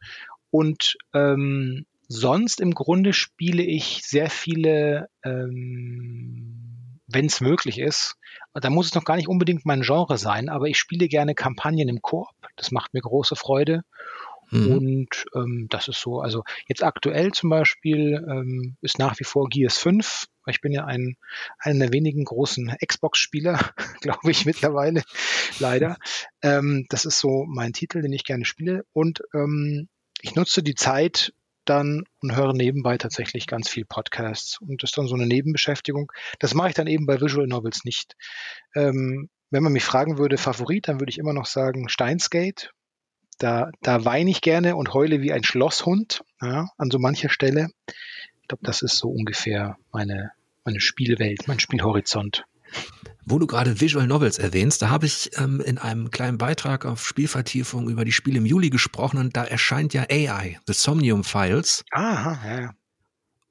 Und 0.51 0.97
ähm, 1.13 1.85
sonst 2.07 2.61
im 2.61 2.73
Grunde 2.73 3.13
spiele 3.13 3.65
ich 3.65 4.03
sehr 4.05 4.31
viele 4.31 5.09
ähm, 5.25 6.71
wenn 7.13 7.27
es 7.27 7.41
möglich 7.41 7.79
ist. 7.79 8.17
Da 8.55 8.71
muss 8.71 8.87
es 8.87 8.95
noch 8.95 9.05
gar 9.05 9.17
nicht 9.17 9.29
unbedingt 9.29 9.67
mein 9.67 9.83
Genre 9.83 10.19
sein, 10.19 10.49
aber 10.49 10.67
ich 10.67 10.79
spiele 10.79 11.09
gerne 11.09 11.35
Kampagnen 11.35 11.89
im 11.89 12.03
Koop. 12.03 12.29
Das 12.57 12.71
macht 12.71 12.95
mir 12.95 13.01
große 13.01 13.37
Freude. 13.37 13.83
Mhm. 14.51 14.73
Und 14.73 15.25
ähm, 15.35 15.67
das 15.71 15.89
ist 15.89 16.01
so, 16.01 16.21
also 16.21 16.45
jetzt 16.69 16.83
aktuell 16.83 17.33
zum 17.33 17.51
Beispiel 17.51 18.25
ähm, 18.29 18.77
ist 18.81 18.99
nach 18.99 19.19
wie 19.19 19.25
vor 19.25 19.49
Gears 19.49 19.79
5. 19.79 20.27
Ich 20.47 20.61
bin 20.61 20.73
ja 20.73 20.85
ein, 20.85 21.17
einer 21.59 21.87
der 21.87 21.93
wenigen 21.93 22.25
großen 22.25 22.75
Xbox-Spieler, 22.85 23.59
glaube 24.01 24.31
ich 24.31 24.47
mittlerweile, 24.47 25.03
leider. 25.59 25.97
Ähm, 26.43 26.87
das 26.89 27.05
ist 27.05 27.21
so 27.21 27.45
mein 27.47 27.73
Titel, 27.73 28.03
den 28.03 28.13
ich 28.13 28.25
gerne 28.25 28.45
spiele. 28.45 28.85
Und 28.93 29.23
ähm, 29.35 29.89
ich 30.21 30.35
nutze 30.35 30.63
die 30.63 30.75
Zeit 30.75 31.33
dann 31.65 32.05
und 32.21 32.35
höre 32.35 32.53
nebenbei 32.53 32.99
tatsächlich 32.99 33.47
ganz 33.47 33.69
viel 33.69 33.85
Podcasts. 33.85 34.61
Und 34.61 34.83
das 34.83 34.91
ist 34.91 34.99
dann 34.99 35.07
so 35.07 35.15
eine 35.15 35.27
Nebenbeschäftigung. 35.27 36.11
Das 36.39 36.55
mache 36.55 36.71
ich 36.71 36.75
dann 36.75 36.87
eben 36.87 37.07
bei 37.07 37.21
Visual 37.21 37.47
Novels 37.47 37.85
nicht. 37.85 38.17
Ähm, 38.75 39.29
wenn 39.51 39.63
man 39.63 39.73
mich 39.73 39.85
fragen 39.85 40.19
würde, 40.19 40.39
Favorit, 40.39 40.89
dann 40.89 41.01
würde 41.01 41.11
ich 41.11 41.19
immer 41.19 41.33
noch 41.33 41.47
sagen 41.47 41.89
Steinsgate. 41.89 42.71
Da, 43.41 43.71
da 43.81 44.05
weine 44.05 44.31
ich 44.31 44.43
gerne 44.43 44.77
und 44.77 44.93
heule 44.93 45.23
wie 45.23 45.33
ein 45.33 45.45
Schlosshund 45.45 46.23
ja, 46.43 46.69
an 46.77 46.91
so 46.91 46.99
mancher 46.99 47.31
Stelle. 47.31 47.71
Ich 48.43 48.49
glaube, 48.49 48.65
das 48.65 48.83
ist 48.83 48.99
so 48.99 49.09
ungefähr 49.09 49.79
meine, 49.93 50.33
meine 50.65 50.81
Spielwelt, 50.81 51.49
mein 51.49 51.59
Spielhorizont. 51.59 52.45
Wo 53.25 53.39
du 53.39 53.47
gerade 53.47 53.81
Visual 53.81 54.07
Novels 54.07 54.39
erwähnst, 54.39 54.83
da 54.83 54.91
habe 54.91 55.07
ich 55.07 55.31
ähm, 55.39 55.61
in 55.61 55.79
einem 55.79 56.11
kleinen 56.11 56.37
Beitrag 56.37 56.85
auf 56.85 57.07
Spielvertiefung 57.07 57.89
über 57.89 58.05
die 58.05 58.13
Spiele 58.13 58.39
im 58.39 58.47
Juli 58.47 58.69
gesprochen 58.69 59.17
und 59.17 59.37
da 59.37 59.45
erscheint 59.45 59.95
ja 59.95 60.03
AI, 60.11 60.59
The 60.67 60.75
Somnium 60.75 61.25
Files. 61.25 61.83
Aha, 61.93 62.41
ja, 62.47 62.61
ja. 62.61 62.71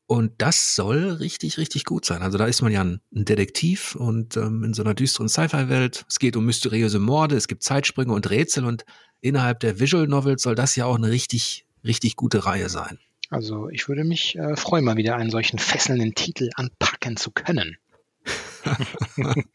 Und 0.06 0.34
das 0.40 0.74
soll 0.74 1.12
richtig, 1.12 1.60
richtig 1.60 1.84
gut 1.86 2.04
sein. 2.04 2.24
Also 2.24 2.38
da 2.40 2.46
ist 2.46 2.64
man 2.64 2.72
ja 2.72 2.84
ein, 2.84 3.00
Detektiv 3.12 3.96
und 3.96 4.38
ähm, 4.38 4.64
in 4.64 4.74
so 4.74 4.82
einer 4.82 4.96
düsteren 4.96 5.30
Sci-Fi-Welt. 5.30 6.06
Es 6.10 6.18
geht 6.18 6.36
um 6.36 6.46
mysteriöse 6.46 7.00
Morde, 7.00 7.36
es 7.36 7.48
gibt 7.48 7.64
Zeitsprünge 7.64 8.14
und 8.14 8.28
Rätsel 8.30 8.66
und 8.66 8.86
innerhalb 9.22 9.60
der 9.60 9.80
Visual 9.80 10.08
Novels 10.08 10.42
soll 10.42 10.56
das 10.56 10.76
ja 10.76 10.86
auch 10.86 10.96
eine 10.96 11.10
richtig, 11.10 11.66
richtig 11.84 12.16
gute 12.16 12.46
Reihe 12.46 12.70
sein. 12.70 13.00
Also 13.30 13.70
ich 13.70 13.88
würde 13.88 14.04
mich 14.04 14.36
äh, 14.36 14.56
freuen, 14.56 14.86
mal 14.86 14.98
wieder 14.98 15.16
einen 15.16 15.30
solchen 15.30 15.60
fesselnden 15.60 16.16
Titel 16.16 16.50
anpacken 16.56 17.18
zu 17.18 17.32
können. 17.32 17.78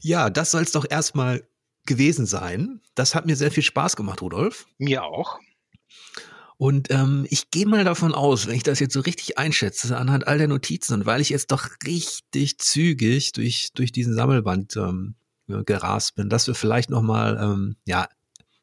ja, 0.00 0.30
das 0.30 0.50
soll 0.50 0.62
es 0.62 0.72
doch 0.72 0.86
erstmal 0.88 1.46
gewesen 1.86 2.26
sein. 2.26 2.80
Das 2.94 3.14
hat 3.14 3.26
mir 3.26 3.36
sehr 3.36 3.50
viel 3.50 3.62
Spaß 3.62 3.96
gemacht, 3.96 4.22
Rudolf. 4.22 4.66
Mir 4.78 5.04
auch. 5.04 5.38
Und 6.58 6.90
ähm, 6.90 7.26
ich 7.30 7.50
gehe 7.50 7.66
mal 7.66 7.84
davon 7.84 8.14
aus, 8.14 8.46
wenn 8.46 8.56
ich 8.56 8.64
das 8.64 8.80
jetzt 8.80 8.92
so 8.92 9.00
richtig 9.00 9.38
einschätze, 9.38 9.96
anhand 9.96 10.26
all 10.26 10.38
der 10.38 10.48
Notizen 10.48 10.94
und 10.94 11.06
weil 11.06 11.20
ich 11.20 11.30
jetzt 11.30 11.52
doch 11.52 11.68
richtig 11.86 12.58
zügig 12.58 13.32
durch, 13.32 13.70
durch 13.74 13.92
diesen 13.92 14.14
Sammelband 14.14 14.76
ähm, 14.76 15.14
gerast 15.46 16.16
bin, 16.16 16.28
dass 16.28 16.46
wir 16.46 16.54
vielleicht 16.54 16.90
nochmal 16.90 17.38
ähm, 17.40 17.76
ja, 17.86 18.08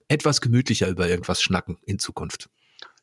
etwas 0.07 0.41
gemütlicher 0.41 0.88
über 0.88 1.07
irgendwas 1.07 1.41
schnacken 1.41 1.77
in 1.86 1.99
Zukunft. 1.99 2.49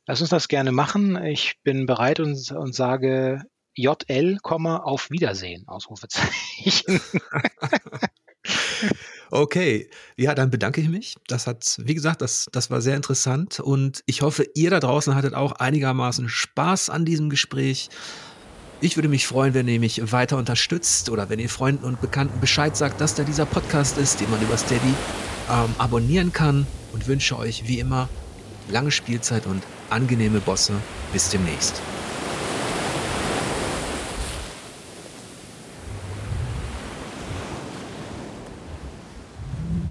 Lass 0.07 0.21
uns 0.21 0.31
das 0.31 0.49
gerne 0.49 0.73
machen. 0.73 1.23
Ich 1.25 1.61
bin 1.63 1.87
bereit 1.87 2.21
und, 2.21 2.51
und 2.53 2.75
sage 2.75 3.43
JL, 3.75 4.39
auf 4.43 5.11
Wiedersehen, 5.11 5.67
Ausrufezeichen. 5.67 7.01
okay, 9.31 9.89
ja, 10.17 10.35
dann 10.35 10.51
bedanke 10.51 10.81
ich 10.81 10.89
mich. 10.89 11.17
Das 11.29 11.47
hat, 11.47 11.79
wie 11.83 11.95
gesagt, 11.95 12.21
das, 12.21 12.49
das 12.53 12.71
war 12.71 12.81
sehr 12.83 12.97
interessant 12.97 13.61
und 13.61 14.03
ich 14.07 14.23
hoffe, 14.23 14.45
ihr 14.55 14.71
da 14.71 14.81
draußen 14.81 15.15
hattet 15.15 15.35
auch 15.35 15.53
einigermaßen 15.53 16.29
Spaß 16.29 16.91
an 16.91 17.05
diesem 17.05 17.31
Gespräch. 17.31 17.89
Ich 18.81 18.97
würde 18.97 19.09
mich 19.09 19.27
freuen, 19.27 19.55
wenn 19.55 19.69
ihr 19.69 19.79
mich 19.79 20.13
weiter 20.13 20.37
unterstützt 20.37 21.09
oder 21.09 21.31
wenn 21.31 21.39
ihr 21.39 21.49
Freunden 21.49 21.85
und 21.85 22.01
Bekannten 22.01 22.41
Bescheid 22.41 22.77
sagt, 22.77 23.01
dass 23.01 23.15
da 23.15 23.23
dieser 23.23 23.47
Podcast 23.47 23.97
ist, 23.97 24.21
den 24.21 24.29
man 24.31 24.43
über 24.43 24.59
Steady 24.59 24.95
ähm, 25.49 25.75
abonnieren 25.79 26.33
kann 26.33 26.67
und 26.93 27.07
wünsche 27.07 27.39
euch 27.39 27.69
wie 27.69 27.79
immer 27.79 28.09
lange 28.69 28.91
Spielzeit 28.91 29.47
und 29.47 29.63
angenehme 29.91 30.41
Bosse. 30.41 30.75
Bis 31.13 31.29
demnächst. 31.29 31.81